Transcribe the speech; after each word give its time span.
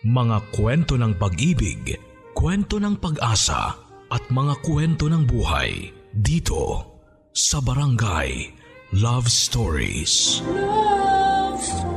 Mga 0.00 0.56
kwento 0.56 0.96
ng 0.96 1.12
pag-ibig, 1.20 1.92
kwento 2.32 2.80
ng 2.80 2.96
pag-asa 2.96 3.76
at 4.08 4.24
mga 4.32 4.56
kwento 4.64 5.12
ng 5.12 5.28
buhay 5.28 5.92
dito 6.16 6.88
sa 7.36 7.60
Barangay 7.60 8.48
Love 8.96 9.28
Stories. 9.28 10.40
Love 10.48 11.60
Stories. 11.60 11.92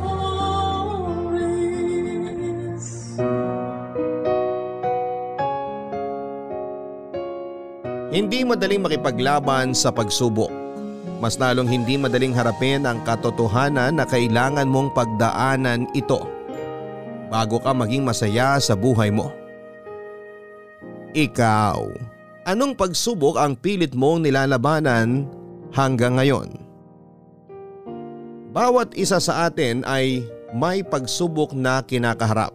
Hindi 8.11 8.43
madaling 8.43 8.83
makipaglaban 8.83 9.71
sa 9.71 9.95
pagsubok. 9.95 10.51
Mas 11.23 11.39
lalong 11.39 11.71
hindi 11.71 11.95
madaling 11.95 12.35
harapin 12.35 12.83
ang 12.83 12.99
katotohanan 13.07 13.95
na 13.95 14.03
kailangan 14.03 14.67
mong 14.67 14.91
pagdaanan 14.91 15.87
ito 15.95 16.32
bago 17.27 17.59
ka 17.59 17.71
maging 17.71 18.03
masaya 18.03 18.57
sa 18.57 18.73
buhay 18.73 19.11
mo. 19.11 19.31
Ikaw, 21.13 21.79
anong 22.49 22.73
pagsubok 22.73 23.37
ang 23.37 23.53
pilit 23.53 23.93
mong 23.93 24.25
nilalabanan 24.25 25.29
hanggang 25.71 26.17
ngayon? 26.17 26.49
Bawat 28.53 28.93
isa 28.97 29.17
sa 29.17 29.49
atin 29.49 29.81
ay 29.85 30.25
may 30.53 30.85
pagsubok 30.85 31.53
na 31.57 31.81
kinakaharap. 31.81 32.53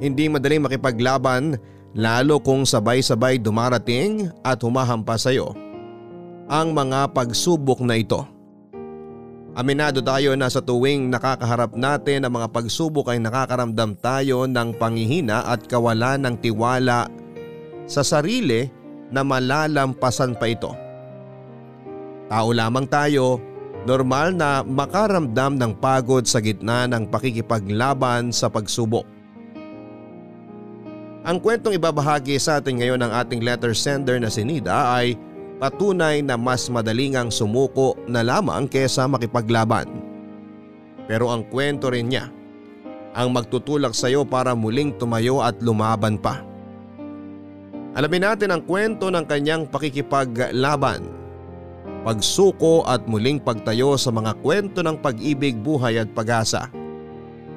Hindi 0.00 0.32
madaling 0.32 0.64
makipaglaban 0.64 1.60
lalo 1.92 2.40
kung 2.40 2.64
sabay-sabay 2.64 3.36
dumarating 3.36 4.32
at 4.40 4.64
humahampas 4.64 5.28
sa 5.28 5.32
iyo 5.32 5.52
ang 6.50 6.74
mga 6.74 7.14
pagsubok 7.14 7.78
na 7.86 7.94
ito. 7.94 8.26
Aminado 9.50 9.98
tayo 9.98 10.38
na 10.38 10.46
sa 10.46 10.62
tuwing 10.62 11.10
nakakaharap 11.10 11.74
natin 11.74 12.22
ang 12.22 12.38
mga 12.38 12.54
pagsubok 12.54 13.10
ay 13.10 13.18
nakakaramdam 13.18 13.98
tayo 13.98 14.46
ng 14.46 14.78
pangihina 14.78 15.42
at 15.42 15.66
kawalan 15.66 16.22
ng 16.22 16.38
tiwala 16.38 17.10
sa 17.90 18.06
sarili 18.06 18.70
na 19.10 19.26
malalampasan 19.26 20.38
pa 20.38 20.46
ito. 20.46 20.70
Tao 22.30 22.54
lamang 22.54 22.86
tayo, 22.86 23.42
normal 23.90 24.38
na 24.38 24.62
makaramdam 24.62 25.58
ng 25.58 25.72
pagod 25.82 26.22
sa 26.30 26.38
gitna 26.38 26.86
ng 26.86 27.10
pakikipaglaban 27.10 28.30
sa 28.30 28.46
pagsubok. 28.46 29.02
Ang 31.26 31.42
kwentong 31.42 31.74
ibabahagi 31.74 32.38
sa 32.38 32.62
atin 32.62 32.78
ngayon 32.78 33.02
ng 33.02 33.12
ating 33.12 33.42
letter 33.42 33.74
sender 33.74 34.22
na 34.22 34.30
si 34.30 34.46
Nida 34.46 34.94
ay 34.94 35.18
patunay 35.60 36.24
na 36.24 36.40
mas 36.40 36.66
madaling 36.72 37.20
ang 37.20 37.28
sumuko 37.28 37.94
na 38.08 38.24
lamang 38.24 38.64
kesa 38.64 39.04
makipaglaban. 39.04 39.86
Pero 41.04 41.28
ang 41.28 41.44
kwento 41.44 41.92
rin 41.92 42.08
niya 42.08 42.32
ang 43.12 43.34
magtutulak 43.34 43.92
sa 43.92 44.08
iyo 44.08 44.24
para 44.24 44.54
muling 44.54 44.94
tumayo 44.96 45.42
at 45.42 45.58
lumaban 45.60 46.16
pa. 46.16 46.40
Alamin 47.98 48.22
natin 48.22 48.54
ang 48.54 48.62
kwento 48.62 49.10
ng 49.10 49.26
kanyang 49.26 49.66
pakikipaglaban, 49.66 51.02
pagsuko 52.06 52.86
at 52.86 53.02
muling 53.10 53.42
pagtayo 53.42 53.98
sa 53.98 54.14
mga 54.14 54.38
kwento 54.40 54.78
ng 54.80 54.94
pag-ibig, 55.02 55.58
buhay 55.58 55.98
at 55.98 56.08
pag-asa 56.14 56.70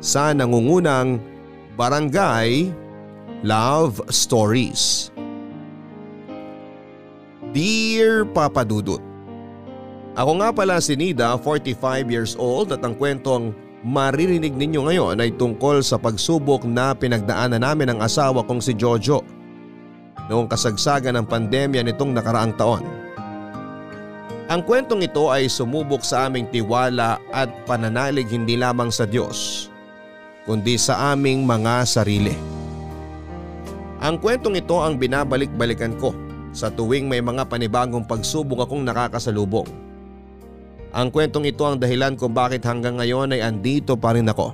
sa 0.01 0.33
nangungunang 0.33 1.21
Barangay 1.77 2.73
Love 3.45 4.01
Stories. 4.09 5.12
Dear 7.53 8.25
Papa 8.25 8.65
Dudut 8.65 8.97
Ako 10.17 10.41
nga 10.41 10.49
pala 10.49 10.81
si 10.81 10.97
Nida, 10.97 11.37
45 11.37 12.09
years 12.09 12.33
old 12.33 12.73
at 12.73 12.81
ang 12.81 12.97
kwentong 12.97 13.53
maririnig 13.85 14.57
ninyo 14.57 14.89
ngayon 14.89 15.21
ay 15.21 15.29
tungkol 15.37 15.85
sa 15.85 16.01
pagsubok 16.01 16.65
na 16.65 16.97
pinagdaanan 16.97 17.61
namin 17.61 17.93
ng 17.93 17.99
asawa 18.01 18.41
kong 18.41 18.57
si 18.57 18.73
Jojo 18.73 19.21
noong 20.33 20.49
kasagsagan 20.49 21.13
ng 21.13 21.29
pandemya 21.29 21.85
nitong 21.85 22.17
nakaraang 22.17 22.57
taon. 22.57 22.81
Ang 24.49 24.65
kwentong 24.65 25.05
ito 25.05 25.29
ay 25.29 25.45
sumubok 25.45 26.01
sa 26.01 26.25
aming 26.25 26.49
tiwala 26.49 27.21
at 27.29 27.53
pananalig 27.69 28.33
hindi 28.33 28.57
lamang 28.57 28.89
sa 28.89 29.05
Diyos 29.05 29.69
kundi 30.49 30.73
sa 30.73 31.13
aming 31.13 31.45
mga 31.45 31.85
sarili. 31.85 32.33
Ang 34.01 34.17
kwentong 34.17 34.57
ito 34.57 34.81
ang 34.81 34.97
binabalik-balikan 34.97 36.01
ko 36.01 36.32
sa 36.53 36.69
tuwing 36.69 37.09
may 37.09 37.19
mga 37.19 37.49
panibagong 37.49 38.05
pagsubok 38.05 38.63
akong 38.63 38.85
nakakasalubong. 38.85 39.67
Ang 40.93 41.09
kwentong 41.09 41.49
ito 41.49 41.65
ang 41.65 41.81
dahilan 41.81 42.13
kung 42.13 42.37
bakit 42.37 42.61
hanggang 42.69 43.01
ngayon 43.01 43.33
ay 43.33 43.41
andito 43.41 43.97
pa 43.97 44.13
rin 44.13 44.29
ako. 44.29 44.53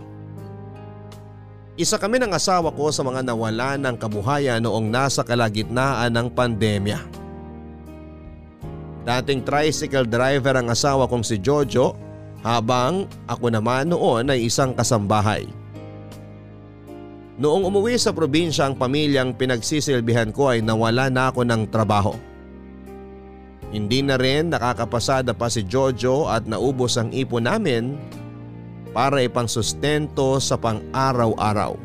Isa 1.76 2.00
kami 2.00 2.20
ng 2.20 2.32
asawa 2.32 2.72
ko 2.72 2.92
sa 2.96 3.04
mga 3.04 3.28
nawala 3.28 3.76
ng 3.76 3.96
kabuhayan 4.00 4.64
noong 4.64 4.88
nasa 4.88 5.24
kalagitnaan 5.24 6.12
ng 6.16 6.28
pandemya. 6.32 7.00
Dating 9.04 9.44
tricycle 9.44 10.08
driver 10.08 10.60
ang 10.60 10.72
asawa 10.72 11.08
kong 11.08 11.24
si 11.24 11.40
Jojo 11.40 11.96
habang 12.40 13.08
ako 13.28 13.52
naman 13.52 13.92
noon 13.92 14.32
ay 14.32 14.48
isang 14.48 14.72
kasambahay. 14.72 15.59
Noong 17.40 17.72
umuwi 17.72 17.96
sa 17.96 18.12
probinsya 18.12 18.68
ang 18.68 18.76
pamilyang 18.76 19.32
pinagsisilbihan 19.32 20.36
ko 20.36 20.52
ay 20.52 20.60
nawala 20.60 21.08
na 21.08 21.32
ako 21.32 21.48
ng 21.48 21.72
trabaho. 21.72 22.12
Hindi 23.72 24.04
na 24.04 24.20
rin 24.20 24.52
nakakapasada 24.52 25.32
pa 25.32 25.48
si 25.48 25.64
Jojo 25.64 26.28
at 26.28 26.44
naubos 26.44 27.00
ang 27.00 27.16
ipon 27.16 27.48
namin 27.48 27.96
para 28.92 29.24
ipangsustento 29.24 30.36
sa 30.44 30.60
pang-araw-araw. 30.60 31.80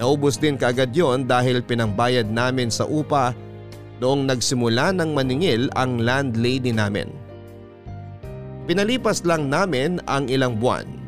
Naubos 0.00 0.40
din 0.40 0.56
kaagad 0.56 0.96
yon 0.96 1.28
dahil 1.28 1.60
pinangbayad 1.60 2.24
namin 2.24 2.72
sa 2.72 2.88
upa 2.88 3.36
noong 4.00 4.24
nagsimula 4.24 4.96
ng 4.96 5.12
maningil 5.12 5.68
ang 5.76 6.00
landlady 6.00 6.72
namin. 6.72 7.12
Pinalipas 8.64 9.28
lang 9.28 9.52
namin 9.52 10.00
ang 10.08 10.24
ilang 10.32 10.56
buwan 10.56 10.99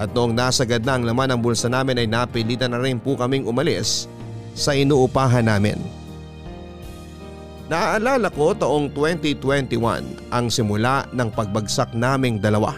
at 0.00 0.08
noong 0.16 0.32
nasagad 0.32 0.80
na 0.80 0.96
ang 0.96 1.04
laman 1.04 1.36
ng 1.36 1.40
bulsa 1.44 1.68
namin 1.68 2.00
ay 2.00 2.08
napilitan 2.08 2.72
na 2.72 2.80
rin 2.80 2.96
po 2.96 3.20
kaming 3.20 3.44
umalis 3.44 4.08
sa 4.56 4.72
inuupahan 4.72 5.44
namin. 5.44 5.76
Naaalala 7.68 8.32
ko 8.32 8.56
taong 8.56 8.90
2021 8.96 9.76
ang 10.32 10.48
simula 10.48 11.06
ng 11.12 11.28
pagbagsak 11.30 11.92
naming 11.94 12.40
dalawa. 12.40 12.74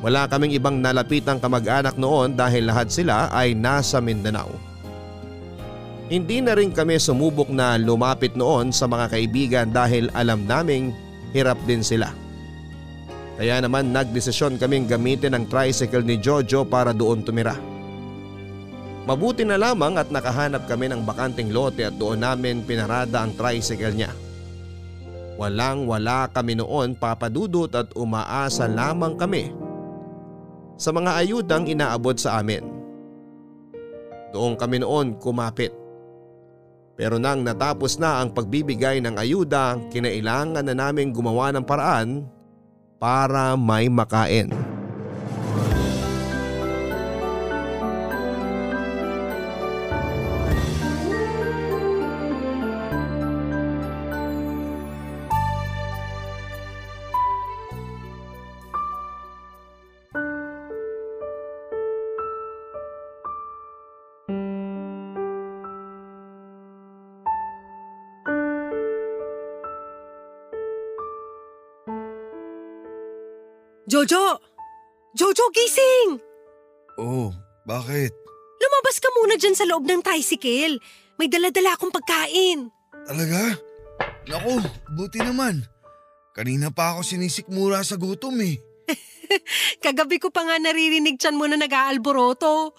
Wala 0.00 0.30
kaming 0.30 0.54
ibang 0.54 0.78
nalapitang 0.78 1.42
kamag-anak 1.42 1.98
noon 1.98 2.38
dahil 2.38 2.70
lahat 2.70 2.88
sila 2.88 3.28
ay 3.34 3.52
nasa 3.52 3.98
Mindanao. 3.98 4.48
Hindi 6.06 6.38
na 6.38 6.54
rin 6.54 6.70
kami 6.70 7.02
sumubok 7.02 7.50
na 7.50 7.74
lumapit 7.74 8.38
noon 8.38 8.70
sa 8.70 8.86
mga 8.86 9.10
kaibigan 9.10 9.66
dahil 9.74 10.06
alam 10.14 10.46
naming 10.46 10.94
hirap 11.34 11.58
din 11.66 11.82
sila. 11.82 12.14
Kaya 13.36 13.60
naman 13.60 13.92
nagdesisyon 13.92 14.56
kaming 14.56 14.88
gamitin 14.88 15.36
ang 15.36 15.44
tricycle 15.44 16.00
ni 16.00 16.16
Jojo 16.16 16.64
para 16.64 16.96
doon 16.96 17.20
tumira. 17.20 17.52
Mabuti 19.06 19.44
na 19.46 19.60
lamang 19.60 20.00
at 20.00 20.08
nakahanap 20.10 20.66
kami 20.66 20.90
ng 20.90 21.04
bakanting 21.04 21.52
lote 21.52 21.84
at 21.84 21.94
doon 21.94 22.24
namin 22.24 22.64
pinarada 22.64 23.22
ang 23.22 23.36
tricycle 23.36 23.92
niya. 23.92 24.10
Walang 25.36 25.84
wala 25.84 26.32
kami 26.32 26.56
noon 26.56 26.96
papadudot 26.96 27.68
at 27.76 27.92
umaasa 27.92 28.64
lamang 28.66 29.20
kami 29.20 29.52
sa 30.80 30.90
mga 30.96 31.20
ayudang 31.20 31.68
inaabot 31.68 32.16
sa 32.16 32.40
amin. 32.40 32.64
Doon 34.32 34.56
kami 34.56 34.80
noon 34.80 35.20
kumapit. 35.20 35.76
Pero 36.96 37.20
nang 37.20 37.44
natapos 37.44 38.00
na 38.00 38.24
ang 38.24 38.32
pagbibigay 38.32 39.04
ng 39.04 39.20
ayuda, 39.20 39.76
kinailangan 39.92 40.64
na 40.64 40.72
namin 40.72 41.12
gumawa 41.12 41.52
ng 41.52 41.64
paraan 41.68 42.24
para 42.98 43.54
may 43.56 43.88
makain. 43.92 44.65
Jojo! 73.96 74.36
Jojo, 75.16 75.48
gising! 75.56 76.20
Oh, 77.00 77.32
bakit? 77.64 78.12
Lumabas 78.60 79.00
ka 79.00 79.08
muna 79.16 79.40
dyan 79.40 79.56
sa 79.56 79.64
loob 79.64 79.88
ng 79.88 80.04
tricycle. 80.04 80.76
May 81.16 81.32
daladala 81.32 81.72
akong 81.72 81.88
pagkain. 81.88 82.68
Talaga? 83.08 83.56
Naku, 84.28 84.60
buti 84.92 85.24
naman. 85.24 85.64
Kanina 86.36 86.68
pa 86.68 86.92
ako 86.92 87.08
sinisikmura 87.08 87.80
sa 87.80 87.96
gutom 87.96 88.36
eh. 88.44 88.60
Kagabi 89.84 90.20
ko 90.20 90.28
pa 90.28 90.44
nga 90.44 90.60
naririnig 90.60 91.16
tiyan 91.16 91.40
mo 91.40 91.48
na 91.48 91.56
nag-aalboroto. 91.56 92.76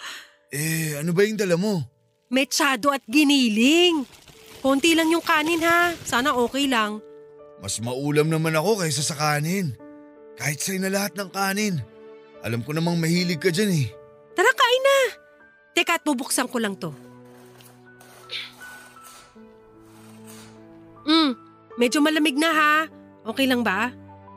Eh, 0.54 1.02
ano 1.02 1.18
ba 1.18 1.26
yung 1.26 1.42
dala 1.42 1.58
mo? 1.58 1.82
Metsado 2.30 2.94
at 2.94 3.02
giniling. 3.10 4.06
Konti 4.62 4.94
lang 4.94 5.10
yung 5.10 5.26
kanin 5.26 5.66
ha. 5.66 5.98
Sana 5.98 6.38
okay 6.38 6.70
lang. 6.70 7.02
Mas 7.58 7.82
maulam 7.82 8.30
naman 8.30 8.54
ako 8.54 8.86
kaysa 8.86 9.02
sa 9.02 9.18
kanin. 9.18 9.87
Kahit 10.38 10.62
sa'yo 10.62 10.80
na 10.80 10.94
lahat 10.94 11.18
ng 11.18 11.30
kanin. 11.34 11.82
Alam 12.46 12.62
ko 12.62 12.72
namang 12.72 13.02
mahilig 13.02 13.42
ka 13.42 13.50
dyan 13.50 13.74
eh. 13.74 13.88
Tara, 14.38 14.54
kain 14.54 14.84
na. 14.86 15.00
Teka 15.74 15.98
at 15.98 16.06
bubuksan 16.06 16.46
ko 16.46 16.62
lang 16.62 16.78
to. 16.78 16.94
Mm, 21.08 21.34
medyo 21.82 22.00
malamig 22.00 22.38
na 22.38 22.50
ha. 22.54 22.76
Okay 23.26 23.50
lang 23.50 23.66
ba? 23.66 23.90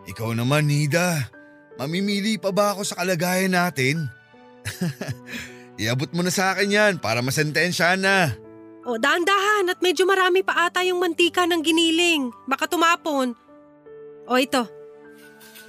Ikaw 0.09 0.33
naman, 0.33 0.67
Nida. 0.67 1.29
Mamimili 1.77 2.41
pa 2.41 2.51
ba 2.51 2.73
ako 2.75 2.83
sa 2.83 2.99
kalagayan 3.05 3.53
natin? 3.53 4.09
Iabot 5.81 6.13
mo 6.13 6.21
na 6.25 6.33
sa 6.33 6.53
akin 6.53 6.69
yan 6.69 6.95
para 7.01 7.21
masentensya 7.21 7.97
na. 7.97 8.33
O, 8.85 8.97
dahan-dahan 8.97 9.69
at 9.69 9.79
medyo 9.85 10.09
marami 10.09 10.41
pa 10.41 10.69
ata 10.69 10.81
yung 10.85 11.01
mantika 11.01 11.45
ng 11.45 11.61
giniling. 11.61 12.33
Baka 12.49 12.65
tumapon. 12.65 13.37
O, 14.25 14.37
ito. 14.41 14.80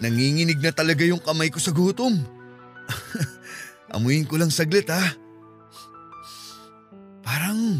Nanginginig 0.02 0.58
na 0.58 0.74
talaga 0.74 1.06
yung 1.06 1.22
kamay 1.22 1.54
ko 1.54 1.62
sa 1.62 1.70
gutom. 1.70 2.18
Amuyin 3.94 4.26
ko 4.26 4.42
lang 4.42 4.50
saglit 4.50 4.90
ha. 4.90 5.14
Parang... 7.22 7.78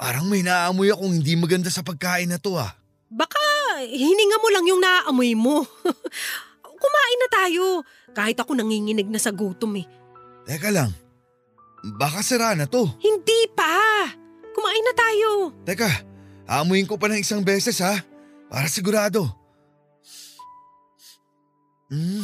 Parang 0.00 0.24
may 0.30 0.40
naaamoy 0.40 0.94
akong 0.94 1.12
hindi 1.12 1.36
maganda 1.36 1.68
sa 1.68 1.84
pagkain 1.84 2.30
na 2.30 2.40
to 2.40 2.56
ah. 2.56 2.72
Baka 3.10 3.42
hininga 3.82 4.38
mo 4.38 4.48
lang 4.54 4.64
yung 4.64 4.80
naaamoy 4.80 5.34
mo. 5.34 5.66
Kumain 6.80 7.18
na 7.20 7.28
tayo. 7.28 7.64
Kahit 8.14 8.38
ako 8.38 8.54
nanginginig 8.56 9.10
na 9.10 9.20
sa 9.20 9.34
gutom 9.34 9.74
eh. 9.76 9.86
Teka 10.46 10.70
lang. 10.70 10.94
Baka 11.98 12.22
sira 12.22 12.54
na 12.54 12.70
to. 12.70 12.86
Hindi 13.02 13.50
pa. 13.52 14.06
Kumain 14.54 14.84
na 14.86 14.94
tayo. 14.94 15.28
Teka, 15.66 15.90
aamuyin 16.46 16.86
ko 16.86 16.94
pa 16.94 17.10
ng 17.10 17.20
isang 17.20 17.42
beses 17.42 17.82
ha. 17.82 18.00
Para 18.46 18.70
sigurado. 18.70 19.39
Hmm, 21.90 22.22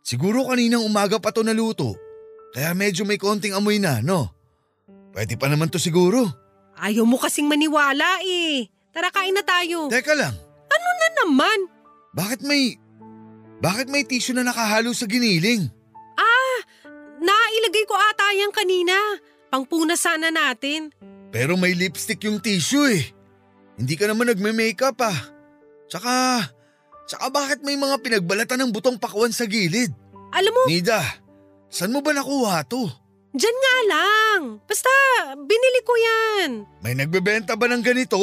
siguro 0.00 0.46
kaninang 0.46 0.86
umaga 0.86 1.18
pa 1.18 1.34
to 1.34 1.42
naluto. 1.42 1.98
Kaya 2.54 2.70
medyo 2.72 3.02
may 3.02 3.18
konting 3.18 3.52
amoy 3.52 3.82
na, 3.82 3.98
no? 3.98 4.30
Pwede 5.10 5.34
pa 5.34 5.50
naman 5.50 5.66
to 5.68 5.82
siguro. 5.82 6.30
Ayaw 6.78 7.02
mo 7.02 7.18
kasing 7.18 7.50
maniwala 7.50 8.22
eh. 8.22 8.70
Tara 8.94 9.10
kain 9.10 9.34
na 9.34 9.42
tayo. 9.42 9.90
Teka 9.90 10.14
lang, 10.14 10.34
Ano 10.70 10.88
na 10.94 11.08
naman? 11.22 11.58
bakit 12.14 12.46
may... 12.46 12.78
Bakit 13.58 13.90
may 13.90 14.06
tissue 14.06 14.34
na 14.36 14.46
nakahalo 14.46 14.94
sa 14.94 15.10
giniling? 15.10 15.66
Nailagay 17.24 17.84
ko 17.88 17.96
ata 17.96 18.36
yan 18.36 18.52
kanina. 18.52 18.92
Pangpuna 19.48 19.96
sana 19.96 20.28
natin. 20.28 20.92
Pero 21.32 21.56
may 21.56 21.72
lipstick 21.72 22.20
yung 22.28 22.36
tissue 22.42 22.84
eh. 22.84 23.04
Hindi 23.80 23.96
ka 23.96 24.04
naman 24.06 24.28
nagme-makeup 24.28 24.98
ah. 25.00 25.18
Tsaka... 25.88 26.12
Tsaka 27.04 27.28
bakit 27.28 27.60
may 27.60 27.76
mga 27.76 28.00
pinagbalatan 28.00 28.64
ng 28.64 28.72
butong 28.72 28.96
pakwan 28.96 29.32
sa 29.32 29.44
gilid? 29.44 29.92
Alam 30.32 30.52
mo, 30.52 30.62
Nida, 30.66 31.00
saan 31.68 31.92
mo 31.92 32.00
ba 32.00 32.16
nakuha 32.16 32.64
to? 32.64 32.88
dyan 33.34 33.56
nga 33.58 33.76
lang. 33.90 34.40
Basta, 34.62 34.90
binili 35.34 35.80
ko 35.82 35.92
yan. 35.98 36.50
May 36.86 36.94
nagbebenta 36.94 37.58
ba 37.58 37.66
ng 37.66 37.82
ganito? 37.82 38.16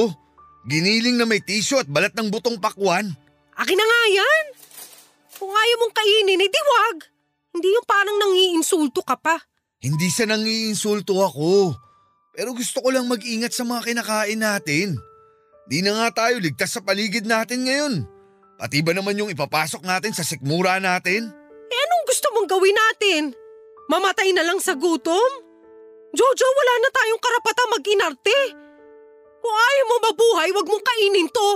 Giniling 0.63 1.19
na 1.19 1.27
may 1.27 1.43
tissue 1.43 1.77
at 1.77 1.89
balat 1.91 2.15
ng 2.15 2.31
butong 2.31 2.57
pakwan? 2.57 3.11
Akin 3.59 3.77
na 3.77 3.85
nga 3.85 4.03
yan. 4.23 4.45
Kung 5.35 5.51
ayaw 5.51 5.77
mong 5.83 5.95
kainin, 5.95 6.39
edi 6.39 6.61
wag. 6.63 6.97
Hindi 7.51 7.67
yung 7.75 7.87
parang 7.89 8.17
nangiinsulto 8.23 9.03
ka 9.03 9.19
pa. 9.19 9.35
Hindi 9.83 10.07
sa 10.07 10.23
nangiinsulto 10.29 11.19
ako. 11.19 11.75
Pero 12.31 12.55
gusto 12.55 12.79
ko 12.79 12.93
lang 12.93 13.11
mag-ingat 13.11 13.51
sa 13.51 13.67
mga 13.67 13.91
kinakain 13.91 14.39
natin. 14.39 14.95
Di 15.67 15.83
na 15.83 15.91
nga 15.97 16.23
tayo 16.23 16.39
ligtas 16.39 16.71
sa 16.71 16.79
paligid 16.79 17.27
natin 17.27 17.67
ngayon. 17.67 17.93
Pati 18.61 18.85
ba 18.85 18.93
naman 18.93 19.17
yung 19.17 19.33
ipapasok 19.33 19.81
natin 19.81 20.13
sa 20.13 20.21
sikmura 20.21 20.77
natin? 20.77 21.25
Eh 21.65 21.79
anong 21.81 22.05
gusto 22.05 22.29
mong 22.29 22.45
gawin 22.45 22.77
natin? 22.77 23.33
Mamatay 23.89 24.29
na 24.37 24.45
lang 24.45 24.61
sa 24.61 24.77
gutom? 24.77 25.31
Jojo, 26.13 26.45
wala 26.45 26.73
na 26.77 26.89
tayong 26.93 27.21
karapatang 27.25 27.73
mag-inarte. 27.73 28.39
Kung 29.41 29.55
ayaw 29.57 29.85
mo 29.89 29.95
mabuhay, 30.05 30.49
wag 30.53 30.67
mong 30.69 30.85
kainin 30.85 31.29
to. 31.33 31.49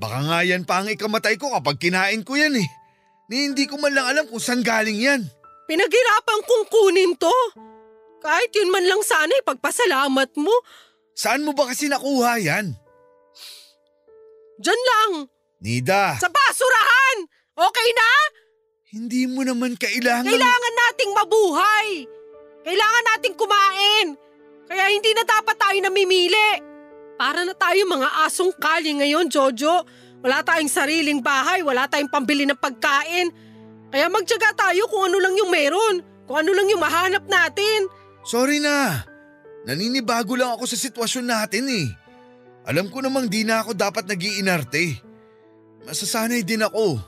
Baka 0.00 0.18
nga 0.24 0.40
yan 0.40 0.64
pa 0.64 0.80
ang 0.80 0.88
ikamatay 0.88 1.36
ko 1.36 1.52
kapag 1.52 1.76
kinain 1.76 2.24
ko 2.24 2.32
yan 2.40 2.56
eh. 2.56 2.68
Ni 3.28 3.52
hindi 3.52 3.68
ko 3.68 3.76
man 3.76 3.92
lang 3.92 4.08
alam 4.08 4.24
kung 4.24 4.40
saan 4.40 4.64
galing 4.64 4.96
yan. 4.96 5.20
Pinaghirapan 5.68 6.40
kong 6.40 6.64
kunin 6.72 7.20
to. 7.20 7.36
Kahit 8.24 8.48
yun 8.56 8.72
man 8.72 8.88
lang 8.88 9.04
sana 9.04 9.36
ipagpasalamat 9.44 10.40
mo. 10.40 10.56
Saan 11.12 11.44
mo 11.44 11.52
ba 11.52 11.68
kasi 11.68 11.92
nakuha 11.92 12.40
yan? 12.40 12.72
Diyan 14.56 14.80
lang, 14.88 15.12
Nida, 15.60 16.16
sa 16.16 16.32
basurahan! 16.32 17.16
Okay 17.52 17.88
na? 17.92 18.10
hindi 18.90 19.28
mo 19.28 19.44
naman 19.46 19.76
kailangan... 19.76 20.26
Kailangan 20.26 20.74
nating 20.88 21.12
mabuhay! 21.14 21.88
Kailangan 22.66 23.04
nating 23.14 23.36
kumain! 23.36 24.06
Kaya 24.66 24.84
hindi 24.88 25.12
na 25.12 25.22
dapat 25.22 25.54
tayo 25.60 25.78
namimili! 25.84 26.64
Para 27.20 27.44
na 27.44 27.52
tayo 27.52 27.84
mga 27.84 28.08
asong 28.24 28.56
kali 28.56 28.96
ngayon, 29.04 29.28
Jojo. 29.28 29.84
Wala 30.24 30.40
tayong 30.40 30.72
sariling 30.72 31.20
bahay, 31.20 31.60
wala 31.60 31.84
tayong 31.84 32.08
pambili 32.08 32.48
ng 32.48 32.56
pagkain. 32.56 33.28
Kaya 33.92 34.08
magtyaga 34.08 34.56
tayo 34.56 34.88
kung 34.88 35.12
ano 35.12 35.20
lang 35.20 35.36
yung 35.36 35.52
meron, 35.52 36.00
kung 36.24 36.40
ano 36.40 36.50
lang 36.56 36.72
yung 36.72 36.80
mahanap 36.80 37.28
natin. 37.28 37.86
Sorry 38.24 38.64
na. 38.64 39.04
Naninibago 39.68 40.32
lang 40.40 40.56
ako 40.56 40.64
sa 40.64 40.80
sitwasyon 40.80 41.26
natin 41.28 41.68
eh. 41.68 41.86
Alam 42.64 42.88
ko 42.88 43.04
namang 43.04 43.28
di 43.28 43.44
na 43.44 43.60
ako 43.60 43.76
dapat 43.76 44.08
nagiinarte. 44.08 45.09
Masasanay 45.84 46.44
din 46.44 46.64
ako. 46.64 47.00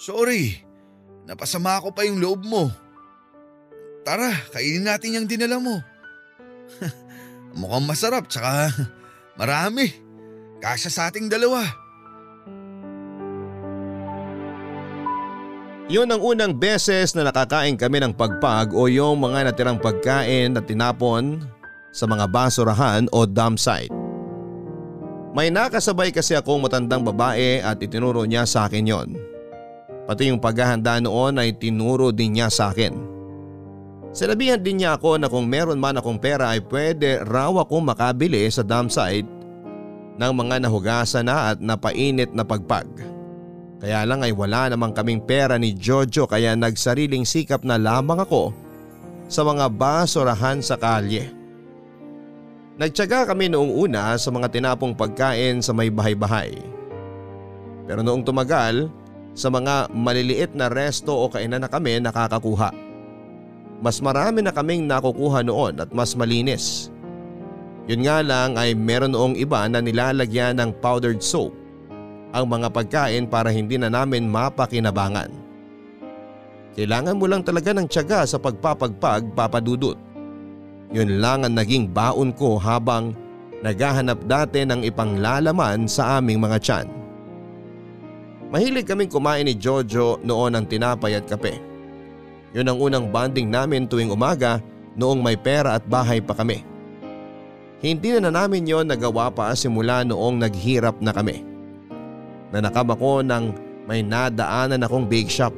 Sorry. 0.00 0.60
Napasama 1.28 1.78
ko 1.78 1.94
pa 1.94 2.02
yung 2.02 2.18
loob 2.18 2.42
mo. 2.42 2.72
Tara, 4.02 4.34
kainin 4.50 4.82
natin 4.82 5.22
yung 5.22 5.28
dinala 5.30 5.62
mo. 5.62 5.78
Mukhang 7.58 7.86
masarap 7.86 8.26
tsaka 8.26 8.72
marami. 9.38 9.92
Kasya 10.58 10.90
sa 10.90 11.02
ating 11.10 11.30
dalawa. 11.30 11.62
Yun 15.92 16.08
ang 16.08 16.22
unang 16.24 16.56
beses 16.56 17.12
na 17.12 17.28
nakakain 17.28 17.76
kami 17.76 18.00
ng 18.00 18.16
pagpag 18.16 18.72
o 18.72 18.88
yung 18.88 19.20
mga 19.20 19.52
natirang 19.52 19.76
pagkain 19.76 20.56
na 20.56 20.64
tinapon 20.64 21.44
sa 21.92 22.08
mga 22.08 22.24
basurahan 22.32 23.04
o 23.12 23.28
dump 23.28 23.60
site. 23.60 24.01
May 25.32 25.48
nakasabay 25.48 26.12
kasi 26.12 26.36
akong 26.36 26.60
matandang 26.60 27.00
babae 27.00 27.64
at 27.64 27.80
itinuro 27.80 28.28
niya 28.28 28.44
sa 28.44 28.68
akin 28.68 28.84
yon. 28.84 29.08
Pati 30.04 30.28
yung 30.28 30.36
paghahanda 30.36 31.00
noon 31.00 31.40
ay 31.40 31.56
tinuro 31.56 32.12
din 32.12 32.36
niya 32.36 32.52
sa 32.52 32.68
akin. 32.68 32.92
Sinabihan 34.12 34.60
din 34.60 34.84
niya 34.84 35.00
ako 35.00 35.16
na 35.16 35.32
kung 35.32 35.48
meron 35.48 35.80
man 35.80 35.96
akong 35.96 36.20
pera 36.20 36.52
ay 36.52 36.60
pwede 36.68 37.24
raw 37.24 37.48
akong 37.64 37.80
makabili 37.80 38.44
sa 38.52 38.60
dump 38.60 38.92
site 38.92 39.24
ng 40.20 40.32
mga 40.36 40.68
nahugasan 40.68 41.24
na 41.24 41.56
at 41.56 41.58
napainit 41.64 42.28
na 42.36 42.44
pagpag. 42.44 42.84
Kaya 43.80 44.04
lang 44.04 44.20
ay 44.20 44.36
wala 44.36 44.68
namang 44.68 44.92
kaming 44.92 45.24
pera 45.24 45.56
ni 45.56 45.72
Jojo 45.72 46.28
kaya 46.28 46.52
nagsariling 46.52 47.24
sikap 47.24 47.64
na 47.64 47.80
lamang 47.80 48.20
ako 48.20 48.52
sa 49.32 49.48
mga 49.48 49.72
basurahan 49.72 50.60
sa 50.60 50.76
kalye. 50.76 51.41
Nagtyaga 52.80 53.28
kami 53.28 53.52
noong 53.52 53.68
una 53.68 54.16
sa 54.16 54.32
mga 54.32 54.48
tinapong 54.48 54.96
pagkain 54.96 55.60
sa 55.60 55.76
may 55.76 55.92
bahay-bahay. 55.92 56.56
Pero 57.84 58.00
noong 58.00 58.24
tumagal, 58.24 58.88
sa 59.32 59.48
mga 59.48 59.92
maliliit 59.92 60.52
na 60.52 60.68
resto 60.68 61.12
o 61.12 61.28
kainan 61.28 61.64
na 61.64 61.68
kami 61.68 62.00
nakakakuha. 62.00 62.72
Mas 63.82 63.98
marami 63.98 64.44
na 64.44 64.54
kaming 64.54 64.88
nakukuha 64.88 65.42
noon 65.42 65.82
at 65.82 65.90
mas 65.90 66.14
malinis. 66.16 66.88
Yun 67.90 68.06
nga 68.06 68.22
lang 68.22 68.54
ay 68.54 68.78
meron 68.78 69.10
noong 69.10 69.34
iba 69.34 69.66
na 69.66 69.82
nilalagyan 69.82 70.60
ng 70.60 70.70
powdered 70.78 71.18
soap 71.18 71.50
ang 72.32 72.46
mga 72.48 72.70
pagkain 72.70 73.26
para 73.26 73.50
hindi 73.50 73.76
na 73.76 73.90
namin 73.90 74.30
mapakinabangan. 74.30 75.28
Kailangan 76.72 77.18
mo 77.20 77.26
lang 77.28 77.44
talaga 77.44 77.76
ng 77.76 77.84
tiyaga 77.84 78.24
sa 78.24 78.40
pagpapagpag 78.40 79.36
papadudot. 79.36 79.98
Yun 80.92 81.24
lang 81.24 81.48
ang 81.48 81.56
naging 81.56 81.88
baon 81.88 82.36
ko 82.36 82.60
habang 82.60 83.16
naghahanap 83.64 84.28
dati 84.28 84.68
ng 84.68 84.84
ipanglalaman 84.84 85.88
sa 85.88 86.20
aming 86.20 86.36
mga 86.42 86.58
tiyan. 86.60 86.86
Mahilig 88.52 88.84
kaming 88.84 89.08
kumain 89.08 89.48
ni 89.48 89.56
Jojo 89.56 90.20
noon 90.20 90.52
ng 90.52 90.68
tinapay 90.68 91.16
at 91.16 91.24
kape. 91.24 91.56
Yun 92.52 92.68
ang 92.68 92.76
unang 92.76 93.08
bonding 93.08 93.48
namin 93.48 93.88
tuwing 93.88 94.12
umaga 94.12 94.60
noong 94.92 95.24
may 95.24 95.40
pera 95.40 95.80
at 95.80 95.84
bahay 95.88 96.20
pa 96.20 96.36
kami. 96.36 96.60
Hindi 97.80 98.12
na, 98.14 98.28
na 98.28 98.44
namin 98.44 98.68
yon 98.68 98.86
nagawa 98.86 99.32
pa 99.32 99.56
simula 99.56 100.04
noong 100.04 100.44
naghirap 100.44 101.00
na 101.00 101.16
kami. 101.16 101.40
Nanakam 102.52 102.92
ako 102.92 103.24
ng 103.24 103.44
may 103.88 104.04
nadaanan 104.04 104.84
akong 104.84 105.08
bake 105.08 105.32
shop. 105.32 105.56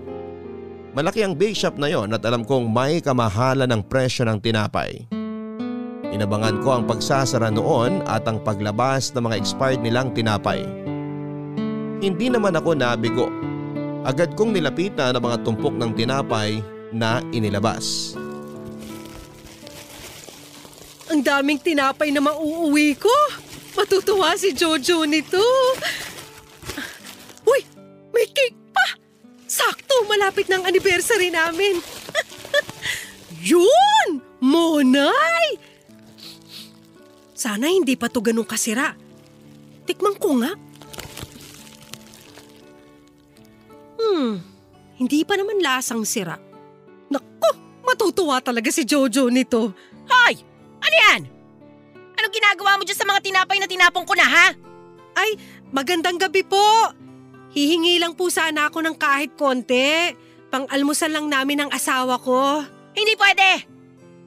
Malaki 0.94 1.26
ang 1.26 1.34
bake 1.34 1.58
shop 1.58 1.74
na 1.74 1.90
yon 1.90 2.14
at 2.14 2.22
alam 2.22 2.46
kong 2.46 2.70
may 2.70 3.02
kamahalan 3.02 3.66
ng 3.66 3.82
presyo 3.90 4.22
ng 4.24 4.38
tinapay. 4.38 5.02
Inabangan 6.14 6.62
ko 6.62 6.78
ang 6.78 6.86
pagsasara 6.86 7.50
noon 7.50 7.98
at 8.06 8.22
ang 8.30 8.38
paglabas 8.38 9.10
ng 9.10 9.26
mga 9.26 9.34
expired 9.34 9.82
nilang 9.82 10.14
tinapay. 10.14 10.62
Hindi 11.98 12.30
naman 12.30 12.54
ako 12.54 12.70
nabigo. 12.78 13.26
Agad 14.06 14.38
kong 14.38 14.54
nilapitan 14.54 15.18
ang 15.18 15.24
mga 15.26 15.42
tumpok 15.42 15.74
ng 15.74 15.90
tinapay 15.90 16.62
na 16.94 17.18
inilabas. 17.34 18.14
Ang 21.10 21.26
daming 21.26 21.58
tinapay 21.58 22.14
na 22.14 22.22
mauuwi 22.22 22.94
ko. 22.94 23.10
Matutuwa 23.74 24.38
si 24.38 24.54
Jojo 24.54 25.02
nito. 25.10 25.42
Uy, 27.42 27.66
may 28.14 28.30
cake 28.30 28.70
pa. 28.70 28.86
Sakto, 29.50 30.06
malapit 30.06 30.46
ng 30.46 30.62
anniversary 30.62 31.34
namin. 31.34 31.82
Yun! 33.50 34.22
Monay! 34.38 35.73
Sana 37.44 37.68
hindi 37.68 37.92
pa 37.92 38.08
to 38.08 38.24
ganun 38.24 38.48
kasira. 38.48 38.96
Tikman 39.84 40.16
ko 40.16 40.40
nga. 40.40 40.56
Hmm, 44.00 44.40
hindi 44.96 45.28
pa 45.28 45.36
naman 45.36 45.60
lasang 45.60 46.08
sira. 46.08 46.40
Naku, 47.12 47.50
matutuwa 47.84 48.40
talaga 48.40 48.72
si 48.72 48.88
Jojo 48.88 49.28
nito. 49.28 49.76
Hoy! 50.08 50.40
Ano 50.80 50.96
yan? 50.96 51.20
Anong 52.16 52.32
ginagawa 52.32 52.80
mo 52.80 52.88
dyan 52.88 52.96
sa 52.96 53.08
mga 53.12 53.20
tinapay 53.20 53.60
na 53.60 53.68
tinapong 53.68 54.08
ko 54.08 54.16
na 54.16 54.24
ha? 54.24 54.48
Ay, 55.12 55.36
magandang 55.68 56.16
gabi 56.16 56.48
po. 56.48 56.96
Hihingi 57.52 58.00
lang 58.00 58.16
po 58.16 58.32
sana 58.32 58.72
ako 58.72 58.80
ng 58.80 58.96
kahit 58.96 59.36
konti. 59.36 60.16
Pang-almusal 60.48 61.12
lang 61.12 61.28
namin 61.28 61.60
ng 61.60 61.70
asawa 61.76 62.16
ko. 62.16 62.64
Hindi 62.96 63.12
pwede! 63.20 63.68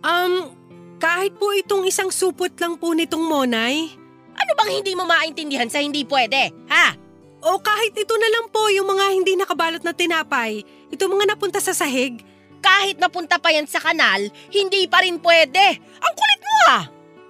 Um, 0.05 0.56
kahit 0.97 1.37
po 1.37 1.53
itong 1.53 1.85
isang 1.85 2.09
supot 2.09 2.49
lang 2.57 2.77
po 2.77 2.93
nitong 2.93 3.21
Monay. 3.21 3.93
Ano 4.37 4.51
bang 4.53 4.71
hindi 4.81 4.93
mo 4.93 5.05
maintindihan 5.05 5.69
sa 5.69 5.81
hindi 5.81 6.05
pwede, 6.05 6.53
ha? 6.69 6.93
O 7.41 7.61
kahit 7.61 7.93
ito 7.93 8.13
na 8.17 8.29
lang 8.33 8.49
po 8.49 8.69
yung 8.69 8.89
mga 8.89 9.05
hindi 9.13 9.33
nakabalot 9.37 9.81
na 9.85 9.93
tinapay. 9.93 10.65
Ito 10.89 11.05
mga 11.05 11.37
napunta 11.37 11.61
sa 11.61 11.73
sahig. 11.73 12.21
Kahit 12.57 12.97
napunta 12.97 13.37
pa 13.37 13.53
yan 13.53 13.69
sa 13.69 13.77
kanal, 13.77 14.29
hindi 14.49 14.89
pa 14.89 15.05
rin 15.05 15.21
pwede. 15.21 15.77
Ang 15.77 16.13
kulit 16.17 16.41
mo 16.41 16.57
ah! 16.73 16.83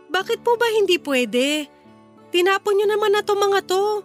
Bakit 0.07 0.39
po 0.39 0.55
ba 0.55 0.71
hindi 0.71 0.95
pwede? 1.03 1.67
Tinapon 2.31 2.73
nyo 2.79 2.87
naman 2.87 3.11
na 3.11 3.23
to 3.23 3.35
mga 3.35 3.59
to. 3.67 4.03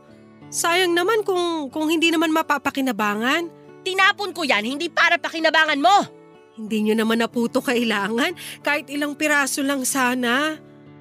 Sayang 0.52 0.92
naman 0.92 1.22
kung, 1.22 1.70
kung 1.70 1.86
hindi 1.88 2.10
naman 2.10 2.34
mapapakinabangan. 2.34 3.48
Tinapon 3.82 4.30
ko 4.34 4.42
yan, 4.42 4.66
hindi 4.66 4.90
para 4.90 5.16
pakinabangan 5.18 5.80
mo. 5.80 6.21
Hindi 6.56 6.88
nyo 6.88 6.94
naman 7.00 7.24
na 7.24 7.28
po 7.28 7.48
to 7.48 7.64
kailangan. 7.64 8.36
Kahit 8.60 8.92
ilang 8.92 9.16
piraso 9.16 9.64
lang 9.64 9.84
sana. 9.88 10.56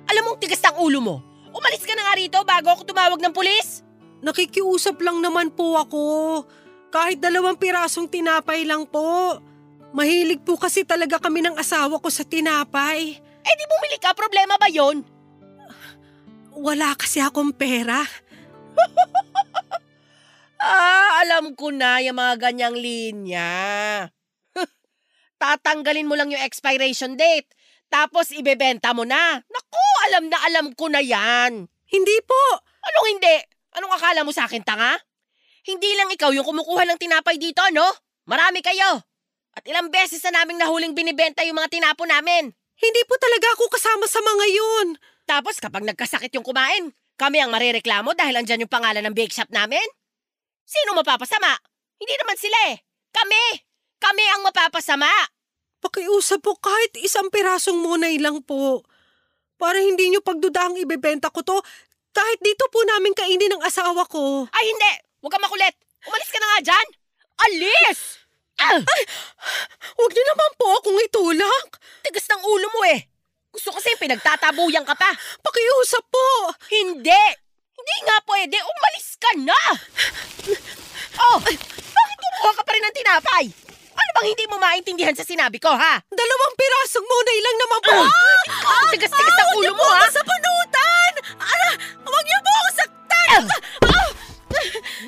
Alam 0.07 0.23
mong 0.27 0.39
tigas 0.39 0.63
ng 0.63 0.79
ulo 0.79 0.99
mo. 1.03 1.17
Umalis 1.51 1.83
ka 1.83 1.91
na 1.91 2.07
nga 2.07 2.15
rito 2.15 2.39
bago 2.47 2.71
ako 2.71 2.81
tumawag 2.87 3.19
ng 3.19 3.35
pulis. 3.35 3.83
Nakikiusap 4.23 5.01
lang 5.03 5.19
naman 5.19 5.51
po 5.51 5.75
ako. 5.75 6.03
Kahit 6.91 7.19
dalawang 7.19 7.59
pirasong 7.59 8.07
tinapay 8.07 8.63
lang 8.63 8.87
po. 8.87 9.39
Mahilig 9.91 10.39
po 10.47 10.55
kasi 10.55 10.87
talaga 10.87 11.19
kami 11.19 11.43
ng 11.43 11.59
asawa 11.59 11.99
ko 11.99 12.07
sa 12.07 12.23
tinapay. 12.23 13.19
Eh 13.19 13.53
di 13.59 13.65
bumili 13.67 13.99
ka, 13.99 14.15
problema 14.15 14.55
ba 14.55 14.71
yon? 14.71 15.03
Wala 16.55 16.95
kasi 16.95 17.19
akong 17.19 17.51
pera. 17.51 17.99
Ah, 20.61 21.25
alam 21.25 21.57
ko 21.57 21.73
na 21.73 21.97
yung 22.05 22.21
mga 22.21 22.37
ganyang 22.37 22.77
linya. 22.77 23.49
Tatanggalin 25.41 26.05
mo 26.05 26.13
lang 26.13 26.29
yung 26.29 26.45
expiration 26.45 27.17
date, 27.17 27.49
tapos 27.89 28.29
ibebenta 28.29 28.93
mo 28.93 29.01
na. 29.09 29.41
Naku, 29.41 29.87
alam 30.05 30.29
na 30.29 30.37
alam 30.45 30.65
ko 30.77 30.85
na 30.85 31.01
yan. 31.01 31.65
Hindi 31.89 32.17
po. 32.21 32.43
Anong 32.61 33.07
hindi? 33.17 33.35
Anong 33.73 33.93
akala 33.97 34.21
mo 34.21 34.29
sa 34.29 34.45
akin, 34.45 34.61
tanga? 34.61 35.01
Hindi 35.65 35.97
lang 35.97 36.13
ikaw 36.13 36.29
yung 36.29 36.45
kumukuha 36.45 36.85
ng 36.85 37.01
tinapay 37.01 37.41
dito, 37.41 37.65
no? 37.73 37.89
Marami 38.29 38.61
kayo. 38.61 39.01
At 39.57 39.65
ilang 39.65 39.89
beses 39.89 40.21
na 40.29 40.41
naming 40.41 40.61
nahuling 40.61 40.93
binibenta 40.93 41.41
yung 41.41 41.57
mga 41.57 41.73
tinapo 41.73 42.05
namin. 42.05 42.53
Hindi 42.77 43.01
po 43.09 43.17
talaga 43.17 43.49
ako 43.57 43.65
kasama 43.73 44.05
sa 44.05 44.21
mga 44.21 44.45
yun. 44.45 44.87
Tapos 45.25 45.57
kapag 45.57 45.83
nagkasakit 45.89 46.31
yung 46.37 46.45
kumain, 46.45 46.93
kami 47.17 47.41
ang 47.41 47.49
marereklamo 47.49 48.13
dahil 48.13 48.37
andyan 48.37 48.65
yung 48.65 48.71
pangalan 48.71 49.03
ng 49.09 49.13
bake 49.17 49.33
shop 49.33 49.49
namin? 49.49 49.83
Sino 50.65 50.93
mapapasama? 50.93 51.57
Hindi 51.97 52.13
naman 52.17 52.37
sila 52.37 52.57
eh. 52.73 52.77
Kami! 53.11 53.70
Kami 54.01 54.25
ang 54.33 54.41
mapapasama! 54.41 55.07
Pakiusap 55.77 56.41
po 56.41 56.57
kahit 56.57 56.97
isang 57.05 57.29
pirasong 57.29 57.77
munay 57.77 58.17
lang 58.17 58.41
po. 58.41 58.81
Para 59.61 59.77
hindi 59.77 60.09
nyo 60.09 60.25
pagdudaang 60.25 60.81
ibebenta 60.81 61.29
ko 61.29 61.45
to, 61.45 61.57
kahit 62.09 62.41
dito 62.41 62.65
po 62.73 62.81
namin 62.81 63.13
kainin 63.13 63.53
ng 63.53 63.61
asawa 63.61 64.01
ko. 64.09 64.49
Ay 64.49 64.65
hindi! 64.73 64.93
Huwag 65.21 65.37
ka 65.37 65.39
makulit! 65.39 65.77
Umalis 66.09 66.33
ka 66.33 66.41
na 66.41 66.47
nga 66.49 66.59
dyan! 66.73 66.87
Alis! 67.45 67.99
Ah! 68.57 68.81
Huwag 70.01 70.11
niyo 70.13 70.25
naman 70.33 70.51
po 70.57 70.67
akong 70.81 70.99
itulak. 71.05 71.67
Tigas 72.01 72.25
ng 72.25 72.41
ulo 72.41 72.67
mo 72.73 72.81
eh! 72.89 73.05
Gusto 73.53 73.69
kasi 73.69 73.93
pinagtatabuyan 74.01 74.85
ka 74.85 74.97
pa. 74.97 75.13
Pakiusap 75.45 76.03
po. 76.09 76.57
Hindi! 76.73 77.23
Hindi 77.77 77.95
nga 78.05 78.17
pwede! 78.25 78.57
Umalis 78.65 79.07
ka 79.21 79.31
na! 79.45 79.61
Oh! 81.21 81.37
Bakit 81.41 82.17
kumuha 82.17 82.51
ka 82.57 82.63
pa 82.65 82.71
rin 82.73 82.85
ng 82.85 82.97
tinapay? 82.97 83.45
Bang 84.21 84.37
hindi 84.37 84.45
mo 84.45 84.61
maintindihan 84.61 85.17
sa 85.17 85.25
sinabi 85.25 85.57
ko, 85.57 85.73
ha? 85.73 85.97
Dalawang 86.13 86.53
pirasong 86.53 87.09
munay 87.09 87.39
lang 87.41 87.57
naman 87.57 87.79
po. 87.81 87.97
Ikaw, 88.53 88.81
tigas-tigas 88.93 89.33
ng 89.33 89.49
ulo 89.57 89.73
mo, 89.73 89.87
ha? 89.97 90.05
Sa 90.13 90.21
panutan! 90.21 91.13
Ara, 91.41 91.69
huwag 92.05 92.25
niyo 92.29 92.37
po 92.45 92.51
ako 92.53 92.69
saktan! 92.77 93.41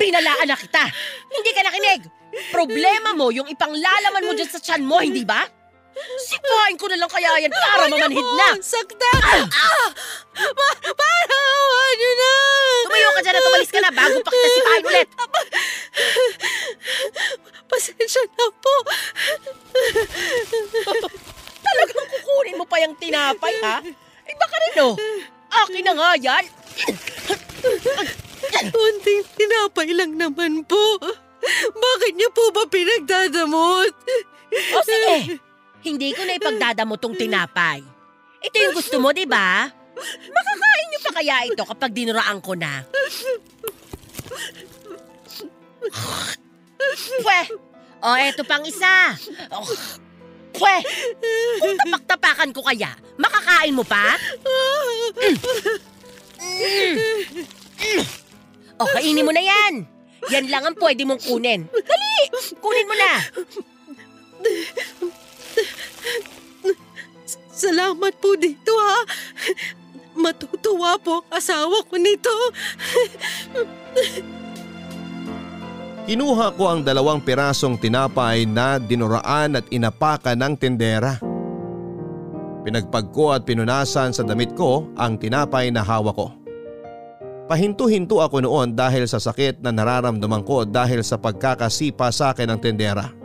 Binalaan 0.02 0.50
na 0.50 0.58
kita! 0.58 0.90
Hindi 1.30 1.52
ka 1.54 1.62
nakinig! 1.62 2.02
Problema 2.50 3.14
mo 3.14 3.30
yung 3.30 3.46
ipanglalaman 3.54 4.26
mo 4.26 4.34
dyan 4.34 4.50
sa 4.50 4.58
tiyan 4.58 4.82
mo, 4.82 4.98
hindi 4.98 5.22
ba? 5.22 5.46
Sipain 6.24 6.76
ko 6.80 6.86
na 6.90 6.98
lang 6.98 7.12
kaya 7.12 7.30
yan 7.44 7.54
para 7.54 7.86
mamanhid 7.90 8.30
na! 8.38 8.50
Saktan! 8.60 9.46
Ah! 9.52 9.90
Ma 10.34 10.68
para, 10.98 11.40
niyo 11.94 12.12
na! 12.18 12.32
Tumayo 12.90 13.10
ka 13.14 13.22
dyan 13.22 13.38
at 13.38 13.48
umalis 13.48 13.72
ka 13.72 13.80
na 13.82 13.92
bago 13.94 14.18
pa 14.26 14.30
kita 14.34 14.50
sipain 14.50 14.84
ulit! 14.90 15.10
Pasensya 17.70 18.22
na 18.26 18.46
po. 18.58 18.76
Talagang 21.64 22.08
kukunin 22.10 22.58
mo 22.58 22.66
pa 22.66 22.78
yung 22.82 22.96
tinapay, 22.98 23.54
ha? 23.62 23.82
Eh 24.26 24.36
baka 24.38 24.56
rin, 24.58 24.74
no? 24.78 24.90
Akin 25.54 25.84
na 25.86 25.94
nga 25.94 26.10
yan! 26.18 26.46
Kunting 28.74 29.24
tinapay 29.38 29.90
lang 29.94 30.14
naman 30.18 30.66
po. 30.66 30.98
Bakit 31.74 32.14
niyo 32.16 32.30
po 32.32 32.50
ba 32.56 32.64
pinagdadamot? 32.66 33.94
O 34.54 34.78
sige, 34.86 35.42
hindi 35.84 36.16
ko 36.16 36.22
na 36.24 36.40
ipagdadamo 36.40 36.96
tong 36.96 37.16
tinapay. 37.16 37.84
Ito 38.44 38.56
yung 38.60 38.76
gusto 38.76 38.98
mo, 39.00 39.12
di 39.12 39.28
ba? 39.28 39.68
Makakain 40.32 40.86
niyo 40.90 41.00
pa 41.04 41.12
kaya 41.16 41.36
ito 41.48 41.64
kapag 41.64 41.92
dinuraan 41.92 42.40
ko 42.40 42.56
na? 42.56 42.84
Pwe! 47.24 47.40
O, 48.04 48.16
eto 48.20 48.44
pang 48.44 48.64
isa. 48.68 49.16
Oh, 49.52 49.64
Pwe! 50.54 50.76
Kung 51.60 51.76
tapak-tapakan 51.88 52.52
ko 52.52 52.62
kaya, 52.68 52.92
makakain 53.16 53.76
mo 53.76 53.88
pa? 53.88 54.20
O, 58.80 58.90
kainin 58.92 59.24
mo 59.24 59.32
na 59.32 59.44
yan. 59.44 59.88
Yan 60.32 60.46
lang 60.48 60.64
ang 60.64 60.76
pwede 60.80 61.04
mong 61.08 61.24
kunin. 61.24 61.68
Dali! 61.68 62.16
Kunin 62.60 62.88
mo 62.88 62.96
na! 62.96 63.12
Salamat 67.54 68.14
po 68.20 68.34
dito 68.36 68.74
ha. 68.76 68.98
Matutuwa 70.14 70.98
po 71.02 71.26
asawa 71.30 71.82
ko 71.86 71.96
nito. 71.98 72.34
Kinuha 76.04 76.52
ko 76.60 76.64
ang 76.68 76.84
dalawang 76.84 77.24
pirasong 77.24 77.80
tinapay 77.80 78.44
na 78.44 78.76
dinuraan 78.76 79.56
at 79.56 79.66
inapakan 79.72 80.36
ng 80.36 80.54
tendera. 80.60 81.16
Pinagpag 82.68 83.16
ko 83.16 83.32
at 83.32 83.48
pinunasan 83.48 84.12
sa 84.12 84.24
damit 84.28 84.52
ko 84.56 84.92
ang 85.00 85.16
tinapay 85.16 85.72
na 85.72 85.80
hawak 85.80 86.16
ko. 86.16 86.28
Pahinto-hinto 87.48 88.20
ako 88.20 88.44
noon 88.44 88.76
dahil 88.76 89.08
sa 89.08 89.20
sakit 89.20 89.64
na 89.64 89.72
nararamdaman 89.72 90.44
ko 90.44 90.64
dahil 90.68 91.04
sa 91.04 91.16
pagkakasipa 91.16 92.12
sa 92.12 92.32
akin 92.36 92.56
ng 92.56 92.60
tendera. 92.60 93.23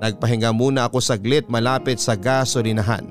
Nagpahinga 0.00 0.48
muna 0.56 0.88
ako 0.88 0.96
saglit 0.96 1.44
malapit 1.52 2.00
sa 2.00 2.16
gasolinahan. 2.16 3.04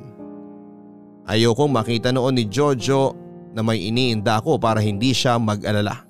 Ayokong 1.30 1.70
makita 1.70 2.10
noon 2.10 2.42
ni 2.42 2.50
Jojo 2.50 3.14
na 3.54 3.62
may 3.62 3.94
iniinda 3.94 4.42
ako 4.42 4.58
para 4.58 4.82
hindi 4.82 5.14
siya 5.14 5.38
mag-alala. 5.38 6.02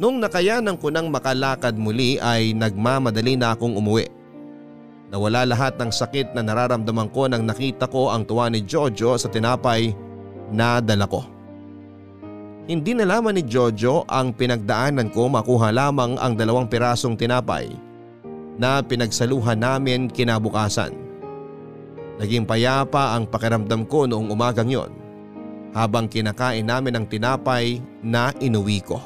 Nung 0.00 0.16
nakayanan 0.16 0.80
ko 0.80 0.88
nang 0.88 1.12
makalakad 1.12 1.76
muli 1.76 2.16
ay 2.16 2.56
nagmamadali 2.56 3.36
na 3.36 3.52
akong 3.52 3.76
umuwi. 3.76 4.08
Nawala 5.12 5.44
lahat 5.44 5.76
ng 5.76 5.92
sakit 5.92 6.32
na 6.32 6.40
nararamdaman 6.40 7.12
ko 7.12 7.28
nang 7.28 7.44
nakita 7.44 7.84
ko 7.92 8.08
ang 8.08 8.24
tuwa 8.24 8.48
ni 8.48 8.64
Jojo 8.64 9.20
sa 9.20 9.28
tinapay 9.28 9.92
na 10.56 10.80
dala 10.80 11.04
ko. 11.04 11.20
Hindi 12.64 12.96
nalaman 12.96 13.36
ni 13.36 13.44
Jojo 13.44 14.08
ang 14.08 14.32
pinagdaanan 14.32 15.12
ko 15.12 15.28
makuha 15.28 15.68
lamang 15.68 16.16
ang 16.16 16.32
dalawang 16.32 16.64
pirasong 16.64 17.20
tinapay 17.20 17.83
na 18.58 18.80
pinagsaluhan 18.82 19.58
namin 19.58 20.06
kinabukasan. 20.06 20.94
Naging 22.22 22.46
payapa 22.46 23.18
ang 23.18 23.26
pakiramdam 23.26 23.90
ko 23.90 24.06
noong 24.06 24.30
umagang 24.30 24.70
yon 24.70 24.90
habang 25.74 26.06
kinakain 26.06 26.62
namin 26.62 26.94
ang 26.94 27.06
tinapay 27.10 27.82
na 27.98 28.30
inuwi 28.38 28.78
ko. 28.78 29.02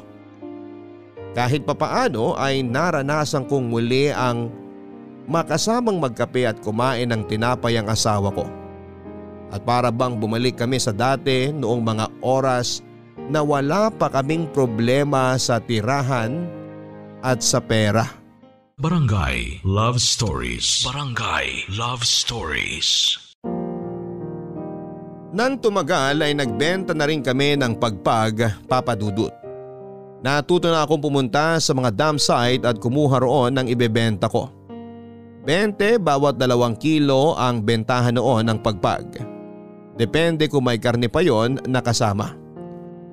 Kahit 1.33 1.65
papaano 1.65 2.37
ay 2.37 2.61
naranasan 2.61 3.49
kong 3.49 3.73
muli 3.73 4.13
ang 4.13 4.53
makasamang 5.25 5.97
magkape 5.97 6.45
at 6.45 6.61
kumain 6.61 7.09
ng 7.09 7.25
tinapay 7.25 7.81
ang 7.81 7.89
asawa 7.89 8.29
ko. 8.33 8.45
At 9.49 9.65
para 9.65 9.89
bang 9.89 10.21
bumalik 10.21 10.61
kami 10.61 10.77
sa 10.77 10.93
dati 10.93 11.49
noong 11.49 11.81
mga 11.81 12.07
oras 12.21 12.85
na 13.33 13.41
wala 13.41 13.89
pa 13.89 14.13
kaming 14.13 14.45
problema 14.53 15.37
sa 15.41 15.57
tirahan 15.57 16.45
at 17.25 17.41
sa 17.41 17.61
pera. 17.61 18.18
Barangay 18.79 19.67
Love 19.67 19.99
Stories. 19.99 20.87
Barangay 20.87 21.67
Love 21.75 22.07
Stories. 22.07 23.19
Nang 25.35 25.59
tumagal 25.59 26.23
ay 26.23 26.31
nagbenta 26.31 26.95
na 26.95 27.11
rin 27.11 27.19
kami 27.19 27.59
ng 27.59 27.75
pagpag 27.75 28.63
papadudot. 28.71 29.35
Natuto 30.23 30.71
na 30.71 30.87
akong 30.87 31.03
pumunta 31.03 31.59
sa 31.59 31.75
mga 31.75 31.91
dam 31.91 32.23
site 32.23 32.63
at 32.63 32.79
kumuha 32.79 33.19
roon 33.19 33.59
ng 33.59 33.67
ibebenta 33.67 34.31
ko. 34.31 34.47
20 35.43 35.99
bawat 35.99 36.39
dalawang 36.39 36.79
kilo 36.79 37.35
ang 37.35 37.67
bentahan 37.67 38.15
noon 38.15 38.47
ng 38.47 38.63
pagpag. 38.63 39.27
Depende 39.99 40.47
kung 40.47 40.63
may 40.63 40.79
karne 40.79 41.11
pa 41.11 41.19
yon 41.19 41.59
nakasama. 41.67 42.31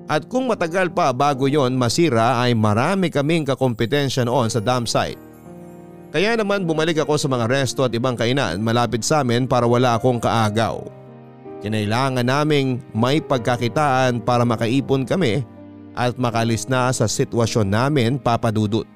At 0.06 0.30
kung 0.30 0.46
matagal 0.46 0.94
pa 0.94 1.10
bago 1.10 1.50
yon 1.50 1.74
masira 1.74 2.38
ay 2.38 2.54
marami 2.54 3.10
kaming 3.10 3.42
kakompetensya 3.42 4.22
noon 4.22 4.46
sa 4.46 4.62
dam 4.62 4.86
site. 4.86 5.25
Kaya 6.16 6.32
naman 6.32 6.64
bumalik 6.64 6.96
ako 6.96 7.20
sa 7.20 7.28
mga 7.28 7.44
resto 7.44 7.84
at 7.84 7.92
ibang 7.92 8.16
kainan 8.16 8.64
malapit 8.64 9.04
sa 9.04 9.20
amin 9.20 9.44
para 9.44 9.68
wala 9.68 10.00
akong 10.00 10.16
kaagaw. 10.16 10.80
Kinailangan 11.60 12.24
naming 12.24 12.80
may 12.96 13.20
pagkakitaan 13.20 14.24
para 14.24 14.40
makaipon 14.48 15.04
kami 15.04 15.44
at 15.92 16.16
makalis 16.16 16.72
na 16.72 16.88
sa 16.88 17.04
sitwasyon 17.04 17.68
namin 17.68 18.16
papadudot. 18.16 18.88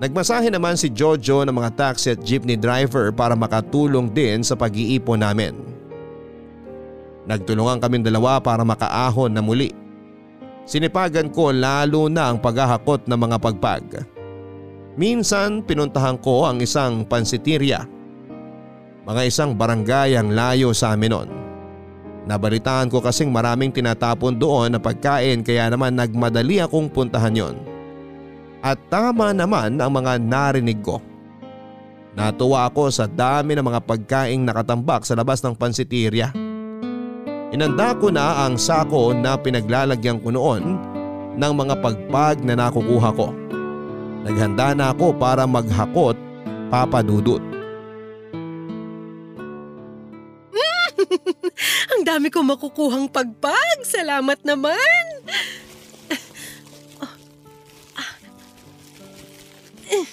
Nagmasahe 0.00 0.48
naman 0.48 0.80
si 0.80 0.88
Jojo 0.88 1.44
ng 1.44 1.52
mga 1.52 1.76
taxi 1.76 2.16
at 2.16 2.24
jeepney 2.24 2.56
driver 2.56 3.12
para 3.12 3.36
makatulong 3.36 4.08
din 4.08 4.40
sa 4.40 4.56
pag-iipon 4.56 5.20
namin. 5.20 5.52
Nagtulungan 7.28 7.76
kaming 7.76 8.08
dalawa 8.08 8.40
para 8.40 8.64
makaahon 8.64 9.36
na 9.36 9.44
muli. 9.44 9.76
Sinipagan 10.64 11.28
ko 11.28 11.52
lalo 11.52 12.08
na 12.08 12.32
ang 12.32 12.40
paghahakot 12.40 13.04
ng 13.04 13.20
mga 13.20 13.36
pagpag. 13.36 13.84
Minsan 14.98 15.62
pinuntahan 15.62 16.18
ko 16.18 16.50
ang 16.50 16.58
isang 16.58 17.06
pansitirya. 17.06 17.86
Mga 19.06 19.22
isang 19.26 19.54
barangay 19.54 20.18
ang 20.18 20.34
layo 20.34 20.74
sa 20.74 20.94
amin 20.94 21.10
noon. 21.10 21.30
Nabalitaan 22.30 22.92
ko 22.92 23.00
kasing 23.00 23.32
maraming 23.32 23.72
tinatapon 23.72 24.36
doon 24.36 24.76
na 24.76 24.80
pagkain 24.82 25.40
kaya 25.42 25.70
naman 25.72 25.96
nagmadali 25.96 26.60
akong 26.62 26.90
puntahan 26.90 27.34
yon. 27.34 27.56
At 28.60 28.76
tama 28.92 29.32
naman 29.32 29.80
ang 29.80 29.90
mga 29.90 30.20
narinig 30.20 30.84
ko. 30.84 31.00
Natuwa 32.12 32.68
ako 32.68 32.92
sa 32.92 33.08
dami 33.08 33.56
ng 33.56 33.64
mga 33.64 33.80
pagkaing 33.86 34.42
nakatambak 34.44 35.06
sa 35.06 35.16
labas 35.16 35.40
ng 35.40 35.56
pansitirya. 35.56 36.34
Inanda 37.50 37.96
ko 37.96 38.12
na 38.12 38.46
ang 38.46 38.60
sako 38.60 39.16
na 39.16 39.34
pinaglalagyan 39.34 40.20
ko 40.20 40.30
noon 40.30 40.76
ng 41.34 41.52
mga 41.56 41.74
pagpag 41.80 42.44
na 42.44 42.54
nakukuha 42.54 43.10
ko. 43.16 43.49
Naghanda 44.20 44.76
na 44.76 44.92
ako 44.92 45.16
para 45.16 45.48
maghakot 45.48 46.16
papadudot. 46.70 47.42
Ang 51.96 52.02
dami 52.06 52.28
ko 52.28 52.44
makukuhang 52.44 53.08
pagpag. 53.10 53.82
Salamat 53.82 54.38
naman. 54.46 55.04
Ah, 57.00 57.14
ah. 57.98 58.12
Eh, 59.90 60.06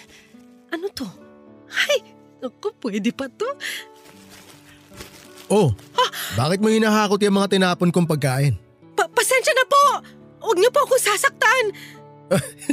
ano 0.73 0.87
to? 0.95 1.05
Ay, 1.69 2.01
naku, 2.41 2.71
pwede 2.81 3.11
pa 3.11 3.27
to. 3.29 3.45
Oh, 5.47 5.71
bakit 6.35 6.59
mo 6.59 6.67
hinahakot 6.67 7.21
yung 7.23 7.39
mga 7.39 7.55
tinapon 7.55 7.91
kong 7.91 8.07
pagkain? 8.07 8.53
Pa- 8.97 9.07
pasensya 9.11 9.53
na 9.55 9.65
po. 9.67 9.83
Huwag 10.43 10.59
niyo 10.59 10.69
po 10.75 10.83
akong 10.83 11.03
sasaktan. 11.03 11.65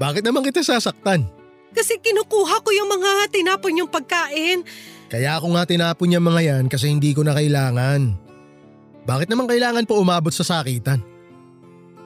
Bakit 0.00 0.24
naman 0.24 0.40
kita 0.40 0.64
sasaktan? 0.64 1.28
Kasi 1.76 2.00
kinukuha 2.00 2.64
ko 2.64 2.72
yung 2.72 2.88
mga 2.88 3.28
tinapon 3.28 3.84
yung 3.84 3.90
pagkain. 3.92 4.64
Kaya 5.12 5.36
ako 5.36 5.52
nga 5.52 5.68
tinapon 5.68 6.16
yung 6.16 6.24
mga 6.24 6.40
yan 6.40 6.64
kasi 6.72 6.88
hindi 6.88 7.12
ko 7.12 7.20
na 7.20 7.36
kailangan. 7.36 8.16
Bakit 9.04 9.28
naman 9.28 9.44
kailangan 9.44 9.84
po 9.84 10.00
umabot 10.00 10.32
sa 10.32 10.40
sakitan? 10.40 11.04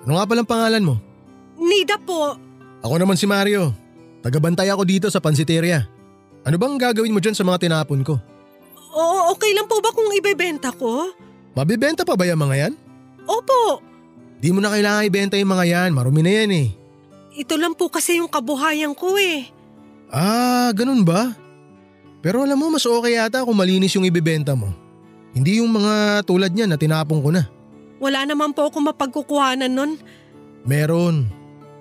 Ano 0.05 0.19
nga 0.19 0.27
palang 0.27 0.49
pangalan 0.49 0.83
mo? 0.83 0.99
Nida 1.55 1.97
po. 2.03 2.35
Ako 2.83 2.95
naman 2.99 3.15
si 3.15 3.31
Mario. 3.31 3.71
Tagabantay 4.27 4.69
ako 4.75 4.83
dito 4.83 5.07
sa 5.09 5.23
pansiteria. 5.23 5.87
Ano 6.45 6.59
bang 6.59 6.77
gagawin 6.77 7.15
mo 7.15 7.23
dyan 7.23 7.37
sa 7.37 7.47
mga 7.47 7.63
tinapon 7.63 8.05
ko? 8.05 8.19
Oo, 8.91 9.33
okay 9.33 9.55
lang 9.57 9.71
po 9.71 9.81
ba 9.81 9.95
kung 9.95 10.11
ibebenta 10.13 10.75
ko? 10.75 11.15
Mabibenta 11.57 12.03
pa 12.05 12.19
ba 12.19 12.27
yung 12.27 12.43
mga 12.43 12.57
yan? 12.69 12.73
Opo. 13.25 13.81
Di 14.43 14.53
mo 14.53 14.61
na 14.61 14.75
kailangan 14.75 15.09
ibenta 15.09 15.41
yung 15.41 15.55
mga 15.55 15.65
yan, 15.71 15.91
marumi 15.97 16.21
na 16.21 16.33
yan 16.43 16.51
eh. 16.53 16.69
Ito 17.35 17.59
lang 17.59 17.75
po 17.75 17.91
kasi 17.91 18.23
yung 18.23 18.31
kabuhayan 18.31 18.95
ko 18.95 19.19
eh. 19.19 19.51
Ah, 20.07 20.71
ganun 20.71 21.03
ba? 21.03 21.35
Pero 22.23 22.47
alam 22.47 22.57
mo, 22.57 22.71
mas 22.71 22.87
okay 22.87 23.19
yata 23.19 23.43
kung 23.43 23.59
malinis 23.59 23.93
yung 23.99 24.07
ibibenta 24.07 24.55
mo. 24.55 24.71
Hindi 25.35 25.59
yung 25.59 25.75
mga 25.75 26.23
tulad 26.23 26.55
niyan 26.55 26.71
na 26.71 26.79
tinapon 26.79 27.19
ko 27.19 27.35
na. 27.35 27.51
Wala 27.99 28.23
naman 28.23 28.55
po 28.55 28.71
akong 28.71 28.87
mapagkukuhanan 28.87 29.69
nun. 29.69 29.99
Meron. 30.63 31.27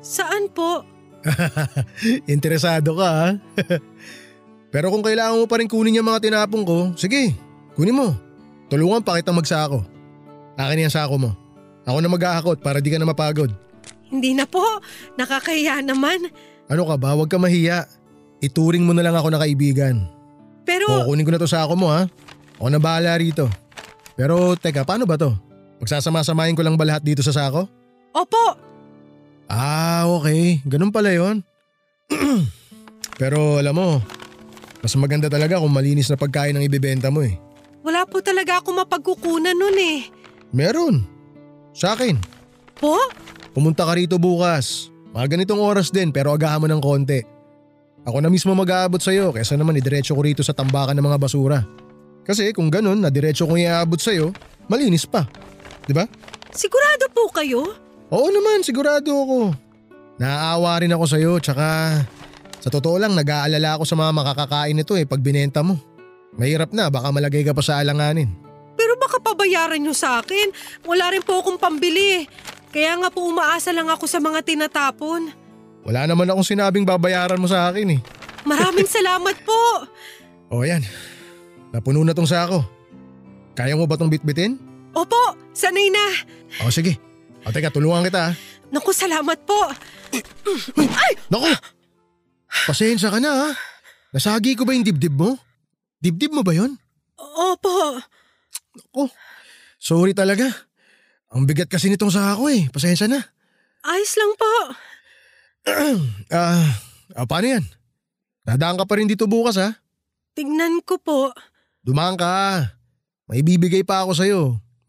Saan 0.01 0.49
po? 0.49 0.81
Interesado 2.33 2.97
ka 2.97 3.07
ha? 3.07 3.27
Pero 4.73 4.89
kung 4.89 5.05
kailangan 5.05 5.37
mo 5.37 5.45
pa 5.45 5.61
rin 5.61 5.69
kunin 5.69 6.01
yung 6.01 6.09
mga 6.09 6.27
tinapon 6.27 6.65
ko, 6.65 6.77
sige, 6.97 7.37
kunin 7.77 7.93
mo. 7.93 8.17
Tulungan 8.73 9.05
pa 9.05 9.21
kita 9.21 9.29
magsako. 9.29 9.85
Akin 10.57 10.89
yung 10.89 10.91
sako 10.91 11.15
mo. 11.21 11.31
Ako 11.85 12.01
na 12.01 12.09
mag-aakot 12.09 12.57
para 12.57 12.81
di 12.81 12.89
ka 12.89 12.97
na 12.97 13.05
mapagod. 13.05 13.53
Hindi 14.13 14.37
na 14.37 14.45
po. 14.45 14.61
Nakakahiya 15.17 15.81
naman. 15.81 16.29
Ano 16.69 16.85
ka 16.85 16.95
ba? 16.95 17.17
Huwag 17.17 17.27
ka 17.27 17.41
mahiya. 17.41 17.89
Ituring 18.39 18.85
mo 18.85 18.93
na 18.93 19.01
lang 19.01 19.17
ako 19.17 19.33
na 19.33 19.41
kaibigan. 19.41 20.05
Pero 20.63 20.85
Kukunin 20.85 21.25
ko 21.25 21.31
na 21.33 21.41
to 21.41 21.49
sako 21.49 21.73
mo 21.73 21.89
ha. 21.89 22.05
Ako 22.61 22.69
na 22.69 22.77
bahala 22.77 23.17
rito. 23.17 23.49
Pero 24.13 24.53
teka, 24.53 24.85
paano 24.85 25.09
ba 25.09 25.17
to? 25.17 25.33
Magsasama-samahin 25.81 26.53
ko 26.53 26.61
lang 26.61 26.77
ba 26.77 26.85
lahat 26.85 27.01
dito 27.01 27.25
sa 27.25 27.33
sako? 27.33 27.65
opo, 28.13 28.61
Ah, 29.49 30.05
okay. 30.07 30.61
Ganun 30.63 30.93
pala 30.93 31.11
yon. 31.11 31.41
Pero 33.21 33.57
alam 33.59 33.75
mo, 33.75 33.89
mas 34.79 34.93
maganda 34.95 35.27
talaga 35.27 35.59
kung 35.59 35.73
malinis 35.73 36.07
na 36.07 36.15
pagkain 36.15 36.55
ang 36.55 36.63
ibebenta 36.63 37.09
mo 37.09 37.21
eh. 37.21 37.35
wala 37.83 38.07
po 38.07 38.23
talaga 38.23 38.63
ako 38.63 38.69
mapagkukunan 38.79 39.53
nun 39.53 39.75
eh. 39.75 40.07
Meron. 40.55 41.03
Sa 41.75 41.97
akin. 41.97 42.15
Po? 42.77 42.95
Pumunta 43.53 43.85
ka 43.85 43.93
rito 43.93 44.17
bukas. 44.17 44.89
Mga 45.13 45.37
ganitong 45.37 45.61
oras 45.61 45.93
din 45.93 46.09
pero 46.09 46.33
agahan 46.33 46.57
mo 46.57 46.67
ng 46.67 46.81
konti. 46.81 47.21
Ako 48.03 48.19
na 48.19 48.27
mismo 48.27 48.51
mag-aabot 48.51 48.99
sa'yo 48.99 49.31
kesa 49.31 49.55
naman 49.55 49.77
idiretso 49.79 50.11
ko 50.11 50.21
rito 50.25 50.41
sa 50.43 50.51
tambakan 50.51 50.97
ng 50.97 51.05
mga 51.05 51.21
basura. 51.21 51.63
Kasi 52.25 52.51
kung 52.51 52.67
ganun 52.67 52.99
na 52.99 53.13
diretso 53.13 53.47
kong 53.47 53.61
iaabot 53.61 54.01
sa'yo, 54.01 54.33
malinis 54.67 55.07
pa. 55.07 55.23
'Di 55.85 55.93
ba? 55.95 56.03
Sigurado 56.51 57.07
po 57.13 57.31
kayo? 57.31 57.63
Oo 58.11 58.27
naman, 58.33 58.65
sigurado 58.65 59.09
ako. 59.09 59.39
Naaawa 60.19 60.83
rin 60.83 60.91
ako 60.91 61.05
sa'yo 61.07 61.31
tsaka 61.39 62.01
sa 62.63 62.69
totoo 62.71 62.95
lang 62.95 63.11
nag-aalala 63.11 63.75
ako 63.75 63.83
sa 63.83 63.95
mga 63.99 64.11
makakakain 64.15 64.75
nito 64.75 64.95
eh 64.95 65.03
pag 65.03 65.19
binenta 65.19 65.59
mo. 65.59 65.75
Mahirap 66.39 66.71
na 66.73 66.89
baka 66.89 67.11
malagay 67.13 67.45
ka 67.45 67.53
pa 67.53 67.61
sa 67.61 67.77
alanganin. 67.83 68.31
Pero 68.73 68.97
baka 68.97 69.21
pabayaran 69.21 69.83
nyo 69.83 69.93
sa 69.93 70.23
akin. 70.23 70.49
Wala 70.87 71.13
rin 71.13 71.21
po 71.21 71.43
akong 71.43 71.61
pambili. 71.61 72.25
Kaya 72.73 72.97
nga 72.97 73.13
po 73.13 73.29
umaasa 73.29 73.69
lang 73.69 73.85
ako 73.85 74.09
sa 74.09 74.17
mga 74.17 74.41
tinatapon. 74.41 75.29
Wala 75.85 76.09
naman 76.09 76.25
akong 76.25 76.47
sinabing 76.47 76.81
babayaran 76.81 77.37
mo 77.37 77.45
sa 77.45 77.69
akin 77.69 77.95
eh. 77.95 78.01
Maraming 78.49 78.89
salamat 78.97 79.37
po. 79.45 79.85
O 80.49 80.65
yan, 80.65 80.81
napuno 81.69 82.01
na 82.01 82.17
tong 82.17 82.25
sako. 82.25 82.65
Kaya 83.53 83.77
mo 83.77 83.85
ba 83.85 83.93
tong 83.93 84.09
bitbitin? 84.09 84.57
Opo, 84.97 85.37
sanay 85.53 85.93
na. 85.93 86.05
O 86.65 86.73
sige, 86.73 86.97
o 87.45 87.53
teka 87.53 87.69
tulungan 87.69 88.01
kita 88.09 88.33
ah. 88.33 88.35
Naku, 88.73 88.89
salamat 88.89 89.37
po. 89.45 89.69
Naku! 91.29 91.49
Pasensya 92.65 93.13
ka 93.13 93.21
na 93.21 93.31
ha. 93.33 93.49
Nasagi 94.13 94.57
ko 94.57 94.65
ba 94.65 94.73
yung 94.73 94.85
dibdib 94.85 95.13
mo? 95.13 95.37
Dibdib 96.01 96.33
mo 96.33 96.41
ba 96.41 96.57
yon? 96.57 96.73
Opo. 97.21 98.01
Naku, 98.73 99.13
sorry 99.77 100.17
talaga. 100.17 100.49
Ang 101.33 101.49
bigat 101.49 101.65
kasi 101.65 101.89
nitong 101.89 102.13
sako 102.13 102.45
eh. 102.53 102.69
Pasensya 102.69 103.09
na. 103.09 103.17
Ayos 103.83 104.13
lang 104.15 104.33
po. 104.37 104.53
Ah, 106.33 106.75
ah, 107.15 107.23
paano 107.23 107.45
yan? 107.47 107.63
Dadaan 108.43 108.75
ka 108.75 108.83
pa 108.83 108.99
rin 108.99 109.07
dito 109.07 109.29
bukas 109.29 109.55
ha? 109.55 109.71
Tignan 110.35 110.83
ko 110.83 110.99
po. 110.99 111.31
Dumaan 111.85 112.19
ka. 112.19 112.67
May 113.31 113.45
bibigay 113.45 113.85
pa 113.87 114.03
ako 114.03 114.11
sa'yo. 114.11 114.41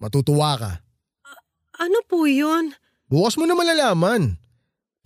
Matutuwa 0.03 0.59
ka. 0.59 0.73
Ano 1.79 2.03
po 2.09 2.27
yun? 2.27 2.75
Bukas 3.07 3.39
mo 3.39 3.47
na 3.47 3.55
malalaman. 3.55 4.35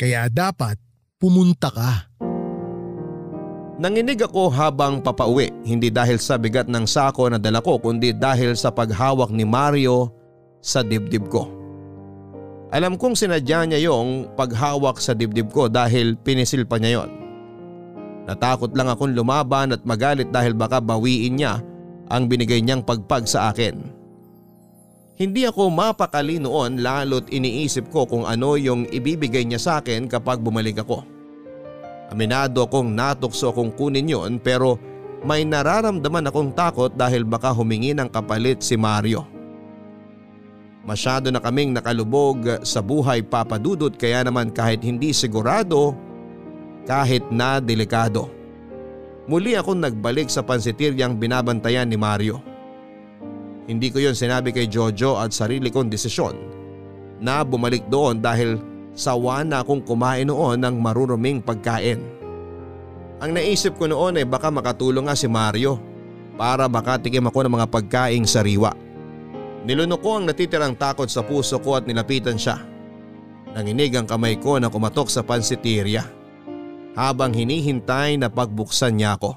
Kaya 0.01 0.31
dapat 0.33 0.81
pumunta 1.21 1.69
ka. 1.69 2.09
Nanginig 3.79 4.19
ako 4.19 4.51
habang 4.51 4.99
papauwi, 4.99 5.55
hindi 5.63 5.93
dahil 5.93 6.19
sa 6.19 6.35
bigat 6.35 6.67
ng 6.67 6.83
sako 6.83 7.31
na 7.31 7.39
dala 7.39 7.63
ko 7.63 7.79
kundi 7.79 8.11
dahil 8.11 8.59
sa 8.59 8.75
paghawak 8.75 9.31
ni 9.31 9.47
Mario 9.47 10.18
sa 10.69 10.85
dibdib 10.85 11.33
ko. 11.33 11.49
Alam 12.69 13.01
kong 13.01 13.17
sinadya 13.17 13.65
niya 13.65 13.89
yung 13.89 14.29
paghawak 14.37 15.01
sa 15.01 15.17
dibdib 15.17 15.49
ko 15.49 15.73
dahil 15.73 16.21
pinisil 16.21 16.69
pa 16.69 16.77
niya 16.77 17.01
yon. 17.01 17.11
Natakot 18.29 18.77
lang 18.77 18.93
akong 18.93 19.17
lumaban 19.17 19.73
at 19.73 19.89
magalit 19.89 20.29
dahil 20.29 20.53
baka 20.53 20.85
bawiin 20.85 21.41
niya 21.41 21.65
ang 22.13 22.29
binigay 22.29 22.61
niyang 22.61 22.85
pagpag 22.85 23.25
sa 23.25 23.49
akin. 23.49 23.97
Hindi 25.17 25.49
ako 25.49 25.73
mapakali 25.73 26.37
noon 26.37 26.85
lalo't 26.85 27.33
iniisip 27.33 27.89
ko 27.89 28.05
kung 28.05 28.29
ano 28.29 28.61
yung 28.61 28.85
ibibigay 28.93 29.49
niya 29.49 29.59
sa 29.59 29.73
akin 29.81 30.05
kapag 30.05 30.45
bumalik 30.45 30.85
ako. 30.85 31.01
Aminado 32.13 32.69
akong 32.69 32.93
natukso 32.93 33.49
kung 33.57 33.73
kunin 33.73 34.13
yon 34.13 34.37
pero 34.37 34.77
may 35.25 35.43
nararamdaman 35.49 36.29
akong 36.29 36.53
takot 36.53 36.93
dahil 36.93 37.25
baka 37.25 37.49
humingi 37.51 37.97
ng 37.97 38.13
kapalit 38.13 38.61
si 38.61 38.77
Mario. 38.77 39.38
Masyado 40.89 41.29
na 41.29 41.37
kaming 41.37 41.77
nakalubog 41.77 42.65
sa 42.65 42.81
buhay 42.81 43.21
papadudot 43.21 43.93
kaya 43.93 44.25
naman 44.25 44.49
kahit 44.49 44.81
hindi 44.81 45.13
sigurado, 45.13 45.93
kahit 46.89 47.29
na 47.29 47.61
delikado. 47.61 48.33
Muli 49.29 49.53
akong 49.53 49.85
nagbalik 49.85 50.33
sa 50.33 50.41
pansitiryang 50.41 51.21
binabantayan 51.21 51.85
ni 51.85 52.01
Mario. 52.01 52.41
Hindi 53.69 53.93
ko 53.93 54.01
yon 54.01 54.17
sinabi 54.17 54.49
kay 54.49 54.65
Jojo 54.65 55.21
at 55.21 55.37
sarili 55.37 55.69
kong 55.69 55.93
desisyon 55.93 56.41
na 57.21 57.45
bumalik 57.45 57.85
doon 57.93 58.25
dahil 58.25 58.57
sawa 58.97 59.45
na 59.45 59.61
akong 59.61 59.85
kumain 59.85 60.25
noon 60.25 60.57
ng 60.57 60.73
maruruming 60.81 61.45
pagkain. 61.45 62.01
Ang 63.21 63.37
naisip 63.37 63.77
ko 63.77 63.85
noon 63.85 64.17
ay 64.17 64.25
baka 64.25 64.49
makatulong 64.49 65.05
nga 65.05 65.13
si 65.13 65.29
Mario 65.29 65.77
para 66.41 66.65
makatikim 66.65 67.29
ako 67.29 67.45
ng 67.45 67.53
mga 67.61 67.67
pagkaing 67.69 68.25
sariwa. 68.25 68.88
Nilunok 69.69 70.01
ko 70.01 70.11
ang 70.17 70.25
natitirang 70.25 70.81
takot 70.81 71.13
sa 71.13 71.21
puso 71.21 71.61
ko 71.61 71.77
at 71.77 71.85
nilapitan 71.85 72.41
siya. 72.41 72.57
Nanginig 73.53 73.93
ang 73.93 74.09
kamay 74.09 74.41
ko 74.41 74.57
na 74.57 74.73
kumatok 74.73 75.13
sa 75.13 75.21
pansitirya 75.21 76.09
habang 76.97 77.37
hinihintay 77.37 78.17
na 78.17 78.33
pagbuksan 78.33 78.97
niya 78.97 79.21
ako. 79.21 79.37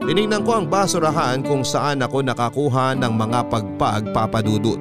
Tinignan 0.00 0.48
ko 0.48 0.56
ang 0.56 0.66
basurahan 0.72 1.44
kung 1.44 1.60
saan 1.60 2.00
ako 2.00 2.24
nakakuha 2.24 2.96
ng 2.96 3.12
mga 3.12 3.40
pagpagpapadudot. 3.52 4.80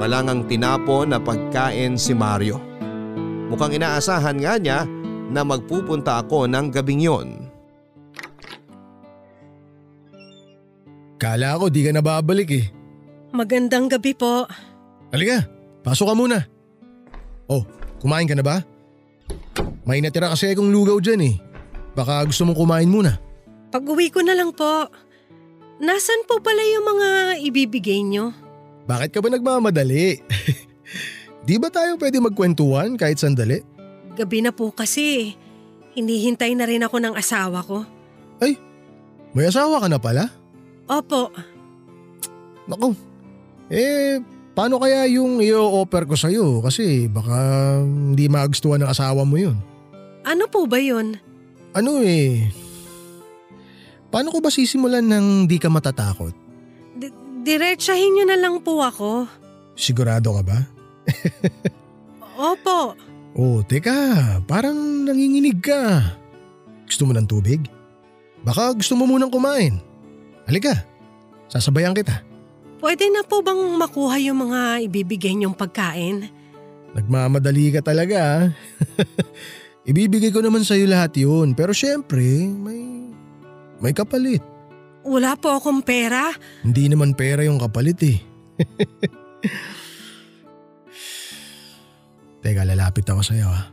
Wala 0.00 0.24
ngang 0.24 0.48
tinapon 0.48 1.12
na 1.12 1.20
pagkain 1.20 2.00
si 2.00 2.16
Mario. 2.16 2.56
Mukhang 3.52 3.76
inaasahan 3.76 4.40
nga 4.40 4.56
niya 4.56 4.88
na 5.28 5.44
magpupunta 5.44 6.24
ako 6.24 6.48
ng 6.48 6.72
gabing 6.72 7.04
yon. 7.04 7.28
Kala 11.20 11.60
ko 11.60 11.68
di 11.68 11.84
ka 11.84 11.92
na 11.92 12.00
babalik 12.00 12.50
eh. 12.56 12.75
Magandang 13.36 13.92
gabi 13.92 14.16
po. 14.16 14.48
Halika, 15.12 15.44
pasok 15.84 16.08
ka 16.08 16.14
muna. 16.16 16.38
Oh, 17.52 17.62
kumain 18.00 18.24
ka 18.24 18.32
na 18.32 18.40
ba? 18.40 18.64
May 19.84 20.00
natira 20.00 20.32
kasi 20.32 20.56
akong 20.56 20.72
lugaw 20.72 20.96
dyan 20.98 21.20
eh. 21.20 21.34
Baka 21.92 22.24
gusto 22.24 22.48
mong 22.48 22.56
kumain 22.56 22.88
muna. 22.88 23.20
Pag 23.68 23.84
uwi 23.84 24.08
ko 24.08 24.24
na 24.24 24.32
lang 24.32 24.56
po. 24.56 24.88
Nasaan 25.76 26.24
po 26.24 26.40
pala 26.40 26.64
yung 26.64 26.88
mga 26.88 27.08
ibibigay 27.44 28.00
nyo? 28.00 28.32
Bakit 28.88 29.12
ka 29.12 29.20
ba 29.20 29.28
nagmamadali? 29.28 30.16
di 31.46 31.60
ba 31.60 31.68
tayo 31.68 32.00
pwede 32.00 32.16
magkwentuhan 32.16 32.96
kahit 32.96 33.20
sandali? 33.20 33.60
Gabi 34.16 34.40
na 34.40 34.56
po 34.56 34.72
kasi. 34.72 35.36
Hinihintay 35.92 36.56
na 36.56 36.64
rin 36.64 36.84
ako 36.84 36.96
ng 37.04 37.14
asawa 37.16 37.60
ko. 37.60 37.84
May 39.36 39.52
asawa 39.52 39.84
ka 39.84 39.88
na 39.92 40.00
pala? 40.00 40.32
Opo, 40.88 41.28
Naku, 42.66 42.96
eh 43.68 44.20
paano 44.52 44.78
kaya 44.78 45.04
yung 45.06 45.38
i-offer 45.38 46.06
ko 46.06 46.14
sa'yo? 46.14 46.60
Kasi 46.60 47.06
baka 47.06 47.36
hindi 47.82 48.26
magustuhan 48.26 48.80
ng 48.80 48.90
asawa 48.90 49.22
mo 49.22 49.36
yun. 49.36 49.56
ano 50.22 50.44
po 50.46 50.66
ba 50.66 50.78
yun? 50.78 51.18
Ano 51.70 52.00
eh, 52.00 52.48
paano 54.08 54.32
ko 54.32 54.40
ba 54.40 54.48
sisimulan 54.48 55.04
ng 55.04 55.44
di 55.44 55.60
ka 55.60 55.68
matatakot? 55.68 56.32
D- 56.96 57.12
diretsahin 57.44 58.16
nyo 58.16 58.24
na 58.24 58.38
lang 58.40 58.58
po 58.58 58.80
ako. 58.80 59.28
Sigurado 59.76 60.32
ka 60.32 60.42
ba? 60.42 60.58
Opo, 62.36 62.96
Oh, 63.36 63.60
teka, 63.60 63.92
parang 64.48 65.04
nanginginig 65.04 65.60
ka. 65.60 66.00
Gusto 66.88 67.04
mo 67.04 67.12
ng 67.12 67.28
tubig? 67.28 67.60
Baka 68.40 68.72
gusto 68.72 68.96
mo 68.96 69.04
munang 69.04 69.28
kumain. 69.28 69.76
Halika, 70.48 70.72
sasabayan 71.44 71.92
kita. 71.92 72.24
Pwede 72.86 73.10
na 73.10 73.26
po 73.26 73.42
bang 73.42 73.58
makuha 73.74 74.14
yung 74.22 74.46
mga 74.46 74.86
ibibigay 74.86 75.34
nyong 75.34 75.58
pagkain? 75.58 76.30
Nagmamadali 76.94 77.74
ka 77.74 77.82
talaga. 77.82 78.46
ah. 78.46 78.46
Ibibigay 79.90 80.30
ko 80.30 80.38
naman 80.38 80.62
sa'yo 80.62 80.86
lahat 80.86 81.18
yun. 81.18 81.58
Pero 81.58 81.74
syempre, 81.74 82.22
may, 82.46 83.10
may 83.82 83.90
kapalit. 83.90 84.38
Wala 85.02 85.34
po 85.34 85.58
akong 85.58 85.82
pera. 85.82 86.30
Hindi 86.62 86.86
naman 86.86 87.18
pera 87.18 87.42
yung 87.42 87.58
kapalit 87.58 87.98
eh. 88.06 88.22
Teka, 92.46 92.62
lalapit 92.62 93.02
ako 93.10 93.22
sa'yo 93.26 93.50
ha. 93.50 93.66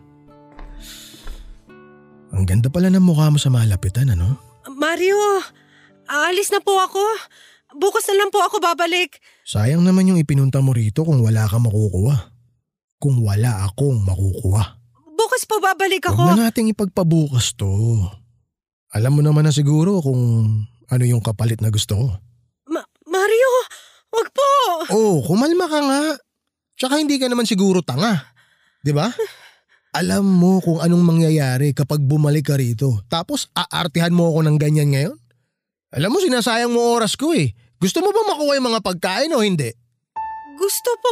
Ang 2.34 2.50
ganda 2.50 2.66
pala 2.74 2.90
ng 2.90 3.06
mukha 3.06 3.30
mo 3.30 3.38
sa 3.38 3.54
malapitan, 3.54 4.10
ano? 4.10 4.42
Mario, 4.74 5.18
aalis 6.10 6.50
na 6.50 6.66
po 6.66 6.82
ako. 6.82 7.02
Bukas 7.74 8.06
na 8.06 8.16
lang 8.16 8.30
po 8.30 8.40
ako 8.40 8.58
babalik. 8.58 9.18
Sayang 9.44 9.82
naman 9.82 10.06
yung 10.06 10.18
ipinunta 10.18 10.62
mo 10.62 10.72
rito 10.72 11.02
kung 11.02 11.20
wala 11.20 11.46
kang 11.46 11.66
makukuha. 11.66 12.30
Kung 12.98 13.20
wala 13.20 13.66
akong 13.66 14.00
makukuha. 14.02 14.64
Bukas 15.14 15.44
po 15.44 15.58
babalik 15.58 16.06
Huwag 16.06 16.16
ako. 16.16 16.24
na 16.32 16.48
nating 16.48 16.72
ipagpabukas 16.72 17.54
to. 17.54 17.68
Alam 18.94 19.18
mo 19.18 19.22
naman 19.22 19.44
na 19.44 19.52
siguro 19.52 20.00
kung 20.00 20.22
ano 20.86 21.04
yung 21.04 21.20
kapalit 21.20 21.60
na 21.60 21.74
gusto 21.74 21.98
ko. 21.98 22.08
Ma- 22.70 22.86
Mario, 23.04 23.52
wag 24.14 24.30
po. 24.30 24.50
Oh, 24.94 25.16
kumalma 25.26 25.66
ka 25.66 25.80
nga. 25.82 26.02
Tsaka 26.78 27.02
hindi 27.02 27.18
ka 27.18 27.26
naman 27.26 27.46
siguro 27.46 27.82
tanga. 27.82 28.22
'Di 28.82 28.94
ba? 28.94 29.10
Alam 29.94 30.26
mo 30.26 30.58
kung 30.58 30.82
anong 30.82 31.06
mangyayari 31.06 31.72
kapag 31.72 32.02
bumalik 32.02 32.50
ka 32.50 32.58
rito. 32.58 33.02
Tapos 33.08 33.50
aartihan 33.54 34.14
mo 34.14 34.30
ako 34.30 34.42
ng 34.44 34.58
ganyan 34.58 34.90
ngayon? 34.90 35.18
Alam 35.94 36.10
mo 36.10 36.18
sinasayang 36.18 36.74
mo 36.74 36.94
oras 36.94 37.14
ko 37.14 37.34
eh. 37.34 37.54
Gusto 37.84 38.00
mo 38.00 38.16
ba 38.16 38.24
makuha 38.32 38.56
yung 38.56 38.68
mga 38.72 38.80
pagkain 38.80 39.36
o 39.36 39.44
hindi? 39.44 39.68
Gusto 40.56 40.96
po. 41.04 41.12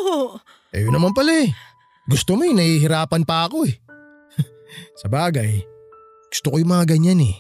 Eh 0.72 0.88
yun 0.88 0.96
naman 0.96 1.12
pala 1.12 1.44
eh. 1.44 1.52
Gusto 2.08 2.40
mo 2.40 2.48
eh, 2.48 2.56
nahihirapan 2.56 3.28
pa 3.28 3.52
ako 3.52 3.68
eh. 3.68 3.76
Sa 5.04 5.12
bagay, 5.12 5.68
gusto 6.32 6.48
ko 6.48 6.64
yung 6.64 6.72
mga 6.72 6.96
ganyan 6.96 7.28
eh. 7.28 7.36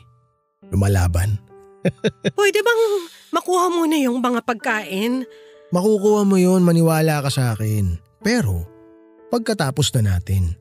Lumalaban. 0.68 1.40
Pwede 2.38 2.60
bang 2.60 2.84
makuha 3.32 3.72
muna 3.72 3.96
yung 4.04 4.20
mga 4.20 4.44
pagkain? 4.44 5.24
Makukuha 5.72 6.28
mo 6.28 6.36
yon 6.36 6.68
maniwala 6.68 7.24
ka 7.24 7.32
sa 7.32 7.56
akin. 7.56 7.96
Pero, 8.20 8.68
pagkatapos 9.32 9.96
na 9.96 10.12
natin. 10.12 10.60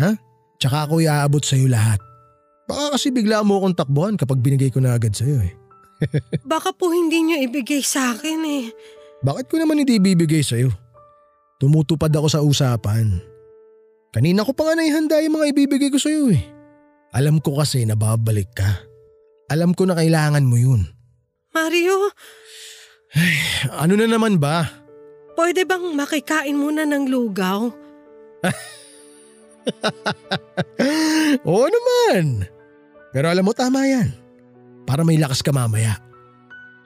Ha? 0.00 0.16
Tsaka 0.56 0.88
ako 0.88 1.04
iaabot 1.04 1.44
sa'yo 1.44 1.68
lahat. 1.68 2.00
Baka 2.64 2.96
kasi 2.96 3.12
bigla 3.12 3.44
mo 3.44 3.60
akong 3.60 3.76
takbuhan 3.76 4.16
kapag 4.16 4.40
binigay 4.40 4.72
ko 4.72 4.80
na 4.80 4.96
agad 4.96 5.12
sa'yo 5.12 5.44
eh. 5.44 5.52
Baka 6.42 6.72
po 6.72 6.90
hindi 6.90 7.22
nyo 7.22 7.36
ibigay 7.42 7.82
sa 7.82 8.14
akin 8.14 8.40
eh. 8.44 8.64
Bakit 9.18 9.50
ko 9.50 9.58
naman 9.58 9.82
hindi 9.82 9.98
bibigay 9.98 10.42
sa'yo? 10.42 10.70
Tumutupad 11.58 12.14
ako 12.14 12.28
sa 12.30 12.38
usapan. 12.38 13.18
Kanina 14.14 14.46
ko 14.46 14.54
pa 14.54 14.70
nga 14.70 14.78
naihanda 14.78 15.18
yung 15.20 15.42
mga 15.42 15.50
ibibigay 15.50 15.90
ko 15.90 15.98
sa'yo 15.98 16.30
eh. 16.30 16.42
Alam 17.10 17.42
ko 17.42 17.58
kasi 17.58 17.82
na 17.82 17.98
babalik 17.98 18.54
ka. 18.54 18.86
Alam 19.50 19.74
ko 19.74 19.88
na 19.88 19.98
kailangan 19.98 20.46
mo 20.46 20.54
yun. 20.54 20.86
Mario, 21.50 22.14
Ano 23.74 23.96
na 23.96 24.04
naman 24.04 24.36
ba? 24.36 24.68
pwede 25.38 25.62
bang 25.62 25.94
makikain 25.94 26.58
muna 26.58 26.82
ng 26.82 27.06
lugaw? 27.08 27.70
Oo 31.48 31.66
naman. 31.66 32.46
Pero 33.14 33.26
alam 33.30 33.46
mo 33.46 33.54
tama 33.54 33.86
yan. 33.86 34.10
Para 34.88 35.04
may 35.04 35.20
lakas 35.20 35.44
ka 35.44 35.52
mamaya. 35.52 36.00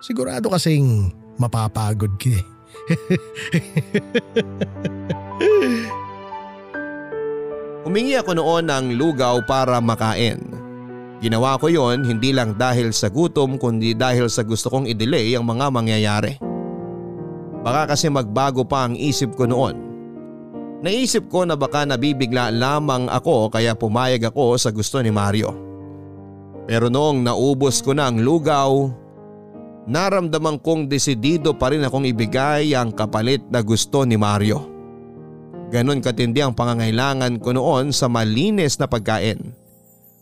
Sigurado 0.03 0.51
kasing 0.51 1.15
mapapagod 1.38 2.11
ka 2.19 2.35
eh. 2.35 2.43
Humingi 7.87 8.19
ako 8.19 8.35
noon 8.35 8.67
ng 8.67 8.99
lugaw 8.99 9.38
para 9.47 9.79
makain. 9.79 10.43
Ginawa 11.23 11.55
ko 11.62 11.71
yon 11.71 12.03
hindi 12.03 12.35
lang 12.35 12.59
dahil 12.59 12.91
sa 12.91 13.07
gutom 13.07 13.55
kundi 13.55 13.95
dahil 13.95 14.27
sa 14.27 14.43
gusto 14.43 14.67
kong 14.67 14.91
i-delay 14.91 15.38
ang 15.38 15.47
mga 15.47 15.71
mangyayari. 15.71 16.43
Baka 17.62 17.95
kasi 17.95 18.11
magbago 18.11 18.67
pa 18.67 18.91
ang 18.91 18.99
isip 18.99 19.38
ko 19.38 19.47
noon. 19.47 19.79
Naisip 20.83 21.31
ko 21.31 21.47
na 21.47 21.55
baka 21.55 21.87
nabibigla 21.87 22.51
lamang 22.51 23.07
ako 23.07 23.55
kaya 23.55 23.79
pumayag 23.79 24.27
ako 24.27 24.59
sa 24.59 24.75
gusto 24.75 24.99
ni 24.99 25.15
Mario. 25.15 25.72
Pero 26.66 26.87
noong 26.87 27.27
naubos 27.27 27.83
ko 27.83 27.90
na 27.90 28.07
ang 28.07 28.22
lugaw, 28.22 28.87
naramdaman 29.90 30.62
kong 30.62 30.87
desidido 30.87 31.55
pa 31.59 31.75
rin 31.75 31.83
akong 31.83 32.07
ibigay 32.07 32.75
ang 32.79 32.94
kapalit 32.94 33.42
na 33.51 33.59
gusto 33.61 34.07
ni 34.07 34.14
Mario. 34.14 34.70
Ganon 35.72 36.05
katindi 36.05 36.44
ang 36.44 36.53
pangangailangan 36.53 37.40
ko 37.40 37.57
noon 37.57 37.90
sa 37.90 38.07
malinis 38.07 38.77
na 38.77 38.87
pagkain. 38.87 39.40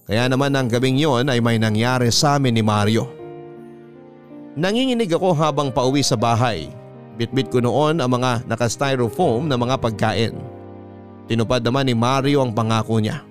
Kaya 0.06 0.30
naman 0.30 0.54
ang 0.54 0.70
gabing 0.70 0.98
yon 0.98 1.26
ay 1.26 1.42
may 1.42 1.58
nangyari 1.58 2.08
sa 2.10 2.38
amin 2.38 2.54
ni 2.54 2.62
Mario. 2.62 3.10
Nanginginig 4.58 5.10
ako 5.14 5.34
habang 5.34 5.70
pauwi 5.70 6.02
sa 6.02 6.18
bahay. 6.18 6.70
Bitbit 7.14 7.52
ko 7.52 7.62
noon 7.62 8.00
ang 8.00 8.10
mga 8.10 8.48
naka-styrofoam 8.48 9.46
na 9.46 9.54
mga 9.54 9.76
pagkain. 9.78 10.34
Tinupad 11.30 11.62
naman 11.62 11.86
ni 11.86 11.94
Mario 11.94 12.42
ang 12.42 12.50
pangako 12.50 12.98
niya. 12.98 13.29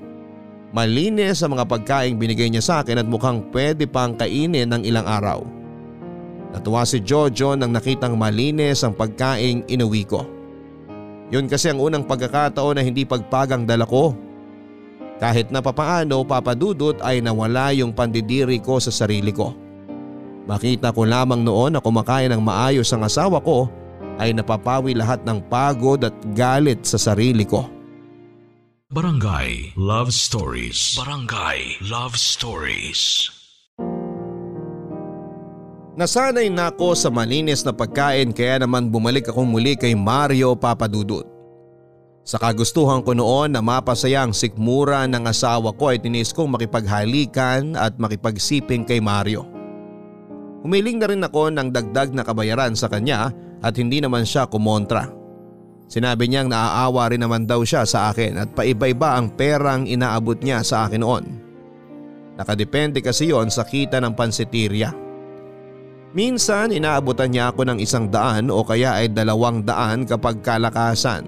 Malinis 0.69 1.41
ang 1.41 1.57
mga 1.57 1.65
pagkain 1.65 2.21
binigay 2.21 2.45
niya 2.45 2.61
sa 2.61 2.75
akin 2.85 3.01
at 3.01 3.07
mukhang 3.09 3.41
pwede 3.49 3.89
pang 3.89 4.13
kainin 4.13 4.69
ng 4.69 4.85
ilang 4.85 5.07
araw. 5.09 5.41
Natuwa 6.53 6.85
si 6.85 7.01
Jojo 7.01 7.57
nang 7.57 7.73
nakitang 7.73 8.13
malinis 8.13 8.85
ang 8.85 8.93
pagkain 8.93 9.65
inuwi 9.65 10.05
ko. 10.05 10.25
Yun 11.33 11.49
kasi 11.49 11.73
ang 11.73 11.81
unang 11.81 12.05
pagkakataon 12.05 12.77
na 12.77 12.85
hindi 12.85 13.01
pagpagang 13.01 13.65
dala 13.65 13.85
ko. 13.85 14.13
Kahit 15.17 15.49
na 15.49 15.61
papaano 15.61 16.21
papadudot 16.21 17.01
ay 17.01 17.21
nawala 17.21 17.73
yung 17.73 17.93
pandidiri 17.93 18.61
ko 18.61 18.77
sa 18.77 18.93
sarili 18.93 19.33
ko. 19.33 19.53
Makita 20.49 20.93
ko 20.93 21.05
lamang 21.05 21.45
noon 21.45 21.77
na 21.77 21.81
kumakain 21.81 22.29
ng 22.33 22.41
maayos 22.41 22.89
ang 22.93 23.05
asawa 23.05 23.41
ko 23.41 23.69
ay 24.17 24.33
napapawi 24.33 24.97
lahat 24.97 25.21
ng 25.25 25.41
pagod 25.49 26.01
at 26.01 26.13
galit 26.33 26.81
sa 26.85 26.97
sarili 26.97 27.45
ko. 27.45 27.78
Barangay 28.89 29.77
Love 29.77 30.09
Stories. 30.09 30.97
Barangay 30.97 31.77
Love 31.93 32.17
Stories. 32.17 33.29
Nasanay 35.93 36.49
na 36.49 36.73
ako 36.73 36.97
sa 36.97 37.13
malinis 37.13 37.61
na 37.61 37.69
pagkain 37.69 38.33
kaya 38.33 38.57
naman 38.57 38.89
bumalik 38.89 39.29
ako 39.29 39.45
muli 39.45 39.77
kay 39.77 39.93
Mario 39.93 40.57
Papadudut. 40.57 41.21
Sa 42.25 42.41
kagustuhan 42.41 43.05
ko 43.05 43.13
noon 43.13 43.53
na 43.53 43.61
mapasaya 43.61 44.25
ang 44.25 44.33
sikmura 44.33 45.05
ng 45.05 45.21
asawa 45.21 45.69
ko 45.77 45.93
ay 45.93 46.01
tinis 46.01 46.33
kong 46.33 46.57
makipaghalikan 46.57 47.77
at 47.77 47.93
makipagsiping 48.01 48.89
kay 48.89 48.97
Mario. 48.97 49.45
Humiling 50.65 50.97
na 50.97 51.13
rin 51.13 51.21
ako 51.21 51.53
ng 51.53 51.69
dagdag 51.69 52.09
na 52.17 52.25
kabayaran 52.25 52.73
sa 52.73 52.89
kanya 52.89 53.29
at 53.61 53.77
hindi 53.77 54.01
naman 54.01 54.25
siya 54.25 54.49
kumontra. 54.49 55.18
Sinabi 55.89 56.29
niyang 56.29 56.53
naaawa 56.53 57.09
rin 57.09 57.25
naman 57.25 57.49
daw 57.49 57.65
siya 57.65 57.81
sa 57.81 58.13
akin 58.13 58.45
at 58.45 58.49
paiba-iba 58.53 59.17
ang 59.17 59.33
perang 59.33 59.89
inaabot 59.89 60.37
niya 60.37 60.61
sa 60.61 60.85
akin 60.85 61.01
noon. 61.01 61.25
Nakadepende 62.37 63.01
kasi 63.01 63.33
yon 63.33 63.49
sa 63.49 63.65
kita 63.65 63.97
ng 63.97 64.13
pansitirya. 64.13 64.93
Minsan 66.13 66.77
inaabutan 66.77 67.33
niya 67.33 67.49
ako 67.49 67.65
ng 67.65 67.79
isang 67.81 68.05
daan 68.05 68.53
o 68.53 68.61
kaya 68.61 69.01
ay 69.01 69.09
dalawang 69.09 69.65
daan 69.65 70.05
kapag 70.05 70.45
kalakasan. 70.45 71.25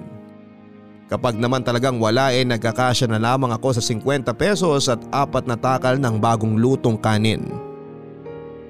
Kapag 1.09 1.35
naman 1.41 1.65
talagang 1.65 1.99
wala 1.99 2.31
eh, 2.31 2.47
nagkakasya 2.47 3.11
na 3.11 3.19
lamang 3.19 3.51
ako 3.51 3.75
sa 3.75 3.83
50 3.83 4.31
pesos 4.37 4.87
at 4.87 5.01
apat 5.11 5.43
na 5.43 5.59
takal 5.59 5.99
ng 5.99 6.21
bagong 6.21 6.55
lutong 6.55 6.95
kanin. 6.95 7.49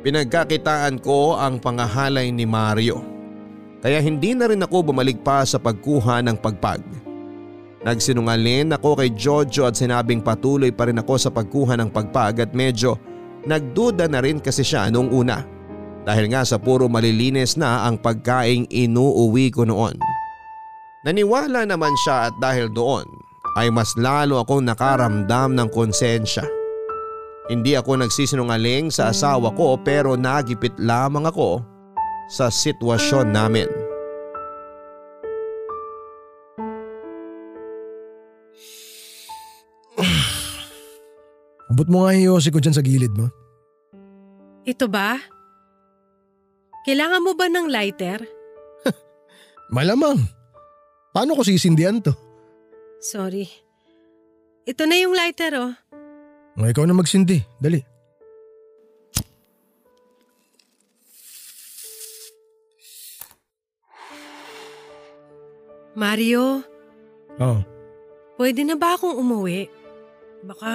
Pinagkakitaan 0.02 0.98
ko 1.04 1.38
ang 1.38 1.62
pangahalay 1.62 2.34
ni 2.34 2.50
Mario. 2.50 3.21
Kaya 3.82 3.98
hindi 3.98 4.38
na 4.38 4.46
rin 4.46 4.62
ako 4.62 4.94
bumalik 4.94 5.26
pa 5.26 5.42
sa 5.42 5.58
pagkuha 5.58 6.22
ng 6.22 6.38
pagpag. 6.38 6.86
Nagsinungalin 7.82 8.78
ako 8.78 9.02
kay 9.02 9.10
Jojo 9.18 9.66
at 9.66 9.74
sinabing 9.74 10.22
patuloy 10.22 10.70
pa 10.70 10.86
rin 10.86 11.02
ako 11.02 11.18
sa 11.18 11.34
pagkuha 11.34 11.74
ng 11.82 11.90
pagpag 11.90 12.46
at 12.46 12.52
medyo 12.54 12.94
nagduda 13.50 14.06
na 14.06 14.22
rin 14.22 14.38
kasi 14.38 14.62
siya 14.62 14.94
noong 14.94 15.10
una. 15.10 15.42
Dahil 16.06 16.30
nga 16.30 16.46
sa 16.46 16.62
puro 16.62 16.86
malilinis 16.86 17.58
na 17.58 17.90
ang 17.90 17.98
pagkaing 17.98 18.70
inuuwi 18.70 19.50
ko 19.50 19.66
noon. 19.66 19.98
Naniwala 21.02 21.66
naman 21.66 21.94
siya 22.06 22.30
at 22.30 22.36
dahil 22.38 22.70
doon 22.70 23.06
ay 23.58 23.74
mas 23.74 23.98
lalo 23.98 24.38
akong 24.38 24.62
nakaramdam 24.62 25.58
ng 25.58 25.70
konsensya. 25.74 26.46
Hindi 27.50 27.74
ako 27.74 28.06
nagsisinungaling 28.06 28.94
sa 28.94 29.10
asawa 29.10 29.50
ko 29.58 29.74
pero 29.82 30.14
nagipit 30.14 30.78
lamang 30.78 31.26
ako 31.26 31.66
sa 32.32 32.48
sitwasyon 32.48 33.36
namin. 33.36 33.68
Abot 41.68 41.88
mo 41.92 42.08
nga 42.08 42.16
yung 42.16 42.36
yosi 42.36 42.48
ko 42.52 42.64
dyan 42.64 42.76
sa 42.76 42.84
gilid 42.84 43.12
mo. 43.12 43.28
Ito 44.64 44.88
ba? 44.88 45.20
Kailangan 46.88 47.24
mo 47.24 47.36
ba 47.36 47.52
ng 47.52 47.68
lighter? 47.68 48.24
Malamang. 49.76 50.20
Paano 51.12 51.36
ko 51.36 51.44
sisindihan 51.44 52.00
to? 52.00 52.16
Sorry. 53.04 53.52
Ito 54.64 54.88
na 54.88 54.96
yung 55.00 55.12
lighter 55.12 55.52
oh. 55.60 55.72
Ikaw 56.56 56.86
na 56.88 56.96
magsindi. 56.96 57.44
Dali. 57.60 57.91
Mario, 65.94 66.64
Oh. 67.40 67.60
pwede 68.38 68.64
na 68.64 68.76
ba 68.76 68.96
akong 68.96 69.18
umuwi? 69.18 69.68
Baka 70.42 70.70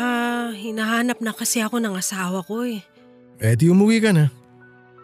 hinahanap 0.55 1.18
na 1.18 1.33
kasi 1.33 1.59
ako 1.59 1.83
ng 1.83 1.96
asawa 1.96 2.40
ko 2.42 2.62
eh. 2.62 2.81
Eh 3.42 3.57
di 3.59 3.68
umuwi 3.68 3.98
ka 3.98 4.11
na. 4.14 4.31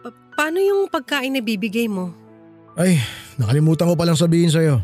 Pa- 0.01 0.15
paano 0.33 0.57
yung 0.57 0.87
pagkain 0.87 1.35
na 1.35 1.41
bibigay 1.43 1.85
mo? 1.85 2.13
Ay, 2.73 2.97
nakalimutan 3.37 3.85
ko 3.85 3.93
palang 3.93 4.17
sabihin 4.17 4.49
sa'yo. 4.49 4.81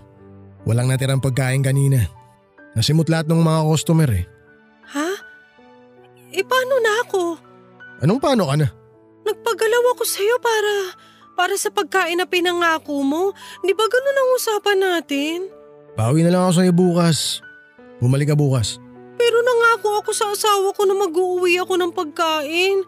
Walang 0.68 0.92
natirang 0.92 1.24
pagkain 1.24 1.64
kanina. 1.64 2.06
Nasimot 2.78 3.10
lahat 3.10 3.26
ng 3.26 3.42
mga 3.42 3.62
customer 3.66 4.10
eh. 4.14 4.26
Ha? 4.94 5.10
Eh 6.30 6.46
paano 6.46 6.76
na 6.78 6.94
ako? 7.08 7.22
Anong 8.06 8.22
paano 8.22 8.46
ka 8.46 8.56
na? 8.60 8.68
Nagpagalaw 9.26 9.84
ako 9.98 10.04
sa'yo 10.06 10.36
para, 10.38 10.74
para 11.40 11.56
sa 11.56 11.72
pagkain 11.72 12.20
na 12.20 12.28
pinangako 12.28 13.00
mo. 13.00 13.32
Di 13.64 13.72
ba 13.72 13.88
ganun 13.88 14.20
ang 14.20 14.30
usapan 14.36 14.78
natin? 14.84 15.38
Bawi 15.96 16.28
na 16.28 16.36
lang 16.36 16.44
ako 16.44 16.54
sa'yo 16.60 16.74
bukas. 16.76 17.40
Bumalik 18.04 18.28
ka 18.28 18.36
bukas. 18.36 18.76
Pero 19.16 19.40
nangako 19.40 20.04
ako 20.04 20.12
sa 20.12 20.28
asawa 20.36 20.76
ko 20.76 20.84
na 20.84 21.00
mag-uuwi 21.00 21.56
ako 21.64 21.80
ng 21.80 21.96
pagkain. 21.96 22.84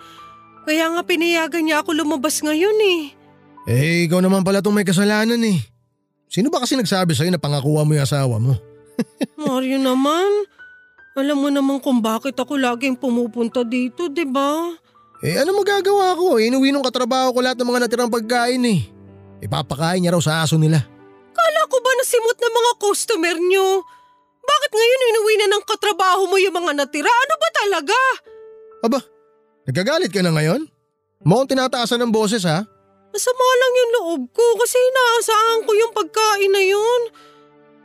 Kaya 0.67 0.91
nga 0.91 1.01
pinayagan 1.07 1.63
niya 1.63 1.79
ako 1.79 1.95
lumabas 1.95 2.43
ngayon 2.43 2.75
eh. 2.75 3.01
Eh, 3.71 4.11
ikaw 4.11 4.19
naman 4.19 4.43
pala 4.43 4.59
itong 4.59 4.75
may 4.75 4.87
kasalanan 4.87 5.39
eh. 5.47 5.63
Sino 6.27 6.51
ba 6.51 6.59
kasi 6.59 6.75
nagsabi 6.75 7.15
sa'yo 7.15 7.31
na 7.31 7.39
pangakuha 7.39 7.87
mo 7.87 7.95
yung 7.95 8.03
asawa 8.03 8.35
mo? 8.35 8.55
Mario 9.39 9.79
naman, 9.79 10.27
alam 11.15 11.37
mo 11.39 11.47
naman 11.47 11.79
kung 11.79 12.03
bakit 12.03 12.35
ako 12.35 12.59
laging 12.59 12.99
pumupunta 12.99 13.63
dito, 13.63 14.11
di 14.11 14.27
ba? 14.27 14.75
Eh, 15.21 15.37
ano 15.37 15.53
magagawa 15.53 16.17
ko? 16.17 16.41
Inuwi 16.41 16.73
nung 16.73 16.81
katrabaho 16.81 17.29
ko 17.29 17.39
lahat 17.45 17.61
ng 17.61 17.69
mga 17.69 17.81
natirang 17.85 18.09
pagkain 18.09 18.65
eh. 18.65 18.89
Ipapakain 19.45 20.01
niya 20.01 20.17
raw 20.17 20.21
sa 20.21 20.41
aso 20.41 20.57
nila. 20.57 20.81
Kala 21.33 21.61
ko 21.69 21.77
ba 21.77 21.91
nasimot 22.01 22.37
ng 22.41 22.53
mga 22.57 22.71
customer 22.81 23.37
nyo? 23.37 23.85
Bakit 24.41 24.71
ngayon 24.73 25.09
inuwi 25.13 25.33
na 25.37 25.47
ng 25.53 25.63
katrabaho 25.69 26.25
mo 26.25 26.41
yung 26.41 26.57
mga 26.57 26.73
natira? 26.73 27.09
Ano 27.09 27.35
ba 27.37 27.49
talaga? 27.53 27.97
Aba, 28.81 28.99
nagagalit 29.69 30.09
ka 30.09 30.25
na 30.25 30.33
ngayon? 30.33 30.65
Mukhang 31.21 31.53
tinataasan 31.53 32.01
ng 32.01 32.09
boses 32.09 32.41
ha? 32.41 32.65
Masama 33.13 33.45
lang 33.61 33.73
yung 33.77 33.91
loob 34.01 34.21
ko 34.33 34.45
kasi 34.57 34.81
inaasahan 34.81 35.59
ko 35.69 35.71
yung 35.77 35.93
pagkain 35.93 36.49
na 36.49 36.63
yun. 36.65 37.01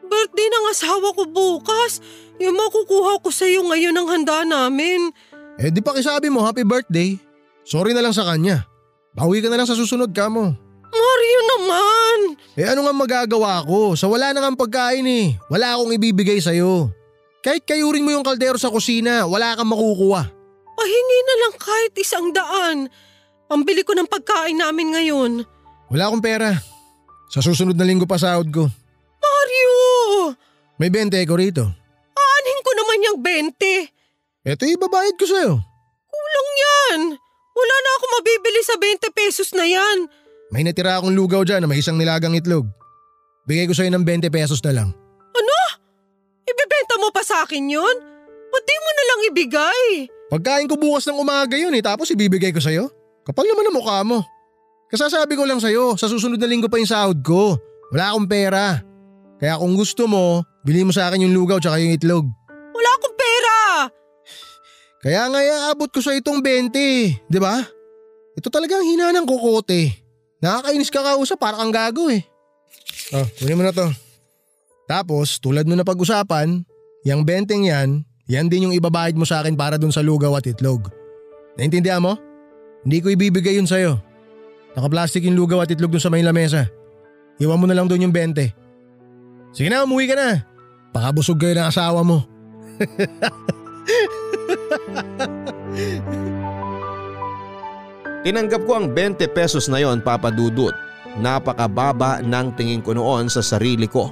Birthday 0.09 0.49
ng 0.49 0.65
asawa 0.73 1.13
ko 1.13 1.29
bukas. 1.29 2.01
Yung 2.41 2.57
makukuha 2.57 3.21
ko 3.21 3.29
sa'yo 3.29 3.61
ngayon 3.69 3.93
ang 3.93 4.09
handa 4.09 4.41
namin. 4.49 5.13
Eh 5.61 5.69
di 5.69 5.85
pa 5.85 5.93
kisabi 5.93 6.33
mo 6.33 6.45
happy 6.45 6.65
birthday. 6.65 7.26
Sorry 7.67 7.91
na 7.91 8.01
lang 8.01 8.15
sa 8.15 8.23
kanya. 8.23 8.63
Bawi 9.11 9.43
ka 9.43 9.51
na 9.51 9.59
lang 9.59 9.67
sa 9.67 9.75
susunod 9.75 10.15
ka 10.15 10.31
mo. 10.31 10.55
Mario 10.87 11.41
naman! 11.51 12.19
Eh 12.55 12.63
ano 12.63 12.87
nga 12.87 12.95
magagawa 12.95 13.67
ko? 13.67 13.99
Sa 13.99 14.07
wala 14.07 14.31
na 14.31 14.39
nga 14.39 14.55
pagkain 14.55 15.03
eh. 15.03 15.35
Wala 15.51 15.75
akong 15.75 15.91
ibibigay 15.99 16.39
sa'yo. 16.39 16.95
Kahit 17.43 17.67
kayurin 17.67 18.07
mo 18.07 18.15
yung 18.15 18.23
kaldero 18.23 18.55
sa 18.55 18.71
kusina, 18.71 19.27
wala 19.27 19.59
kang 19.59 19.67
makukuha. 19.67 20.23
Pahingi 20.79 21.21
na 21.27 21.35
lang 21.43 21.55
kahit 21.59 21.93
isang 21.99 22.31
daan. 22.31 22.79
Pambili 23.51 23.83
ko 23.83 23.99
ng 23.99 24.07
pagkain 24.07 24.59
namin 24.59 24.95
ngayon. 24.95 25.33
Wala 25.91 26.07
akong 26.07 26.23
pera. 26.23 26.55
Sa 27.27 27.43
susunod 27.43 27.75
na 27.75 27.87
linggo 27.87 28.07
pa 28.07 28.19
sahod 28.19 28.47
ko. 28.55 28.71
Mario! 29.19 29.75
May 30.79 30.91
20 30.93 31.19
ko 31.27 31.35
rito. 31.35 31.65
Aanhin 32.15 32.61
ko 32.63 32.71
naman 32.79 33.07
yung 33.11 33.19
20. 33.19 34.47
Eto 34.47 34.63
ibabayad 34.63 35.19
ko 35.19 35.25
sa'yo. 35.27 35.53
Kulang 36.07 36.51
yan. 36.55 37.01
Wala 37.57 37.77
na 37.81 37.91
ako 37.97 38.05
mabibili 38.21 38.61
sa 38.61 38.77
20 38.77 39.17
pesos 39.17 39.49
na 39.57 39.65
yan. 39.65 40.13
May 40.53 40.63
natira 40.63 41.01
akong 41.01 41.17
lugaw 41.17 41.43
dyan 41.43 41.65
na 41.65 41.69
may 41.69 41.81
isang 41.81 41.97
nilagang 41.97 42.37
itlog. 42.37 42.69
Bigay 43.49 43.65
ko 43.65 43.73
sa'yo 43.73 43.91
ng 43.97 44.05
20 44.05 44.29
pesos 44.29 44.61
na 44.61 44.77
lang. 44.77 44.89
Ano? 45.33 45.57
Ibebenta 46.45 47.01
mo 47.01 47.09
pa 47.11 47.25
sa 47.25 47.49
akin 47.49 47.65
yun? 47.65 47.97
Ba't 48.53 48.63
di 48.63 48.77
mo 48.77 48.91
na 48.93 49.05
lang 49.09 49.21
ibigay? 49.33 49.83
Pagkain 50.29 50.69
ko 50.69 50.77
bukas 50.77 51.07
ng 51.09 51.19
umaga 51.19 51.57
yun 51.57 51.73
eh 51.73 51.83
tapos 51.83 52.13
ibibigay 52.13 52.53
ko 52.53 52.61
sa'yo. 52.61 52.93
Kapal 53.27 53.49
naman 53.49 53.73
ang 53.73 53.77
mukha 53.79 53.99
mo. 54.07 54.23
Kasasabi 54.87 55.35
ko 55.35 55.43
lang 55.43 55.59
sa'yo, 55.59 55.99
sa 55.99 56.07
susunod 56.07 56.39
na 56.39 56.47
linggo 56.47 56.71
pa 56.71 56.79
yung 56.79 56.87
sahod 56.87 57.19
ko. 57.27 57.59
Wala 57.91 58.15
akong 58.15 58.29
pera. 58.31 58.79
Kaya 59.43 59.59
kung 59.59 59.75
gusto 59.75 60.07
mo, 60.07 60.47
bili 60.63 60.87
mo 60.87 60.95
sa 60.95 61.11
akin 61.11 61.27
yung 61.27 61.35
lugaw 61.35 61.59
tsaka 61.59 61.83
yung 61.83 61.95
itlog. 61.99 62.27
Kaya 65.07 65.23
nga 65.31 65.39
iaabot 65.39 65.87
ko 65.87 66.03
sa 66.03 66.19
itong 66.19 66.43
20, 66.43 67.31
di 67.31 67.39
ba? 67.39 67.63
Ito 68.35 68.51
talagang 68.51 68.83
hina 68.83 69.15
ng 69.15 69.23
kokote. 69.23 69.95
Nakakainis 70.43 70.91
ka 70.91 70.99
kausap 70.99 71.39
para 71.39 71.63
kang 71.63 71.71
gago 71.71 72.11
eh. 72.11 72.27
Oh, 73.15 73.23
kunin 73.39 73.55
mo 73.55 73.63
na 73.63 73.71
to. 73.71 73.87
Tapos, 74.91 75.39
tulad 75.39 75.63
mo 75.63 75.79
na 75.79 75.87
pag-usapan, 75.87 76.59
yung 77.07 77.23
20 77.23 77.71
yan, 77.71 78.03
yan 78.27 78.51
din 78.51 78.67
yung 78.67 78.75
ibabayad 78.75 79.15
mo 79.15 79.23
sa 79.23 79.47
akin 79.47 79.55
para 79.55 79.79
dun 79.79 79.95
sa 79.95 80.03
lugaw 80.03 80.35
at 80.35 80.51
itlog. 80.51 80.91
Naintindihan 81.55 82.03
mo? 82.03 82.19
Hindi 82.83 82.99
ko 82.99 83.07
ibibigay 83.15 83.63
yun 83.63 83.71
sa'yo. 83.71 84.03
Naka-plastic 84.75 85.23
yung 85.23 85.39
lugaw 85.39 85.63
at 85.63 85.71
itlog 85.71 85.95
dun 85.95 86.03
sa 86.03 86.11
may 86.11 86.27
lamesa. 86.27 86.67
Iwan 87.39 87.63
mo 87.63 87.71
na 87.71 87.79
lang 87.79 87.87
dun 87.87 88.03
yung 88.03 88.11
20. 88.11 89.55
Sige 89.55 89.71
na, 89.71 89.87
umuwi 89.87 90.11
ka 90.11 90.19
na. 90.19 90.43
Pakabusog 90.91 91.39
kayo 91.39 91.55
ng 91.55 91.71
asawa 91.71 92.03
mo. 92.03 92.27
Tinanggap 98.27 98.67
ko 98.67 98.73
ang 98.75 98.91
20 98.91 99.23
pesos 99.31 99.71
na 99.71 99.79
yon 99.79 100.03
papadudot. 100.03 100.75
Napakababa 101.17 102.21
ng 102.21 102.59
tingin 102.59 102.83
ko 102.83 102.93
noon 102.93 103.31
sa 103.31 103.41
sarili 103.41 103.87
ko. 103.87 104.11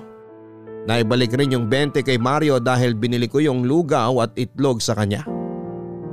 Naibalik 0.85 1.33
rin 1.35 1.53
yung 1.53 1.67
20 1.67 2.05
kay 2.05 2.21
Mario 2.21 2.61
dahil 2.61 2.95
binili 2.95 3.27
ko 3.27 3.41
yung 3.41 3.65
lugaw 3.65 4.23
at 4.23 4.37
itlog 4.37 4.79
sa 4.85 4.95
kanya. 4.95 5.25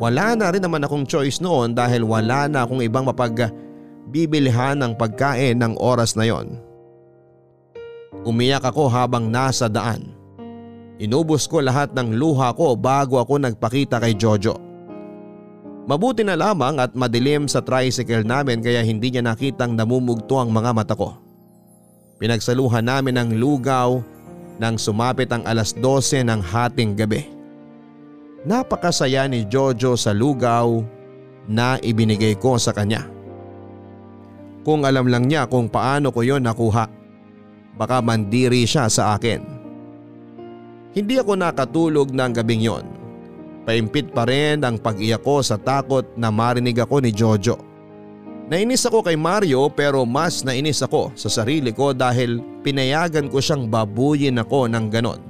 Wala 0.01 0.33
na 0.33 0.49
rin 0.49 0.63
naman 0.63 0.81
akong 0.81 1.05
choice 1.05 1.43
noon 1.43 1.77
dahil 1.77 2.01
wala 2.01 2.49
na 2.49 2.65
akong 2.65 2.81
ibang 2.81 3.05
mapagbibilhan 3.05 4.81
ng 4.81 4.97
pagkain 4.97 5.61
ng 5.61 5.77
oras 5.77 6.17
na 6.17 6.25
yon. 6.25 6.57
Umiyak 8.25 8.65
ako 8.65 8.89
habang 8.89 9.29
nasa 9.29 9.69
daan. 9.69 10.20
Inubos 11.01 11.49
ko 11.49 11.65
lahat 11.65 11.97
ng 11.97 12.13
luha 12.13 12.53
ko 12.53 12.77
bago 12.77 13.17
ako 13.17 13.41
nagpakita 13.41 13.97
kay 13.97 14.13
Jojo. 14.13 14.53
Mabuti 15.89 16.21
na 16.21 16.37
lamang 16.37 16.77
at 16.77 16.93
madilim 16.93 17.49
sa 17.49 17.57
tricycle 17.57 18.21
namin 18.21 18.61
kaya 18.61 18.85
hindi 18.85 19.09
niya 19.09 19.25
nakitang 19.25 19.73
namumugto 19.73 20.37
ang 20.37 20.53
mga 20.53 20.71
mata 20.77 20.93
ko. 20.93 21.17
Pinagsaluhan 22.21 22.85
namin 22.85 23.17
ang 23.17 23.33
lugaw 23.33 23.97
nang 24.61 24.77
sumapit 24.77 25.33
ang 25.33 25.41
alas 25.41 25.73
12 25.73 26.21
ng 26.21 26.37
hating 26.37 26.93
gabi. 26.93 27.25
Napakasaya 28.45 29.25
ni 29.25 29.49
Jojo 29.49 29.97
sa 29.97 30.13
lugaw 30.13 30.85
na 31.49 31.81
ibinigay 31.81 32.37
ko 32.37 32.61
sa 32.61 32.77
kanya. 32.77 33.09
Kung 34.61 34.85
alam 34.85 35.09
lang 35.09 35.25
niya 35.25 35.49
kung 35.49 35.65
paano 35.65 36.13
ko 36.13 36.21
yon 36.21 36.45
nakuha, 36.45 36.85
baka 37.73 37.97
mandiri 38.05 38.69
siya 38.69 38.85
sa 38.85 39.17
akin. 39.17 39.60
Hindi 40.91 41.15
ako 41.15 41.39
nakatulog 41.39 42.11
ng 42.11 42.31
gabing 42.35 42.63
yon. 42.67 42.85
Paimpit 43.63 44.11
pa 44.11 44.27
rin 44.27 44.59
ang 44.65 44.75
pag-iyak 44.75 45.23
ko 45.23 45.39
sa 45.39 45.55
takot 45.55 46.03
na 46.19 46.27
marinig 46.27 46.75
ako 46.75 46.99
ni 46.99 47.15
Jojo. 47.15 47.55
Nainis 48.51 48.83
ako 48.83 48.99
kay 48.99 49.15
Mario 49.15 49.71
pero 49.71 50.03
mas 50.03 50.43
nainis 50.43 50.83
ako 50.83 51.15
sa 51.15 51.31
sarili 51.31 51.71
ko 51.71 51.95
dahil 51.95 52.43
pinayagan 52.59 53.31
ko 53.31 53.39
siyang 53.39 53.71
babuyin 53.71 54.43
ako 54.43 54.67
ng 54.67 54.85
ganon. 54.91 55.21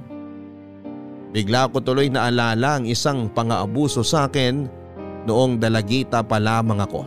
Bigla 1.30 1.70
ko 1.70 1.78
tuloy 1.78 2.10
naalala 2.10 2.82
ang 2.82 2.84
isang 2.90 3.30
pangaabuso 3.30 4.02
sa 4.02 4.26
akin 4.26 4.66
noong 5.30 5.62
dalagita 5.62 6.26
pa 6.26 6.42
lamang 6.42 6.82
ako. 6.82 7.06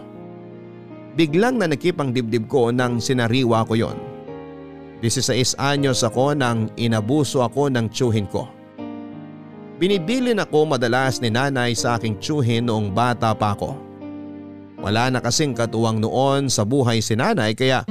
Biglang 1.19 1.59
nanakip 1.59 1.99
ang 1.99 2.15
dibdib 2.15 2.47
ko 2.47 2.71
nang 2.71 3.03
sinariwa 3.03 3.67
ko 3.67 3.75
yon. 3.75 4.14
16 5.03 5.59
anyos 5.59 6.03
ako 6.03 6.35
nang 6.37 6.71
inabuso 6.79 7.43
ako 7.43 7.67
ng 7.71 7.91
tsuhin 7.91 8.27
ko. 8.27 8.47
Binibilin 9.75 10.39
ako 10.39 10.71
madalas 10.71 11.19
ni 11.19 11.27
nanay 11.27 11.75
sa 11.75 11.99
aking 11.99 12.15
tsuhin 12.23 12.63
noong 12.63 12.95
bata 12.95 13.35
pa 13.35 13.51
ako. 13.51 13.75
Wala 14.79 15.11
na 15.11 15.19
kasing 15.19 15.51
katuwang 15.51 15.99
noon 15.99 16.47
sa 16.47 16.63
buhay 16.63 17.03
si 17.03 17.17
nanay 17.19 17.51
kaya 17.51 17.83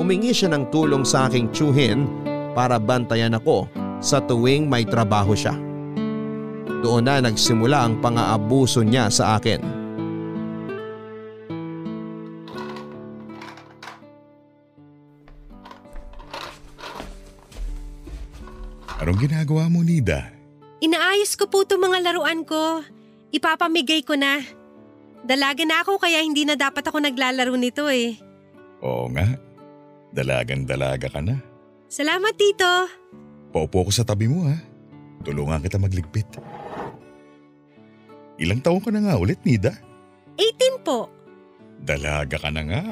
humingi 0.00 0.34
siya 0.34 0.50
ng 0.50 0.66
tulong 0.74 1.06
sa 1.06 1.30
aking 1.30 1.46
tsuhin 1.54 2.10
para 2.58 2.80
bantayan 2.82 3.38
ako 3.38 3.70
sa 4.02 4.18
tuwing 4.18 4.66
may 4.66 4.82
trabaho 4.82 5.34
siya. 5.34 5.54
Doon 6.82 7.06
na 7.06 7.18
nagsimula 7.18 7.86
ang 7.86 7.98
pang-aabuso 7.98 8.86
niya 8.86 9.10
sa 9.10 9.38
akin. 9.38 9.58
Anong 18.98 19.30
ginagawa 19.30 19.70
mo, 19.70 19.86
Nida? 19.86 20.34
Inaayos 20.82 21.38
ko 21.38 21.46
po 21.46 21.62
itong 21.62 21.86
mga 21.86 22.02
laruan 22.02 22.42
ko. 22.42 22.82
Ipapamigay 23.30 24.02
ko 24.02 24.18
na. 24.18 24.42
Dalaga 25.22 25.62
na 25.62 25.86
ako 25.86 26.02
kaya 26.02 26.22
hindi 26.22 26.42
na 26.42 26.58
dapat 26.58 26.82
ako 26.82 27.02
naglalaro 27.02 27.54
nito 27.54 27.86
eh. 27.86 28.18
Oo 28.82 29.06
nga. 29.14 29.38
Dalagang 30.10 30.66
dalaga 30.66 31.06
ka 31.06 31.22
na. 31.22 31.38
Salamat 31.86 32.34
tito. 32.34 32.66
Paupo 33.54 33.86
ko 33.86 33.90
sa 33.94 34.02
tabi 34.02 34.26
mo 34.26 34.50
ha. 34.50 34.58
Tulungan 35.22 35.62
kita 35.62 35.78
magligpit. 35.78 36.26
Ilang 38.38 38.62
taon 38.62 38.82
ka 38.82 38.90
na 38.94 39.02
nga 39.02 39.18
ulit, 39.18 39.38
Nida? 39.42 39.74
18 40.38 40.86
po. 40.86 41.10
Dalaga 41.82 42.38
ka 42.38 42.50
na 42.50 42.62
nga. 42.66 42.82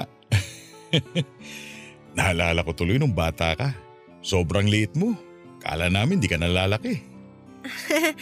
Naalala 2.18 2.62
ko 2.62 2.74
tuloy 2.74 2.98
nung 2.98 3.14
bata 3.14 3.54
ka. 3.58 3.74
Sobrang 4.22 4.66
liit 4.66 4.94
mo. 4.98 5.14
Kala 5.66 5.90
namin 5.90 6.22
di 6.22 6.30
ka 6.30 6.38
nalalaki. 6.38 6.94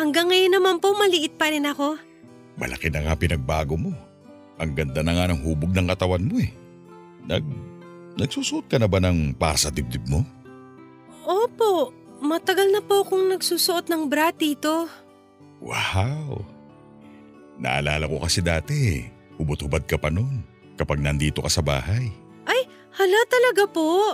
Hanggang 0.00 0.32
ngayon 0.32 0.56
naman 0.56 0.80
po 0.80 0.96
maliit 0.96 1.36
pa 1.36 1.52
rin 1.52 1.68
ako. 1.68 2.00
Malaki 2.56 2.88
na 2.88 3.04
nga 3.04 3.12
pinagbago 3.12 3.76
mo. 3.76 3.92
Ang 4.56 4.72
ganda 4.72 5.04
na 5.04 5.12
nga 5.12 5.28
ng 5.28 5.44
hubog 5.44 5.76
ng 5.76 5.84
katawan 5.84 6.24
mo 6.24 6.40
eh. 6.40 6.48
Nag, 7.28 7.44
nagsusuot 8.16 8.72
ka 8.72 8.80
na 8.80 8.88
ba 8.88 9.04
ng 9.04 9.36
para 9.36 9.60
sa 9.60 9.68
dibdib 9.68 10.08
mo? 10.08 10.24
Opo, 11.28 11.92
matagal 12.24 12.72
na 12.72 12.80
po 12.80 13.04
akong 13.04 13.28
nagsusuot 13.36 13.92
ng 13.92 14.08
bra 14.08 14.32
tito. 14.32 14.88
Wow! 15.60 16.40
Naalala 17.60 18.08
ko 18.08 18.24
kasi 18.24 18.40
dati, 18.40 19.04
hubot-hubad 19.36 19.84
ka 19.84 20.00
pa 20.00 20.08
noon 20.08 20.40
kapag 20.80 21.04
nandito 21.04 21.44
ka 21.44 21.52
sa 21.52 21.60
bahay. 21.60 22.22
Hala 22.92 23.20
talaga 23.24 23.64
po. 23.72 24.12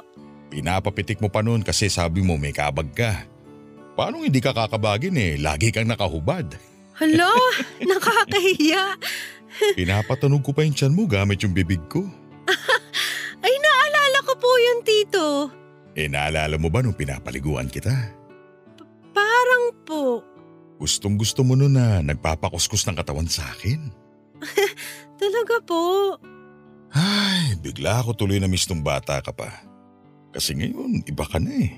Pinapapitik 0.48 1.20
mo 1.20 1.28
pa 1.28 1.44
noon 1.44 1.60
kasi 1.60 1.92
sabi 1.92 2.24
mo 2.24 2.40
may 2.40 2.56
kabag 2.56 2.88
ka. 2.96 3.28
Paano 3.92 4.24
hindi 4.24 4.40
ka 4.40 4.56
kakabagin 4.56 5.16
eh? 5.18 5.36
Lagi 5.36 5.68
kang 5.68 5.90
nakahubad. 5.90 6.56
Hala, 6.96 7.30
nakakahiya. 7.90 8.96
Pinapatunog 9.78 10.40
ko 10.40 10.54
pa 10.56 10.64
yung 10.64 10.76
tiyan 10.76 10.94
mo 10.94 11.04
gamit 11.04 11.42
yung 11.42 11.52
bibig 11.52 11.82
ko. 11.90 12.06
Ay, 13.44 13.54
naalala 13.58 14.18
ko 14.24 14.32
po 14.38 14.50
yun, 14.56 14.78
tito. 14.82 15.26
Eh 15.98 16.06
naalala 16.06 16.54
mo 16.56 16.70
ba 16.70 16.78
nung 16.78 16.94
pinapaliguan 16.94 17.66
kita? 17.66 17.90
Parang 19.10 19.74
po. 19.82 20.22
Gustong 20.78 21.18
gusto 21.18 21.42
mo 21.42 21.58
noon 21.58 21.74
na 21.74 21.98
nagpapakuskus 22.06 22.86
ng 22.86 22.94
katawan 22.94 23.26
sa 23.26 23.42
akin. 23.50 23.90
Talaga 25.18 25.58
po. 25.66 26.14
Ay, 26.94 27.58
bigla 27.58 27.98
ako 27.98 28.14
tuloy 28.14 28.38
na 28.38 28.46
miss 28.46 28.70
nung 28.70 28.86
bata 28.86 29.18
ka 29.18 29.34
pa. 29.34 29.67
Kasi 30.32 30.54
ngayon, 30.54 31.04
iba 31.08 31.24
ka 31.24 31.40
na 31.40 31.52
eh. 31.52 31.72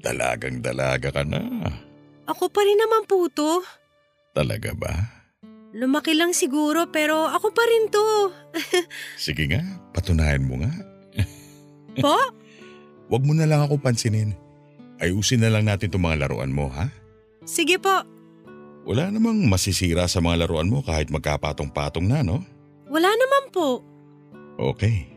Dalagang 0.00 0.62
dalaga 0.62 1.10
ka 1.10 1.26
na. 1.26 1.42
Ako 2.26 2.50
pa 2.50 2.62
rin 2.62 2.78
naman 2.78 3.06
po 3.06 3.26
to. 3.30 3.62
Talaga 4.34 4.74
ba? 4.76 4.94
Lumaki 5.76 6.16
lang 6.16 6.32
siguro 6.32 6.88
pero 6.88 7.26
ako 7.28 7.52
pa 7.52 7.64
rin 7.66 7.84
to. 7.90 8.06
Sige 9.20 9.50
nga, 9.50 9.62
patunayan 9.92 10.46
mo 10.46 10.62
nga. 10.62 10.72
Po? 12.04 12.12
wag 13.08 13.22
mo 13.24 13.32
na 13.32 13.48
lang 13.48 13.64
ako 13.64 13.80
pansinin. 13.80 14.36
Ayusin 15.00 15.40
na 15.40 15.52
lang 15.52 15.64
natin 15.64 15.88
itong 15.88 16.04
mga 16.04 16.28
laruan 16.28 16.52
mo, 16.52 16.68
ha? 16.72 16.88
Sige 17.44 17.76
po. 17.80 18.04
Wala 18.86 19.08
namang 19.12 19.44
masisira 19.48 20.04
sa 20.08 20.20
mga 20.20 20.44
laruan 20.46 20.68
mo 20.68 20.80
kahit 20.80 21.08
magkapatong-patong 21.12 22.04
na, 22.04 22.20
no? 22.20 22.42
Wala 22.88 23.10
naman 23.12 23.44
po. 23.52 23.80
Okay. 24.56 25.15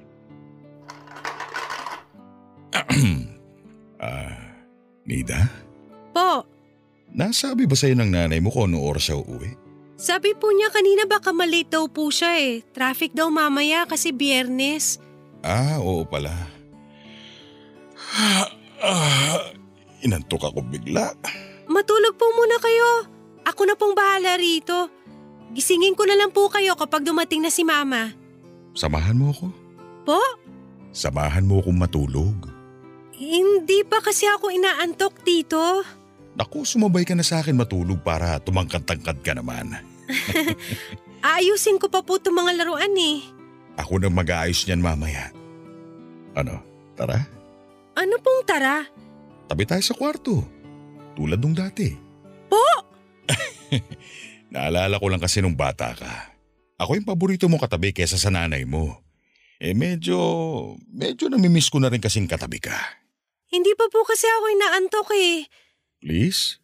Ah, 3.99 4.55
Nida, 5.03 5.51
Po. 6.15 6.47
nasabi 7.11 7.67
ba 7.67 7.75
sa'yo 7.75 7.99
ng 7.99 8.15
nanay 8.15 8.39
mo 8.39 8.47
kung 8.47 8.71
ano 8.71 8.79
oras 8.79 9.11
siya 9.11 9.19
uuwi? 9.19 9.51
Sabi 9.99 10.31
po 10.31 10.55
niya 10.55 10.71
kanina 10.71 11.03
baka 11.03 11.35
malate 11.35 11.75
daw 11.75 11.91
po 11.91 12.07
siya 12.07 12.39
eh. 12.39 12.63
Traffic 12.71 13.11
daw 13.11 13.27
mamaya 13.27 13.83
kasi 13.83 14.15
biyernes. 14.15 15.03
Ah, 15.43 15.83
oo 15.83 16.07
pala. 16.07 16.31
Ah, 18.15 18.47
inantok 20.07 20.47
ako 20.47 20.63
bigla. 20.63 21.11
Matulog 21.67 22.15
po 22.15 22.31
muna 22.31 22.55
kayo. 22.63 23.11
Ako 23.43 23.67
na 23.67 23.75
pong 23.75 23.99
bahala 23.99 24.39
rito. 24.39 24.87
Gisingin 25.51 25.99
ko 25.99 26.07
na 26.07 26.15
lang 26.15 26.31
po 26.31 26.47
kayo 26.47 26.79
kapag 26.79 27.03
dumating 27.03 27.43
na 27.43 27.51
si 27.51 27.67
mama. 27.67 28.15
Samahan 28.71 29.19
mo 29.19 29.35
ako? 29.35 29.51
Po? 30.07 30.19
Samahan 30.95 31.43
mo 31.43 31.59
akong 31.59 31.75
matulog. 31.75 32.37
Hindi 33.19 33.83
pa 33.83 33.99
kasi 33.99 34.23
ako 34.25 34.47
inaantok 34.47 35.21
dito. 35.21 35.59
Naku, 36.39 36.63
sumabay 36.63 37.03
ka 37.03 37.11
na 37.13 37.25
sa 37.27 37.43
akin 37.43 37.51
matulog 37.51 37.99
para 37.99 38.39
tumangkad-tangkad 38.39 39.19
ka 39.19 39.35
naman. 39.35 39.75
Aayusin 41.27 41.75
ko 41.75 41.91
pa 41.91 41.99
po 41.99 42.15
itong 42.15 42.39
mga 42.39 42.63
laruan 42.63 42.95
eh. 42.95 43.19
Ako 43.75 43.99
nang 43.99 44.15
mag-aayos 44.15 44.63
niyan 44.63 44.79
mamaya. 44.79 45.35
Ano, 46.31 46.63
tara, 46.95 47.19
Ano 47.99 48.15
pong 48.23 48.47
tara? 48.47 48.87
tabi 49.51 49.67
tayo 49.67 49.83
sa 49.83 49.91
kwarto. 49.91 50.39
Tulad 51.19 51.43
nung 51.43 51.51
dati. 51.51 51.91
Po? 52.47 52.63
Naalala 54.53 54.95
ko 54.95 55.11
lang 55.11 55.19
kasi 55.19 55.43
nung 55.43 55.59
bata 55.59 55.91
ka. 55.91 56.31
Ako 56.79 56.95
yung 56.95 57.03
paborito 57.03 57.51
mong 57.51 57.67
katabi 57.67 57.91
kesa 57.91 58.15
sa 58.15 58.31
nanay 58.31 58.63
mo. 58.63 59.03
Eh 59.59 59.75
medyo, 59.75 60.15
medyo 60.87 61.27
namimiss 61.27 61.67
ko 61.67 61.83
na 61.83 61.91
rin 61.91 61.99
kasing 61.99 62.31
katabi 62.31 62.63
ka. 62.63 62.71
Hindi 63.49 63.73
pa 63.73 63.89
po 63.89 64.05
kasi 64.05 64.29
ako 64.29 64.45
inaantok 64.53 65.09
eh. 65.17 65.49
Please, 65.99 66.61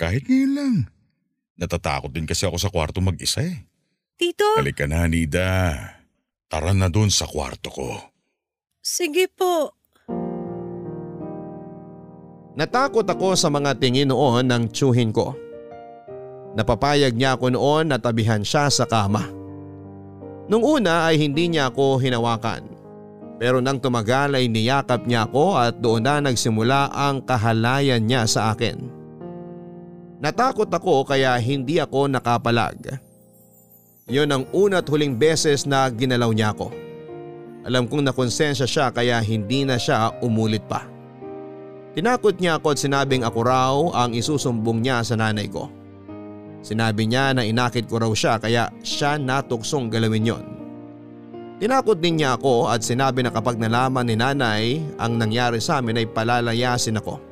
kahit 0.00 0.24
ngayon 0.24 0.52
lang. 0.56 0.74
Natatakot 1.60 2.08
din 2.08 2.24
kasi 2.24 2.48
ako 2.48 2.56
sa 2.56 2.72
kwarto 2.72 3.04
mag-isa 3.04 3.44
eh. 3.44 3.68
Tito, 4.16 4.56
Halika 4.56 4.88
na, 4.88 5.04
Nida. 5.04 5.76
Tara 6.48 6.72
na 6.72 6.88
dun 6.88 7.12
sa 7.12 7.28
kwarto 7.28 7.68
ko. 7.68 7.88
sige 8.80 9.28
po. 9.28 9.76
Natakot 12.52 13.08
ako 13.08 13.32
sa 13.32 13.48
mga 13.48 13.80
tingin 13.80 14.12
noon 14.12 14.44
ng 14.44 14.68
tsuhin 14.68 15.08
ko. 15.08 15.32
Napapayag 16.52 17.16
niya 17.16 17.36
ako 17.36 17.56
noon 17.56 17.88
na 17.88 17.96
tabihan 17.96 18.44
siya 18.44 18.68
sa 18.68 18.84
kama. 18.84 19.24
Nung 20.52 20.60
una 20.60 21.08
ay 21.08 21.16
hindi 21.16 21.48
niya 21.48 21.72
ako 21.72 21.96
hinawakan. 21.96 22.68
Pero 23.40 23.60
nang 23.60 23.80
tumagal 23.80 24.36
ay 24.38 24.50
niyakap 24.50 25.04
niya 25.06 25.28
ako 25.28 25.58
at 25.58 25.78
doon 25.78 26.04
na 26.04 26.20
nagsimula 26.20 26.92
ang 26.92 27.24
kahalayan 27.24 28.04
niya 28.04 28.28
sa 28.28 28.52
akin. 28.52 29.02
Natakot 30.22 30.70
ako 30.70 31.02
kaya 31.02 31.34
hindi 31.42 31.82
ako 31.82 32.06
nakapalag. 32.06 32.98
Yon 34.06 34.30
ang 34.30 34.44
una't 34.54 34.86
huling 34.86 35.18
beses 35.18 35.66
na 35.66 35.90
ginalaw 35.90 36.30
niya 36.30 36.54
ako. 36.54 36.70
Alam 37.66 37.86
kong 37.86 38.06
nakonsensya 38.06 38.66
siya 38.66 38.90
kaya 38.90 39.18
hindi 39.22 39.62
na 39.66 39.78
siya 39.78 40.14
umulit 40.22 40.62
pa. 40.66 40.86
Tinakot 41.92 42.38
niya 42.38 42.58
ako 42.58 42.74
at 42.74 42.78
sinabing 42.78 43.22
ako 43.22 43.38
raw 43.42 43.74
ang 43.94 44.14
isusumbong 44.14 44.82
niya 44.82 45.02
sa 45.02 45.18
nanay 45.18 45.50
ko. 45.50 45.70
Sinabi 46.62 47.10
niya 47.10 47.34
na 47.34 47.42
inakit 47.42 47.90
ko 47.90 47.98
raw 47.98 48.12
siya 48.14 48.38
kaya 48.38 48.70
siya 48.86 49.18
natuksong 49.18 49.90
galawin 49.90 50.30
yon. 50.30 50.44
Tinakot 51.62 52.02
din 52.02 52.18
niya 52.18 52.34
ako 52.34 52.74
at 52.74 52.82
sinabi 52.82 53.22
na 53.22 53.30
kapag 53.30 53.54
nalaman 53.54 54.02
ni 54.02 54.18
nanay 54.18 54.82
ang 54.98 55.14
nangyari 55.14 55.62
sa 55.62 55.78
amin 55.78 56.02
ay 56.02 56.10
palalayasin 56.10 56.98
ako. 56.98 57.22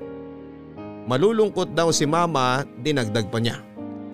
Malulungkot 1.11 1.75
daw 1.75 1.91
si 1.91 2.07
mama, 2.07 2.63
dinagdag 2.79 3.27
pa 3.27 3.43
niya. 3.43 3.59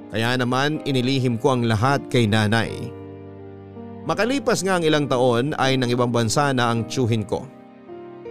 Kaya 0.09 0.41
naman 0.41 0.81
inilihim 0.89 1.37
ko 1.37 1.53
ang 1.53 1.69
lahat 1.69 2.01
kay 2.09 2.25
nanay. 2.25 2.89
Makalipas 4.09 4.65
nga 4.65 4.81
ang 4.81 4.89
ilang 4.89 5.05
taon 5.05 5.53
ay 5.61 5.77
nang 5.77 5.93
ibang 5.93 6.09
bansa 6.09 6.49
na 6.57 6.73
ang 6.73 6.89
tsuhin 6.89 7.21
ko. 7.21 7.45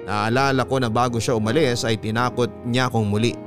Naalala 0.10 0.66
ko 0.66 0.82
na 0.82 0.90
bago 0.90 1.22
siya 1.22 1.38
umalis 1.38 1.86
ay 1.86 2.02
tinakot 2.02 2.50
niya 2.66 2.90
akong 2.90 3.06
muli. 3.06 3.38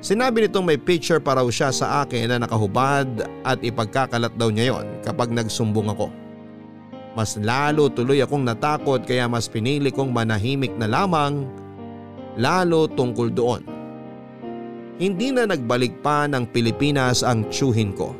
Sinabi 0.00 0.48
nitong 0.48 0.64
may 0.64 0.80
picture 0.80 1.20
pa 1.20 1.36
raw 1.36 1.44
siya 1.52 1.68
sa 1.68 2.00
akin 2.00 2.32
na 2.32 2.48
nakahubad 2.48 3.28
at 3.44 3.60
ipagkakalat 3.60 4.32
daw 4.40 4.48
niya 4.48 4.72
yon 4.72 4.88
kapag 5.04 5.28
nagsumbong 5.28 5.92
ako. 5.92 6.08
Mas 7.18 7.34
lalo 7.38 7.90
tuloy 7.90 8.22
akong 8.22 8.46
natakot 8.46 9.02
kaya 9.02 9.26
mas 9.26 9.50
pinili 9.50 9.90
kong 9.90 10.14
manahimik 10.14 10.70
na 10.78 10.86
lamang 10.86 11.46
lalo 12.38 12.86
tungkol 12.86 13.28
doon. 13.34 13.62
Hindi 15.00 15.32
na 15.32 15.48
nagbalik 15.48 16.04
pa 16.04 16.28
ng 16.28 16.52
Pilipinas 16.52 17.24
ang 17.24 17.48
tsuhin 17.48 17.96
ko. 17.96 18.12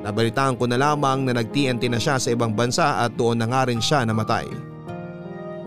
Nabalitaan 0.00 0.56
ko 0.56 0.64
na 0.64 0.78
lamang 0.80 1.26
na 1.26 1.36
nag-TNT 1.36 1.90
na 1.90 2.00
siya 2.00 2.16
sa 2.16 2.32
ibang 2.32 2.54
bansa 2.54 3.02
at 3.04 3.18
doon 3.18 3.42
na 3.42 3.46
nga 3.50 3.68
rin 3.68 3.82
siya 3.82 4.06
namatay. 4.06 4.46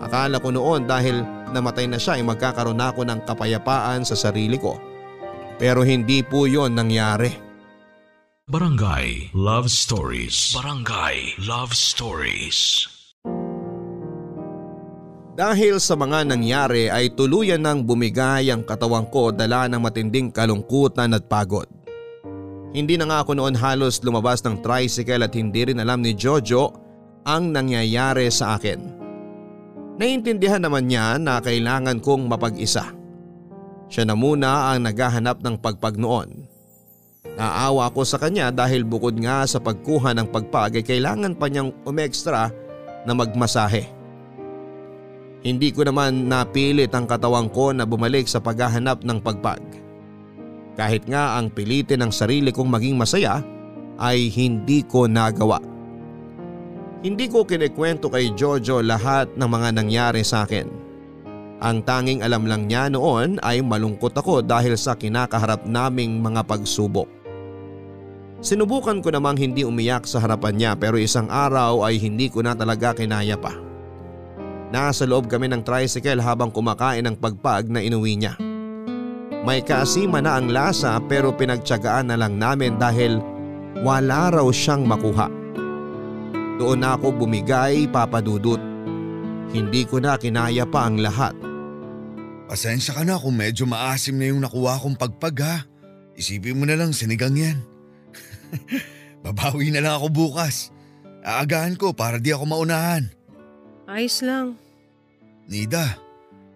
Akala 0.02 0.42
ko 0.42 0.50
noon 0.50 0.88
dahil 0.88 1.22
namatay 1.54 1.86
na 1.86 2.00
siya 2.00 2.18
ay 2.18 2.24
magkakaroon 2.26 2.80
ako 2.80 3.06
ng 3.06 3.22
kapayapaan 3.28 4.02
sa 4.02 4.18
sarili 4.18 4.58
ko. 4.58 4.80
Pero 5.62 5.86
hindi 5.86 6.24
po 6.26 6.48
yon 6.48 6.74
nangyari. 6.74 7.30
Barangay 8.50 9.30
Love 9.38 9.70
Stories. 9.70 10.50
Barangay 10.50 11.38
Love 11.46 11.78
Stories. 11.78 12.90
Dahil 15.38 15.78
sa 15.78 15.94
mga 15.94 16.26
nangyari 16.26 16.90
ay 16.90 17.14
tuluyan 17.14 17.62
nang 17.62 17.86
bumigay 17.86 18.50
ang 18.50 18.66
katawan 18.66 19.06
ko 19.14 19.30
dala 19.30 19.70
ng 19.70 19.78
matinding 19.78 20.34
kalungkutan 20.34 21.14
at 21.14 21.30
pagod. 21.30 21.70
Hindi 22.74 22.98
na 22.98 23.14
nga 23.14 23.22
ako 23.22 23.38
noon 23.38 23.54
halos 23.54 24.02
lumabas 24.02 24.42
ng 24.42 24.58
tricycle 24.58 25.22
at 25.22 25.38
hindi 25.38 25.70
rin 25.70 25.78
alam 25.78 26.02
ni 26.02 26.10
Jojo 26.10 26.74
ang 27.22 27.54
nangyayari 27.54 28.26
sa 28.26 28.58
akin. 28.58 28.82
Naiintindihan 30.02 30.66
naman 30.66 30.90
niya 30.90 31.14
na 31.14 31.38
kailangan 31.38 32.02
kong 32.02 32.26
mapag-isa. 32.26 32.90
Siya 33.86 34.02
na 34.02 34.18
muna 34.18 34.74
ang 34.74 34.82
naghahanap 34.82 35.38
ng 35.46 35.62
pagpag 35.62 35.94
noon. 35.94 36.50
Naawa 37.32 37.88
ako 37.88 38.04
sa 38.04 38.20
kanya 38.20 38.52
dahil 38.52 38.84
bukod 38.84 39.16
nga 39.16 39.48
sa 39.48 39.56
pagkuha 39.56 40.12
ng 40.12 40.28
pagpag 40.28 40.76
ay 40.76 40.84
kailangan 40.84 41.32
pa 41.32 41.48
niyang 41.48 41.72
umextra 41.88 42.52
na 43.08 43.12
magmasahe. 43.16 43.88
Hindi 45.42 45.74
ko 45.74 45.82
naman 45.82 46.28
napilit 46.30 46.92
ang 46.94 47.08
katawang 47.08 47.50
ko 47.50 47.74
na 47.74 47.82
bumalik 47.82 48.30
sa 48.30 48.38
paghahanap 48.38 49.02
ng 49.02 49.18
pagpag. 49.18 49.64
Kahit 50.78 51.08
nga 51.08 51.34
ang 51.40 51.50
pilitin 51.50 52.04
ng 52.04 52.12
sarili 52.14 52.54
kong 52.54 52.68
maging 52.70 52.94
masaya 52.94 53.42
ay 53.98 54.30
hindi 54.30 54.86
ko 54.86 55.10
nagawa. 55.10 55.58
Hindi 57.02 57.26
ko 57.26 57.42
kinikwento 57.42 58.06
kay 58.06 58.30
Jojo 58.38 58.78
lahat 58.78 59.34
ng 59.34 59.48
mga 59.50 59.68
nangyari 59.74 60.22
sa 60.22 60.46
akin. 60.46 60.70
Ang 61.58 61.82
tanging 61.82 62.22
alam 62.22 62.46
lang 62.46 62.70
niya 62.70 62.86
noon 62.86 63.42
ay 63.42 63.62
malungkot 63.62 64.14
ako 64.14 64.46
dahil 64.46 64.78
sa 64.78 64.94
kinakaharap 64.94 65.66
naming 65.66 66.22
mga 66.22 66.46
pagsubok. 66.46 67.21
Sinubukan 68.42 68.98
ko 68.98 69.14
namang 69.14 69.38
hindi 69.38 69.62
umiyak 69.62 70.02
sa 70.02 70.18
harapan 70.18 70.58
niya 70.58 70.72
pero 70.74 70.98
isang 70.98 71.30
araw 71.30 71.86
ay 71.86 71.94
hindi 72.02 72.26
ko 72.26 72.42
na 72.42 72.58
talaga 72.58 72.90
kinaya 72.90 73.38
pa. 73.38 73.54
Nasa 74.74 75.06
loob 75.06 75.30
kami 75.30 75.46
ng 75.46 75.62
tricycle 75.62 76.18
habang 76.18 76.50
kumakain 76.50 77.06
ng 77.06 77.14
pagpag 77.22 77.70
na 77.70 77.78
inuwi 77.78 78.18
niya. 78.18 78.34
May 79.46 79.62
kaasima 79.62 80.18
na 80.18 80.42
ang 80.42 80.50
lasa 80.50 80.98
pero 81.06 81.30
pinagtyagaan 81.30 82.10
na 82.10 82.18
lang 82.18 82.34
namin 82.34 82.82
dahil 82.82 83.22
wala 83.86 84.34
raw 84.34 84.46
siyang 84.50 84.90
makuha. 84.90 85.30
Doon 86.58 86.82
na 86.82 86.98
ako 86.98 87.22
bumigay 87.22 87.86
papadudot. 87.94 88.58
Hindi 89.54 89.86
ko 89.86 90.02
na 90.02 90.18
kinaya 90.18 90.66
pa 90.66 90.90
ang 90.90 90.98
lahat. 90.98 91.38
Pasensya 92.50 92.98
ka 92.98 93.06
na 93.06 93.22
kung 93.22 93.38
medyo 93.38 93.70
maasim 93.70 94.18
na 94.18 94.34
yung 94.34 94.42
nakuha 94.42 94.82
kong 94.82 94.98
pagpag 94.98 95.36
ha. 95.46 95.56
Isipin 96.18 96.58
mo 96.58 96.66
na 96.66 96.74
lang 96.74 96.90
sinigang 96.90 97.38
yan. 97.38 97.71
Babawi 99.24 99.70
na 99.70 99.80
lang 99.80 99.94
ako 99.98 100.08
bukas. 100.10 100.74
Aagahan 101.22 101.78
ko 101.78 101.94
para 101.94 102.18
di 102.18 102.34
ako 102.34 102.44
maunahan. 102.50 103.06
Ayos 103.86 104.22
lang. 104.26 104.58
Nida, 105.46 105.98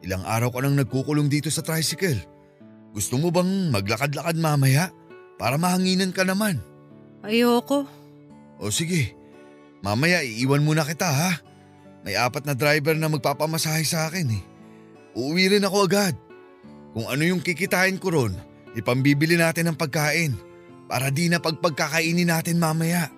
ilang 0.03 0.26
araw 0.26 0.51
ka 0.51 0.59
nang 0.62 0.74
nagkukulong 0.78 1.30
dito 1.30 1.51
sa 1.51 1.62
tricycle. 1.62 2.18
Gusto 2.90 3.20
mo 3.20 3.30
bang 3.30 3.70
maglakad-lakad 3.70 4.38
mamaya 4.40 4.90
para 5.36 5.61
mahanginan 5.61 6.11
ka 6.11 6.24
naman? 6.24 6.59
Ayoko. 7.22 7.84
O 8.57 8.72
sige, 8.72 9.12
mamaya 9.84 10.24
iiwan 10.24 10.64
muna 10.64 10.82
kita 10.82 11.07
ha. 11.07 11.32
May 12.07 12.14
apat 12.14 12.47
na 12.47 12.55
driver 12.55 12.94
na 12.94 13.11
magpapamasahe 13.11 13.82
sa 13.82 14.07
akin 14.09 14.38
eh. 14.38 14.42
Uuwi 15.18 15.59
rin 15.59 15.66
ako 15.66 15.90
agad. 15.90 16.14
Kung 16.97 17.11
ano 17.11 17.22
yung 17.26 17.42
kikitain 17.44 17.99
ko 18.01 18.14
ron, 18.14 18.32
ipambibili 18.78 19.36
natin 19.36 19.68
ng 19.68 19.76
pagkain 19.76 20.45
para 20.87 21.11
di 21.11 21.26
na 21.26 21.43
pagpagkakainin 21.43 22.30
natin 22.30 22.62
mamaya. 22.62 23.11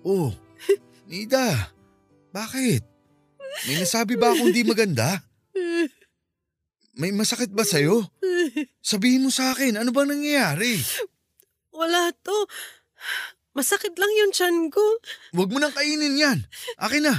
Oh, 0.00 0.32
Nida, 1.08 1.72
bakit? 2.32 2.84
May 3.68 3.76
nasabi 3.80 4.16
ba 4.16 4.32
akong 4.32 4.52
di 4.52 4.64
maganda? 4.64 5.20
May 6.96 7.12
masakit 7.12 7.52
ba 7.52 7.64
sa'yo? 7.64 8.08
Sabihin 8.80 9.24
mo 9.24 9.30
sa 9.32 9.52
akin, 9.52 9.80
ano 9.80 9.92
ba 9.92 10.04
nangyayari? 10.04 10.80
Wala 11.72 12.12
to. 12.12 12.36
Masakit 13.56 13.96
lang 13.96 14.12
yung 14.20 14.32
tiyan 14.32 14.68
ko. 14.68 14.84
Huwag 15.32 15.50
mo 15.50 15.58
nang 15.58 15.72
kainin 15.72 16.16
yan. 16.16 16.38
Akin 16.76 17.08
na. 17.08 17.14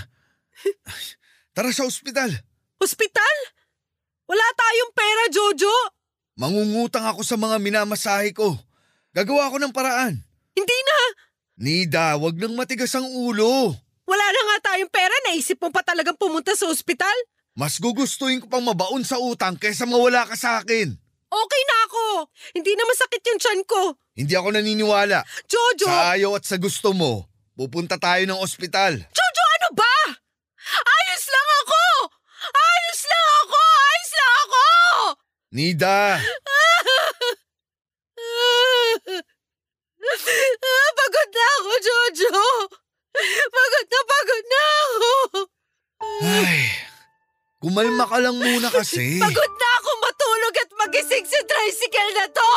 Tara 1.52 1.74
sa 1.74 1.86
ospital. 1.86 2.30
Hospital? 2.78 3.36
Wala 4.30 4.46
tayong 4.56 4.94
pera, 4.96 5.24
Jojo. 5.34 5.76
Mangungutang 6.40 7.04
ako 7.04 7.22
sa 7.28 7.36
mga 7.36 7.60
minamasahe 7.60 8.32
ko. 8.32 8.56
Gagawa 9.12 9.52
ko 9.52 9.60
ng 9.60 9.76
paraan. 9.76 10.16
Hindi 10.56 10.78
na. 10.88 10.98
Nida, 11.60 12.06
wag 12.16 12.40
nang 12.40 12.56
matigas 12.56 12.96
ang 12.96 13.06
ulo. 13.12 13.76
Wala 14.08 14.26
na 14.32 14.42
nga 14.48 14.72
tayong 14.72 14.92
pera. 14.92 15.14
Naisip 15.28 15.60
mo 15.60 15.70
pa 15.70 15.84
talagang 15.84 16.16
pumunta 16.16 16.56
sa 16.56 16.72
ospital? 16.72 17.14
Mas 17.52 17.78
gugustuhin 17.78 18.40
ko 18.40 18.48
pang 18.48 18.64
mabaon 18.64 19.04
sa 19.04 19.20
utang 19.20 19.60
kaysa 19.60 19.84
mawala 19.84 20.24
ka 20.24 20.36
sa 20.40 20.64
akin. 20.64 20.96
Okay 21.32 21.64
na 21.68 21.78
ako. 21.88 22.04
Hindi 22.56 22.72
na 22.76 22.84
masakit 22.88 23.24
yung 23.28 23.40
tiyan 23.40 23.62
ko. 23.68 23.82
Hindi 24.16 24.34
ako 24.36 24.48
naniniwala. 24.56 25.24
Jojo! 25.48 25.88
Sa 25.88 26.16
ayaw 26.16 26.36
at 26.36 26.44
sa 26.44 26.60
gusto 26.60 26.92
mo, 26.92 27.28
pupunta 27.56 27.96
tayo 27.96 28.24
ng 28.28 28.40
ospital. 28.40 29.00
Jojo, 29.00 29.44
ano 29.60 29.70
ba? 29.76 29.96
Ayos 30.80 31.26
lang 31.32 31.50
ako! 31.64 31.84
Ayos 32.52 33.02
lang 33.08 33.28
ako! 33.28 33.41
Nida, 35.52 36.16
pagod 40.96 41.30
na 41.36 41.44
ako, 41.60 41.72
Jojo! 41.84 42.32
Pagod 43.52 43.88
na 43.92 44.00
pagod 44.08 44.46
na 44.48 44.64
ako! 44.64 45.12
ay, 46.24 46.72
kumalma 47.60 48.08
ka 48.08 48.24
lang 48.24 48.40
muna 48.40 48.72
kasi. 48.72 49.20
Pagod 49.28 49.54
na 49.60 49.70
ako 49.76 49.90
matulog 50.00 50.56
at 50.56 50.72
magising 50.88 51.28
sa 51.28 51.44
tricycle 51.44 52.16
na 52.16 52.32
to! 52.32 52.52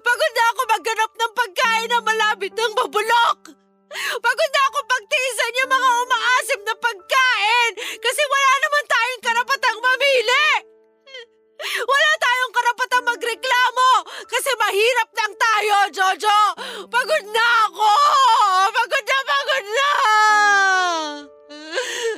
Pagod 0.00 0.32
na 0.32 0.44
ako 0.56 0.60
magganap 0.72 1.12
ng 1.12 1.32
pagkain 1.36 1.92
na 1.92 2.00
malapit 2.00 2.56
ng 2.56 2.72
mabulok! 2.80 3.52
Pagod 4.24 4.50
na 4.56 4.62
ako 4.72 4.78
pagtiisan 4.88 5.60
yung 5.60 5.68
mga 5.68 5.88
umaasim 6.00 6.64
na 6.64 6.72
pagkain 6.80 7.76
kasi 8.00 8.24
wala 8.24 8.50
naman 8.64 8.84
tayong 8.88 9.20
karapatang 9.20 9.84
mamili! 9.84 10.75
Wala 11.64 12.10
tayong 12.20 12.52
karapatang 12.52 13.04
magreklamo 13.08 13.90
kasi 14.28 14.50
mahirap 14.60 15.08
lang 15.16 15.32
tayo, 15.34 15.76
Jojo! 15.88 16.40
Pagod 16.86 17.24
na 17.32 17.46
ako! 17.70 17.92
Pagod 18.76 19.04
na, 19.04 19.18
pagod 19.24 19.66
na! 19.66 19.90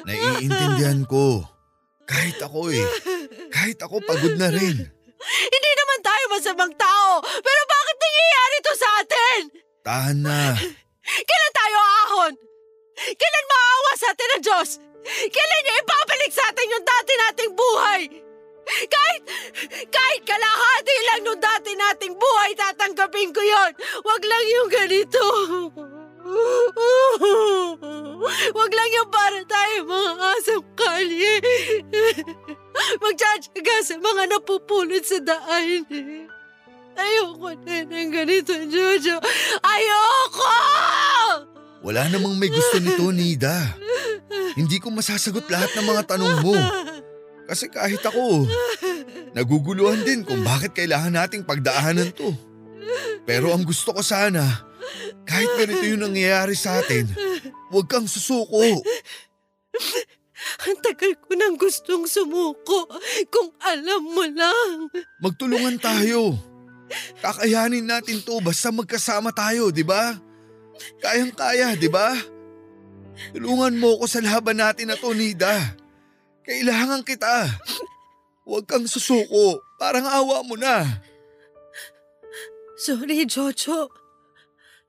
Naiintindihan 0.08 1.00
ko. 1.06 1.46
Kahit 2.08 2.40
ako 2.40 2.72
eh. 2.72 2.86
Kahit 3.52 3.78
ako 3.84 4.00
pagod 4.02 4.34
na 4.40 4.48
rin. 4.48 4.76
Hindi 5.28 5.70
naman 5.76 6.00
tayo 6.00 6.24
masamang 6.32 6.74
tao, 6.78 7.20
pero 7.20 7.62
bakit 7.68 7.96
nangyayari 8.00 8.56
to 8.58 8.72
sa 8.74 8.88
atin? 9.02 9.40
Tahan 9.84 10.18
na. 10.24 10.42
Kailan 11.04 11.54
tayo 11.54 11.76
aahon? 11.78 12.32
Kailan 12.96 13.46
maawa 13.46 13.92
sa 13.94 14.06
atin 14.12 14.28
ng 14.34 14.42
Diyos? 14.42 14.70
Kailan 15.08 15.60
niya 15.62 15.80
ipabalik 15.84 16.32
sa 16.32 16.44
atin 16.50 16.72
yung 16.72 16.84
dati 16.84 17.12
nating 17.14 17.52
buhay? 17.54 18.02
Kahit, 18.68 19.22
kahit 19.88 20.22
kalahati 20.28 20.96
lang 21.08 21.20
nung 21.24 21.40
dati 21.40 21.72
nating 21.72 22.14
buhay, 22.14 22.52
tatanggapin 22.52 23.32
ko 23.32 23.40
yon. 23.40 23.72
Wag 24.04 24.22
lang 24.22 24.44
yung 24.44 24.68
ganito. 24.68 25.24
Wag 28.52 28.70
lang 28.76 28.90
yung 28.92 29.10
para 29.10 29.40
tayo 29.48 29.76
mga 29.88 30.12
asang 30.36 30.64
kalye. 30.76 31.34
Magtsatsaga 33.00 33.76
sa 33.82 33.96
mga 33.96 34.22
napupulot 34.36 35.04
sa 35.04 35.18
daan. 35.24 35.88
Ayoko 36.98 37.54
na 37.62 37.86
ng 37.86 38.10
ganito, 38.10 38.52
Jojo. 38.66 39.22
Ayoko! 39.62 40.54
Wala 41.78 42.10
namang 42.10 42.34
may 42.34 42.50
gusto 42.50 42.82
nito, 42.82 43.06
Nida. 43.14 43.78
Hindi 44.58 44.82
ko 44.82 44.90
masasagot 44.90 45.46
lahat 45.46 45.78
ng 45.78 45.86
mga 45.86 46.02
tanong 46.10 46.34
mo. 46.42 46.58
Kasi 47.48 47.72
kahit 47.72 48.04
ako, 48.04 48.44
naguguluhan 49.32 50.04
din 50.04 50.20
kung 50.20 50.44
bakit 50.44 50.76
kailangan 50.76 51.16
nating 51.16 51.48
pagdaanan 51.48 52.12
to. 52.12 52.36
Pero 53.24 53.56
ang 53.56 53.64
gusto 53.64 53.96
ko 53.96 54.04
sana, 54.04 54.44
kahit 55.24 55.48
ganito 55.56 55.84
yung 55.88 56.04
nangyayari 56.04 56.52
sa 56.52 56.76
atin, 56.80 57.08
huwag 57.72 57.88
kang 57.88 58.04
susuko. 58.04 58.60
Ang 60.68 60.76
tagal 60.84 61.16
ko 61.16 61.32
nang 61.34 61.56
gustong 61.56 62.04
sumuko 62.04 62.88
kung 63.32 63.50
alam 63.64 64.02
mo 64.04 64.24
lang. 64.28 64.92
Magtulungan 65.24 65.80
tayo. 65.80 66.36
Kakayanin 67.20 67.84
natin 67.84 68.20
to 68.24 68.40
basta 68.40 68.72
magkasama 68.72 69.32
tayo, 69.32 69.68
di 69.68 69.84
ba? 69.84 70.16
Kayang-kaya, 71.00 71.76
di 71.76 71.88
ba? 71.90 72.16
Tulungan 73.34 73.76
mo 73.76 73.98
ko 73.98 74.04
sa 74.06 74.22
laban 74.22 74.62
natin 74.62 74.88
na 74.88 74.96
to, 74.96 75.12
Nida. 75.12 75.74
Kailangan 76.48 77.04
kita. 77.04 77.60
Huwag 78.48 78.64
kang 78.64 78.88
susuko. 78.88 79.60
Parang 79.76 80.08
awa 80.08 80.40
mo 80.40 80.56
na. 80.56 81.04
Sorry, 82.80 83.28
Jojo. 83.28 83.92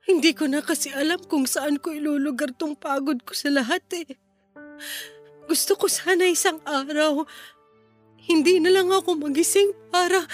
Hindi 0.08 0.32
ko 0.32 0.48
na 0.48 0.64
kasi 0.64 0.88
alam 0.88 1.20
kung 1.28 1.44
saan 1.44 1.76
ko 1.76 1.92
ilulugar 1.92 2.56
tong 2.56 2.72
pagod 2.72 3.20
ko 3.28 3.36
sa 3.36 3.52
lahat 3.52 3.84
eh. 3.92 4.16
Gusto 5.44 5.76
ko 5.76 5.84
sana 5.84 6.24
isang 6.24 6.64
araw. 6.64 7.28
Hindi 8.24 8.56
na 8.64 8.72
lang 8.72 8.88
ako 8.88 9.20
magising 9.20 9.76
para, 9.92 10.24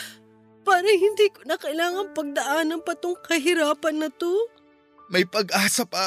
para 0.63 0.87
hindi 0.87 1.27
ko 1.35 1.43
na 1.43 1.59
kailangan 1.59 2.15
pagdaanan 2.15 2.87
pa 2.87 2.95
tong 2.95 3.19
kahirapan 3.19 3.99
na 3.99 4.09
to. 4.15 4.31
May 5.11 5.27
pag-asa 5.27 5.83
pa. 5.83 6.07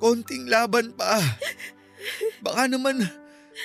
Konting 0.00 0.48
laban 0.48 0.96
pa. 0.96 1.20
Baka 2.40 2.72
naman 2.72 3.04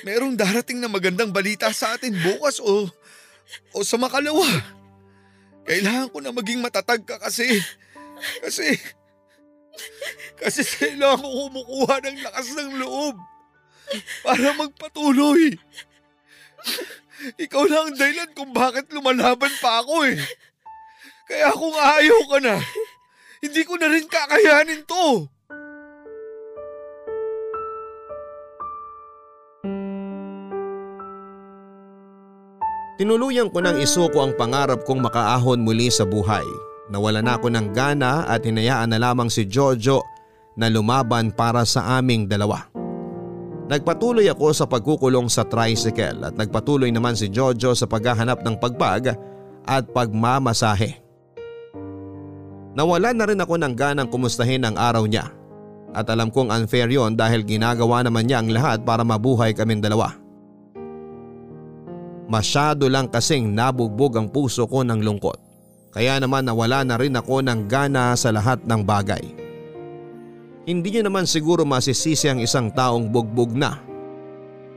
merong 0.02 0.34
darating 0.34 0.82
na 0.82 0.89
magandang 0.89 1.30
balita 1.30 1.70
sa 1.70 1.94
atin 1.94 2.18
bukas 2.18 2.58
o, 2.58 2.89
o 3.78 3.86
sa 3.86 4.02
makalawa. 4.02 4.46
Kailangan 5.64 6.10
ko 6.10 6.18
na 6.20 6.34
maging 6.34 6.60
matatag 6.60 7.06
ka 7.06 7.22
kasi. 7.22 7.62
Kasi, 8.41 8.74
kasi 10.41 10.62
kailangan 10.66 11.22
ko 11.22 11.30
kumukuha 11.48 11.96
ng 12.02 12.18
lakas 12.26 12.48
ng 12.58 12.72
loob 12.82 13.16
para 14.26 14.58
magpatuloy. 14.58 15.54
Ikaw 17.39 17.64
lang 17.70 17.84
ang 17.94 17.98
dahilan 18.00 18.32
kung 18.36 18.52
bakit 18.52 18.89
lumalaban 18.91 19.52
pa 19.62 19.84
ako 19.86 20.08
eh. 20.08 20.20
Kaya 21.24 21.56
kung 21.56 21.76
ayaw 21.76 22.20
ka 22.28 22.38
na, 22.44 22.56
hindi 23.39 23.62
ko 23.64 23.80
na 23.80 23.88
rin 23.88 24.08
kakayanin 24.08 24.84
to. 24.84 25.28
Tinuluyan 33.04 33.51
ko 33.51 33.60
nang 33.60 33.76
isuko 33.84 34.24
ang 34.24 34.32
pangarap 34.32 34.88
kong 34.88 35.04
makaahon 35.04 35.60
muli 35.60 35.91
sa 35.91 36.08
buhay. 36.08 36.47
Nawala 36.88 37.20
na 37.20 37.36
ako 37.36 37.51
ng 37.51 37.76
gana 37.76 38.24
at 38.24 38.47
hinayaan 38.47 38.95
na 38.95 38.95
lamang 38.95 39.28
si 39.28 39.43
Jojo 39.43 39.99
na 40.56 40.72
lumaban 40.72 41.36
para 41.36 41.68
sa 41.68 41.99
aming 41.99 42.32
dalawa. 42.32 42.64
Nagpatuloy 43.68 44.24
ako 44.32 44.56
sa 44.56 44.64
pagkukulong 44.72 45.28
sa 45.28 45.43
tricycle 45.43 46.32
at 46.32 46.39
nagpatuloy 46.39 46.95
naman 46.95 47.20
si 47.20 47.28
Jojo 47.28 47.76
sa 47.76 47.84
paghahanap 47.84 48.39
ng 48.39 48.56
pagbag 48.56 49.20
at 49.68 49.84
pagmamasahe. 49.91 51.04
Nawala 52.72 53.12
na 53.12 53.28
rin 53.28 53.43
ako 53.43 53.60
ng 53.60 53.76
ganang 53.76 54.08
kumustahin 54.08 54.64
ang 54.64 54.80
araw 54.80 55.04
niya 55.04 55.28
at 55.91 56.08
alam 56.08 56.32
kong 56.32 56.56
unfair 56.56 56.88
yon 56.88 57.20
dahil 57.20 57.43
ginagawa 57.43 57.99
naman 57.99 58.32
niya 58.32 58.39
ang 58.39 58.47
lahat 58.47 58.88
para 58.88 59.04
mabuhay 59.04 59.51
kaming 59.51 59.84
dalawa. 59.84 60.23
Masyado 62.28 62.88
lang 62.88 63.12
kasing 63.12 63.52
nabugbog 63.52 64.16
ang 64.16 64.28
puso 64.32 64.64
ko 64.68 64.82
ng 64.82 65.04
lungkot. 65.04 65.36
Kaya 65.94 66.18
naman 66.18 66.48
nawala 66.48 66.82
na 66.82 66.98
rin 66.98 67.14
ako 67.14 67.46
ng 67.46 67.70
gana 67.70 68.16
sa 68.18 68.34
lahat 68.34 68.64
ng 68.66 68.82
bagay. 68.82 69.22
Hindi 70.64 70.96
niyo 70.96 71.04
naman 71.06 71.28
siguro 71.28 71.68
masisisi 71.68 72.32
ang 72.32 72.40
isang 72.40 72.72
taong 72.72 73.12
bugbog 73.12 73.52
na. 73.52 73.78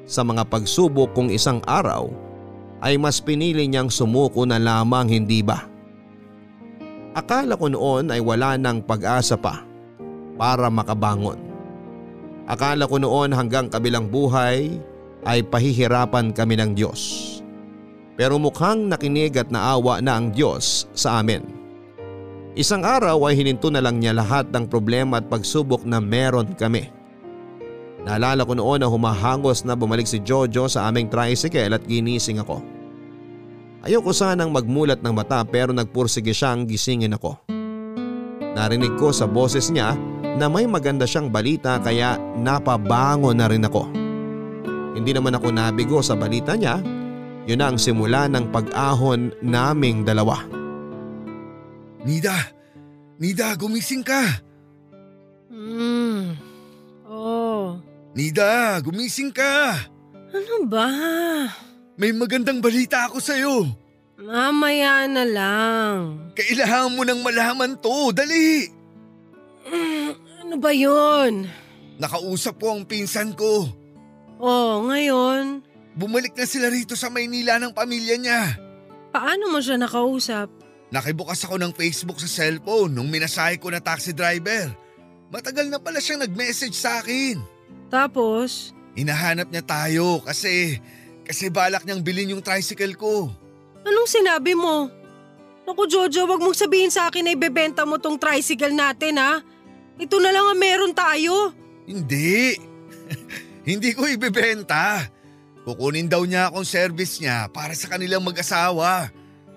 Sa 0.04 0.26
mga 0.26 0.44
pagsubok 0.50 1.14
kung 1.14 1.30
isang 1.30 1.62
araw 1.64 2.10
ay 2.82 2.98
mas 2.98 3.22
pinili 3.22 3.64
niyang 3.70 3.88
sumuko 3.88 4.42
na 4.44 4.58
lamang 4.58 5.08
hindi 5.08 5.40
ba? 5.40 5.64
Akala 7.16 7.56
ko 7.56 7.72
noon 7.72 8.12
ay 8.12 8.20
wala 8.20 8.60
nang 8.60 8.84
pag-asa 8.84 9.40
pa 9.40 9.64
para 10.36 10.68
makabangon. 10.68 11.40
Akala 12.44 12.84
ko 12.84 13.00
noon 13.00 13.32
hanggang 13.32 13.72
kabilang 13.72 14.06
buhay 14.12 14.76
ay 15.24 15.40
pahihirapan 15.42 16.30
kami 16.30 16.60
ng 16.60 16.76
Diyos. 16.76 17.35
Pero 18.16 18.40
mukhang 18.40 18.88
nakinig 18.88 19.36
at 19.36 19.52
naawa 19.52 20.00
na 20.00 20.16
ang 20.16 20.32
Diyos 20.32 20.88
sa 20.96 21.20
amin. 21.20 21.44
Isang 22.56 22.88
araw 22.88 23.20
ay 23.28 23.36
hininto 23.36 23.68
na 23.68 23.84
lang 23.84 24.00
niya 24.00 24.16
lahat 24.16 24.48
ng 24.48 24.64
problema 24.72 25.20
at 25.20 25.28
pagsubok 25.28 25.84
na 25.84 26.00
meron 26.00 26.56
kami. 26.56 26.88
Naalala 28.08 28.48
ko 28.48 28.56
noon 28.56 28.80
na 28.80 28.88
humahangos 28.88 29.68
na 29.68 29.76
bumalik 29.76 30.08
si 30.08 30.24
Jojo 30.24 30.64
sa 30.64 30.88
aming 30.88 31.12
tricycle 31.12 31.76
at 31.76 31.84
ginising 31.84 32.40
ako. 32.40 32.64
Ayoko 33.84 34.16
sanang 34.16 34.56
magmulat 34.56 35.04
ng 35.04 35.12
mata 35.12 35.44
pero 35.44 35.76
nagpursige 35.76 36.32
siyang 36.32 36.64
gisingin 36.64 37.12
ako. 37.12 37.36
Narinig 38.56 38.96
ko 38.96 39.12
sa 39.12 39.28
boses 39.28 39.68
niya 39.68 39.92
na 40.40 40.48
may 40.48 40.64
maganda 40.64 41.04
siyang 41.04 41.28
balita 41.28 41.76
kaya 41.84 42.16
napabango 42.40 43.36
na 43.36 43.52
rin 43.52 43.68
ako. 43.68 43.84
Hindi 44.96 45.12
naman 45.12 45.36
ako 45.36 45.52
nabigo 45.52 46.00
sa 46.00 46.16
balita 46.16 46.56
niya, 46.56 46.80
yun 47.46 47.62
ang 47.62 47.78
simula 47.78 48.26
ng 48.26 48.50
pag-ahon 48.50 49.30
naming 49.38 50.02
dalawa. 50.02 50.42
Nida! 52.02 52.34
Nida, 53.22 53.54
gumising 53.54 54.02
ka! 54.02 54.22
Hmm. 55.50 56.34
Oh. 57.06 57.78
Nida, 58.14 58.82
gumising 58.82 59.30
ka! 59.30 59.78
Ano 60.30 60.66
ba? 60.68 60.90
May 61.96 62.12
magandang 62.12 62.60
balita 62.60 63.08
ako 63.08 63.18
sa'yo. 63.22 63.54
Mamaya 64.20 65.06
na 65.10 65.24
lang. 65.26 65.96
Kailangan 66.36 66.94
mo 66.94 67.02
nang 67.02 67.22
malaman 67.22 67.74
to, 67.82 68.14
dali! 68.14 68.68
Mm, 69.66 70.10
ano 70.46 70.54
ba 70.62 70.70
yun? 70.70 71.50
Nakausap 71.98 72.62
ko 72.62 72.78
ang 72.78 72.86
pinsan 72.86 73.34
ko. 73.34 73.66
Oh, 74.38 74.86
ngayon? 74.86 75.65
Bumalik 75.96 76.36
na 76.36 76.44
sila 76.44 76.68
rito 76.68 76.92
sa 76.92 77.08
Maynila 77.08 77.56
ng 77.56 77.72
pamilya 77.72 78.20
niya. 78.20 78.42
Paano 79.16 79.48
mo 79.48 79.64
siya 79.64 79.80
nakausap? 79.80 80.52
Nakibukas 80.92 81.40
ako 81.48 81.56
ng 81.56 81.72
Facebook 81.72 82.20
sa 82.20 82.28
cellphone 82.28 82.92
nung 82.92 83.08
minasahe 83.08 83.56
ko 83.56 83.72
na 83.72 83.80
taxi 83.80 84.12
driver. 84.12 84.70
Matagal 85.32 85.72
na 85.72 85.80
pala 85.80 85.98
siyang 85.98 86.22
nag-message 86.22 86.76
sa 86.76 87.00
akin. 87.00 87.40
Tapos? 87.88 88.76
Hinahanap 88.92 89.48
niya 89.48 89.64
tayo 89.64 90.20
kasi, 90.20 90.78
kasi 91.24 91.48
balak 91.48 91.82
niyang 91.88 92.04
bilhin 92.04 92.36
yung 92.36 92.44
tricycle 92.44 92.92
ko. 92.94 93.32
Anong 93.82 94.08
sinabi 94.08 94.52
mo? 94.52 94.92
Naku 95.66 95.88
Jojo, 95.90 96.28
wag 96.28 96.38
mong 96.44 96.54
sabihin 96.54 96.92
sa 96.92 97.08
akin 97.10 97.26
na 97.26 97.34
ibebenta 97.34 97.82
mo 97.88 97.98
tong 97.98 98.20
tricycle 98.20 98.76
natin 98.76 99.18
ha. 99.18 99.40
Ito 99.96 100.20
na 100.20 100.30
lang 100.30 100.44
ang 100.44 100.60
meron 100.60 100.92
tayo. 100.92 101.56
Hindi. 101.88 102.54
Hindi 103.68 103.90
ko 103.96 104.06
ibebenta. 104.06 105.15
Kukunin 105.66 106.06
daw 106.06 106.22
niya 106.22 106.46
akong 106.46 106.62
service 106.62 107.18
niya 107.18 107.50
para 107.50 107.74
sa 107.74 107.90
kanilang 107.90 108.22
mag-asawa. 108.22 109.10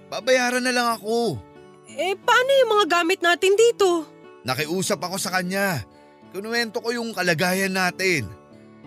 Babayaran 0.10 0.66
na 0.66 0.74
lang 0.74 0.90
ako. 0.98 1.38
Eh 1.86 2.18
paano 2.18 2.50
yung 2.50 2.72
mga 2.74 2.86
gamit 2.90 3.22
natin 3.22 3.54
dito? 3.54 4.10
Nakiusap 4.42 4.98
ako 5.06 5.22
sa 5.22 5.30
kanya. 5.38 5.86
Kinuwento 6.34 6.82
ko 6.82 6.90
yung 6.90 7.14
kalagayan 7.14 7.78
natin. 7.78 8.26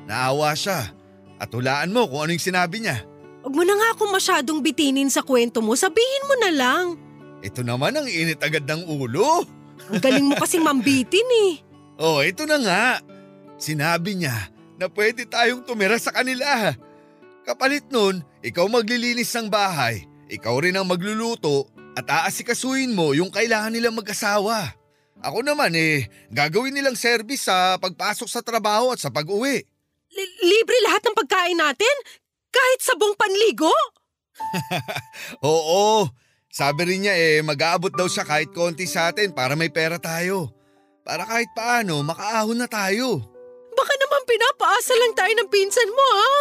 Naawa 0.02 0.50
siya. 0.58 0.90
At 1.38 1.54
hulaan 1.54 1.94
mo 1.94 2.10
kung 2.10 2.26
ano 2.26 2.34
yung 2.34 2.42
sinabi 2.42 2.82
niya. 2.82 3.06
Huwag 3.46 3.54
mo 3.54 3.62
na 3.62 3.74
nga 3.78 3.88
akong 3.94 4.10
masyadong 4.10 4.58
bitinin 4.58 5.06
sa 5.06 5.22
kwento 5.22 5.62
mo. 5.62 5.78
Sabihin 5.78 6.26
mo 6.26 6.34
na 6.42 6.50
lang. 6.50 6.84
Ito 7.42 7.62
naman 7.62 7.94
ang 7.94 8.06
init 8.06 8.42
agad 8.42 8.66
ng 8.66 8.86
ulo. 8.86 9.46
Ang 9.90 9.98
galing 10.02 10.26
mo 10.26 10.34
kasing 10.38 10.66
mambitin 10.66 11.28
eh. 11.46 11.52
Oh, 12.02 12.18
ito 12.18 12.42
na 12.50 12.58
nga. 12.58 12.86
Sinabi 13.62 14.18
niya 14.18 14.34
na 14.74 14.90
pwede 14.90 15.22
tayong 15.22 15.62
tumira 15.62 15.94
sa 16.02 16.10
kanila. 16.10 16.74
Kapalit 17.42 17.90
nun, 17.90 18.22
ikaw 18.38 18.70
maglilinis 18.70 19.34
ng 19.34 19.50
bahay, 19.50 20.06
ikaw 20.30 20.62
rin 20.62 20.78
ang 20.78 20.86
magluluto 20.86 21.66
at 21.98 22.06
aasikasuhin 22.06 22.94
mo 22.94 23.12
yung 23.18 23.34
kailangan 23.34 23.74
nilang 23.74 23.98
mag-asawa. 23.98 24.70
Ako 25.22 25.42
naman 25.42 25.74
eh, 25.74 26.06
gagawin 26.30 26.74
nilang 26.74 26.94
service 26.94 27.46
sa 27.50 27.78
pagpasok 27.82 28.28
sa 28.30 28.46
trabaho 28.46 28.94
at 28.94 29.02
sa 29.02 29.10
pag-uwi. 29.10 29.58
Li- 30.12 30.36
libre 30.42 30.78
lahat 30.86 31.02
ng 31.02 31.18
pagkain 31.18 31.58
natin? 31.58 31.94
Kahit 32.54 32.80
sabong 32.82 33.18
panligo? 33.18 33.70
Oo, 35.46 36.06
sabi 36.46 36.94
rin 36.94 37.06
niya 37.06 37.14
eh 37.18 37.42
mag-aabot 37.42 37.90
daw 37.90 38.06
siya 38.06 38.22
kahit 38.22 38.54
konti 38.54 38.86
sa 38.86 39.10
atin 39.10 39.34
para 39.34 39.58
may 39.58 39.70
pera 39.70 39.98
tayo. 39.98 40.54
Para 41.02 41.26
kahit 41.26 41.50
paano 41.58 42.06
makaahon 42.06 42.62
na 42.62 42.70
tayo. 42.70 43.18
Baka 43.74 43.94
naman 43.98 44.22
pinapaasa 44.30 44.94
lang 44.94 45.12
tayo 45.18 45.32
ng 45.42 45.48
pinsan 45.50 45.90
mo 45.90 46.06
ha? 46.06 46.34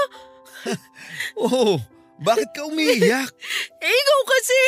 Oo, 1.46 1.82
bakit 2.22 2.50
ka 2.54 2.70
umiiyak? 2.70 3.30
Eh, 3.82 3.90
ikaw 3.90 4.22
kasi! 4.30 4.64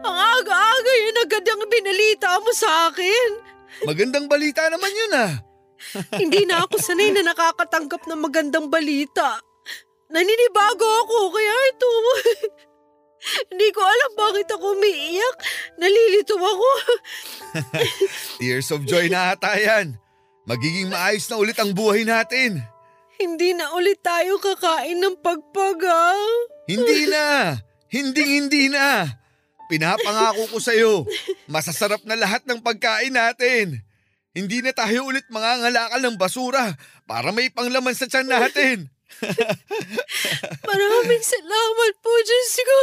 Ang 0.00 0.16
aga-aga 0.16 0.92
yun 1.04 1.20
agad 1.20 1.44
ang 1.44 1.68
binalita 1.68 2.40
mo 2.40 2.50
sa 2.56 2.88
akin. 2.88 3.28
Magandang 3.84 4.24
balita 4.24 4.72
naman 4.72 4.88
yun 4.88 5.12
ah. 5.12 5.32
Hindi 6.22 6.48
na 6.48 6.64
ako 6.64 6.80
sanay 6.80 7.12
na 7.12 7.26
nakakatanggap 7.28 8.08
ng 8.08 8.20
magandang 8.24 8.66
balita. 8.72 9.36
Naninibago 10.08 10.88
ako 11.04 11.32
kaya 11.32 11.56
ito. 11.72 11.90
Hindi 13.52 13.68
ko 13.70 13.80
alam 13.80 14.12
bakit 14.16 14.48
ako 14.50 14.76
umiiyak. 14.76 15.36
Nalilito 15.76 16.36
ako. 16.36 16.68
Tears 18.40 18.68
of 18.72 18.84
joy 18.84 19.08
na 19.08 19.32
ata 19.36 19.56
yan. 19.56 19.96
Magiging 20.44 20.90
maayos 20.90 21.30
na 21.30 21.38
ulit 21.38 21.56
ang 21.56 21.70
buhay 21.70 22.02
natin. 22.02 22.60
Hindi 23.22 23.54
na 23.54 23.70
ulit 23.78 24.02
tayo 24.02 24.42
kakain 24.42 24.98
ng 24.98 25.22
pagpaga. 25.22 26.10
Hindi 26.66 27.06
na! 27.06 27.54
Hindi 27.86 28.22
hindi 28.42 28.66
na! 28.66 29.06
Pinapangako 29.70 30.50
ko 30.50 30.58
sa'yo, 30.58 31.06
masasarap 31.46 32.02
na 32.02 32.18
lahat 32.18 32.42
ng 32.44 32.58
pagkain 32.60 33.14
natin. 33.14 33.80
Hindi 34.34 34.58
na 34.58 34.74
tayo 34.74 35.06
ulit 35.06 35.24
mangangalakal 35.30 36.02
ng 36.02 36.18
basura 36.18 36.74
para 37.06 37.30
may 37.30 37.46
panglaman 37.48 37.94
sa 37.94 38.10
tiyan 38.10 38.26
natin. 38.26 38.90
Maraming 40.68 41.24
salamat 41.24 41.92
po, 42.02 42.12
Diyos 42.26 42.52
ko. 42.66 42.80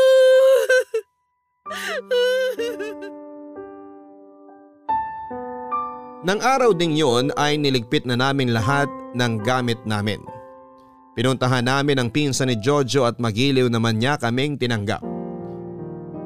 Nang 6.20 6.43
araw 6.43 6.76
ding 6.76 6.99
yon 6.99 7.32
ay 7.39 7.55
niligpit 7.55 8.03
na 8.03 8.20
namin 8.20 8.51
lahat 8.51 8.91
ng 9.15 9.39
gamit 9.39 9.80
namin. 9.88 10.20
Pinuntahan 11.15 11.63
namin 11.63 11.95
ang 11.95 12.09
pinsan 12.11 12.51
ni 12.51 12.59
Jojo 12.59 13.07
at 13.07 13.24
magiliw 13.24 13.72
naman 13.72 14.03
niya 14.03 14.20
kaming 14.20 14.59
tinanggap. 14.59 14.99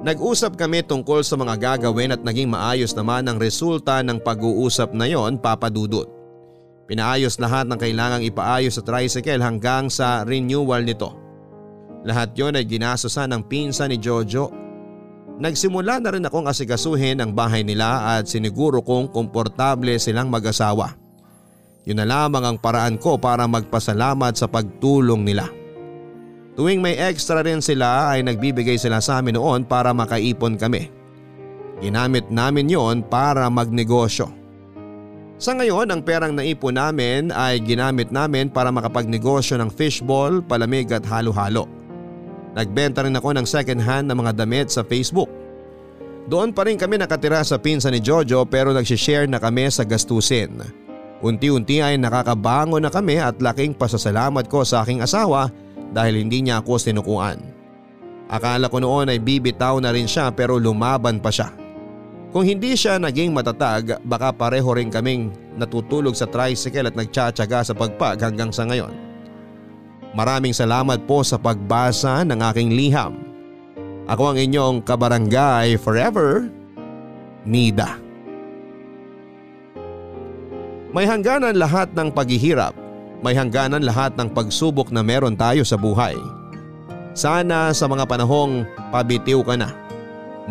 Nag-usap 0.01 0.57
kami 0.57 0.81
tungkol 0.81 1.21
sa 1.21 1.37
mga 1.37 1.61
gagawin 1.61 2.09
at 2.09 2.25
naging 2.25 2.49
maayos 2.49 2.97
naman 2.97 3.29
ang 3.29 3.37
resulta 3.37 4.01
ng 4.01 4.17
pag-uusap 4.17 4.97
na 4.97 5.05
yon 5.05 5.37
papadudot. 5.37 6.09
Pinaayos 6.89 7.37
lahat 7.37 7.69
ng 7.69 7.77
kailangang 7.77 8.25
ipaayos 8.25 8.75
sa 8.75 8.83
tricycle 8.83 9.45
hanggang 9.45 9.93
sa 9.93 10.25
renewal 10.25 10.81
nito. 10.81 11.13
Lahat 12.01 12.33
yon 12.33 12.57
ay 12.57 12.65
ginasosan 12.65 13.29
ng 13.29 13.45
pinsan 13.45 13.93
ni 13.93 14.01
Jojo. 14.01 14.62
Nagsimula 15.43 15.99
na 15.99 16.15
rin 16.15 16.23
akong 16.23 16.47
asigasuhin 16.47 17.19
ang 17.19 17.35
bahay 17.35 17.67
nila 17.67 18.15
at 18.15 18.31
siniguro 18.31 18.79
kong 18.79 19.11
komportable 19.11 19.91
silang 19.99 20.31
mag-asawa. 20.31 20.95
Yun 21.83 21.99
na 21.99 22.07
lamang 22.07 22.47
ang 22.47 22.55
paraan 22.55 22.95
ko 22.95 23.19
para 23.19 23.43
magpasalamat 23.43 24.39
sa 24.39 24.47
pagtulong 24.47 25.19
nila. 25.19 25.51
Tuwing 26.55 26.79
may 26.79 26.95
extra 26.95 27.43
rin 27.43 27.59
sila 27.59 28.15
ay 28.15 28.23
nagbibigay 28.23 28.79
sila 28.79 29.03
sa 29.03 29.19
amin 29.19 29.35
noon 29.35 29.67
para 29.67 29.91
makaipon 29.91 30.55
kami. 30.55 30.87
Ginamit 31.83 32.31
namin 32.31 32.71
yon 32.71 33.03
para 33.03 33.51
magnegosyo. 33.51 34.31
Sa 35.43 35.51
ngayon 35.59 35.91
ang 35.91 36.07
perang 36.07 36.31
naipon 36.31 36.79
namin 36.79 37.35
ay 37.35 37.59
ginamit 37.59 38.15
namin 38.15 38.47
para 38.47 38.71
makapagnegosyo 38.71 39.59
ng 39.59 39.75
fishball, 39.75 40.39
palamig 40.39 40.87
at 40.95 41.03
halo-halo. 41.03 41.67
Nagbenta 42.53 43.01
rin 43.01 43.17
ako 43.17 43.33
ng 43.33 43.47
second 43.49 43.81
hand 43.81 44.09
na 44.09 44.15
mga 44.17 44.37
damit 44.37 44.69
sa 44.69 44.85
Facebook. 44.85 45.29
Doon 46.29 46.55
pa 46.55 46.63
rin 46.63 46.79
kami 46.79 47.01
nakatira 47.01 47.43
sa 47.43 47.59
pinsa 47.59 47.89
ni 47.89 47.99
Jojo 47.99 48.45
pero 48.47 48.71
nagsishare 48.71 49.27
na 49.27 49.41
kami 49.41 49.67
sa 49.73 49.83
gastusin. 49.83 50.61
Unti-unti 51.19 51.83
ay 51.83 51.99
nakakabango 51.99 52.79
na 52.79 52.93
kami 52.93 53.19
at 53.19 53.39
laking 53.41 53.75
pasasalamat 53.75 54.47
ko 54.47 54.63
sa 54.63 54.85
aking 54.85 55.03
asawa 55.03 55.51
dahil 55.91 56.23
hindi 56.23 56.45
niya 56.45 56.61
ako 56.61 56.79
sinukuan. 56.79 57.39
Akala 58.31 58.71
ko 58.71 58.79
noon 58.79 59.11
ay 59.11 59.19
bibitaw 59.19 59.83
na 59.83 59.91
rin 59.91 60.07
siya 60.07 60.31
pero 60.31 60.55
lumaban 60.55 61.19
pa 61.19 61.33
siya. 61.33 61.51
Kung 62.33 62.47
hindi 62.47 62.73
siya 62.73 62.97
naging 62.97 63.29
matatag 63.29 63.99
baka 64.03 64.33
pareho 64.33 64.73
rin 64.73 64.89
kaming 64.89 65.29
natutulog 65.59 66.17
sa 66.17 66.25
tricycle 66.25 66.89
at 66.89 66.95
nagtsatsaga 66.97 67.61
sa 67.61 67.73
pagpag 67.75 68.17
hanggang 68.23 68.49
sa 68.49 68.65
ngayon. 68.65 69.02
Maraming 70.13 70.53
salamat 70.53 71.09
po 71.09 71.25
sa 71.25 71.41
pagbasa 71.41 72.21
ng 72.21 72.39
aking 72.53 72.69
liham. 72.73 73.17
Ako 74.05 74.33
ang 74.33 74.37
inyong 74.37 74.85
kabarangay 74.85 75.77
forever, 75.81 76.49
Nida. 77.43 77.97
May 80.93 81.09
hangganan 81.09 81.57
lahat 81.57 81.91
ng 81.97 82.13
paghihirap 82.13 82.83
may 83.23 83.39
hangganan 83.39 83.87
lahat 83.87 84.19
ng 84.19 84.35
pagsubok 84.35 84.91
na 84.91 84.99
meron 84.99 85.39
tayo 85.39 85.63
sa 85.63 85.79
buhay. 85.79 86.19
Sana 87.15 87.71
sa 87.71 87.87
mga 87.87 88.03
panahong 88.03 88.67
pabitiw 88.91 89.39
ka 89.47 89.55
na, 89.55 89.71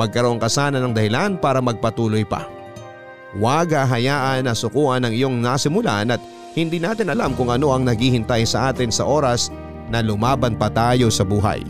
magkaroon 0.00 0.40
ka 0.40 0.48
sana 0.48 0.80
ng 0.80 0.96
dahilan 0.96 1.36
para 1.36 1.60
magpatuloy 1.60 2.24
pa. 2.24 2.48
Huwag 3.36 3.76
hayaan 3.76 4.48
na 4.48 4.56
sukuan 4.56 5.04
ng 5.04 5.12
iyong 5.12 5.36
nasimulan 5.44 6.16
at 6.16 6.20
hindi 6.52 6.76
natin 6.76 7.08
alam 7.08 7.32
kung 7.32 7.48
ano 7.48 7.72
ang 7.72 7.88
naghihintay 7.88 8.44
sa 8.44 8.72
atin 8.72 8.92
sa 8.92 9.08
oras 9.08 9.48
na 9.88 10.04
lumaban 10.04 10.56
pa 10.56 10.68
tayo 10.68 11.08
sa 11.08 11.24
buhay. 11.24 11.64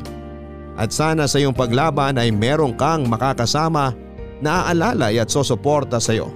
At 0.74 0.90
sana 0.90 1.30
sa 1.30 1.38
iyong 1.38 1.54
paglaban 1.54 2.18
ay 2.18 2.34
meron 2.34 2.74
kang 2.74 3.06
makakasama 3.06 3.94
na 4.42 4.66
aalalay 4.66 5.22
at 5.22 5.30
sosuporta 5.30 6.02
sa 6.02 6.18
iyo. 6.18 6.34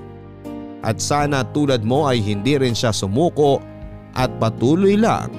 At 0.86 1.02
sana 1.02 1.42
tulad 1.42 1.82
mo 1.82 2.06
ay 2.06 2.22
hindi 2.22 2.54
rin 2.54 2.76
siya 2.76 2.94
sumuko 2.94 3.58
at 4.14 4.30
patuloy 4.38 4.94
lang 4.94 5.34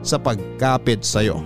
sa 0.00 0.16
pagkapit 0.16 1.04
sa 1.04 1.20
iyo. 1.20 1.44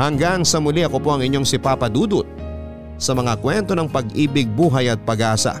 Hanggang 0.00 0.48
sa 0.48 0.56
muli 0.64 0.80
ako 0.80 0.96
po 0.96 1.12
ang 1.12 1.20
inyong 1.20 1.44
si 1.44 1.60
Papa 1.60 1.92
Dudut 1.92 2.24
sa 2.96 3.12
mga 3.12 3.36
kwento 3.44 3.76
ng 3.76 3.88
pag-ibig, 3.92 4.48
buhay 4.48 4.88
at 4.88 5.00
pag-asa 5.04 5.60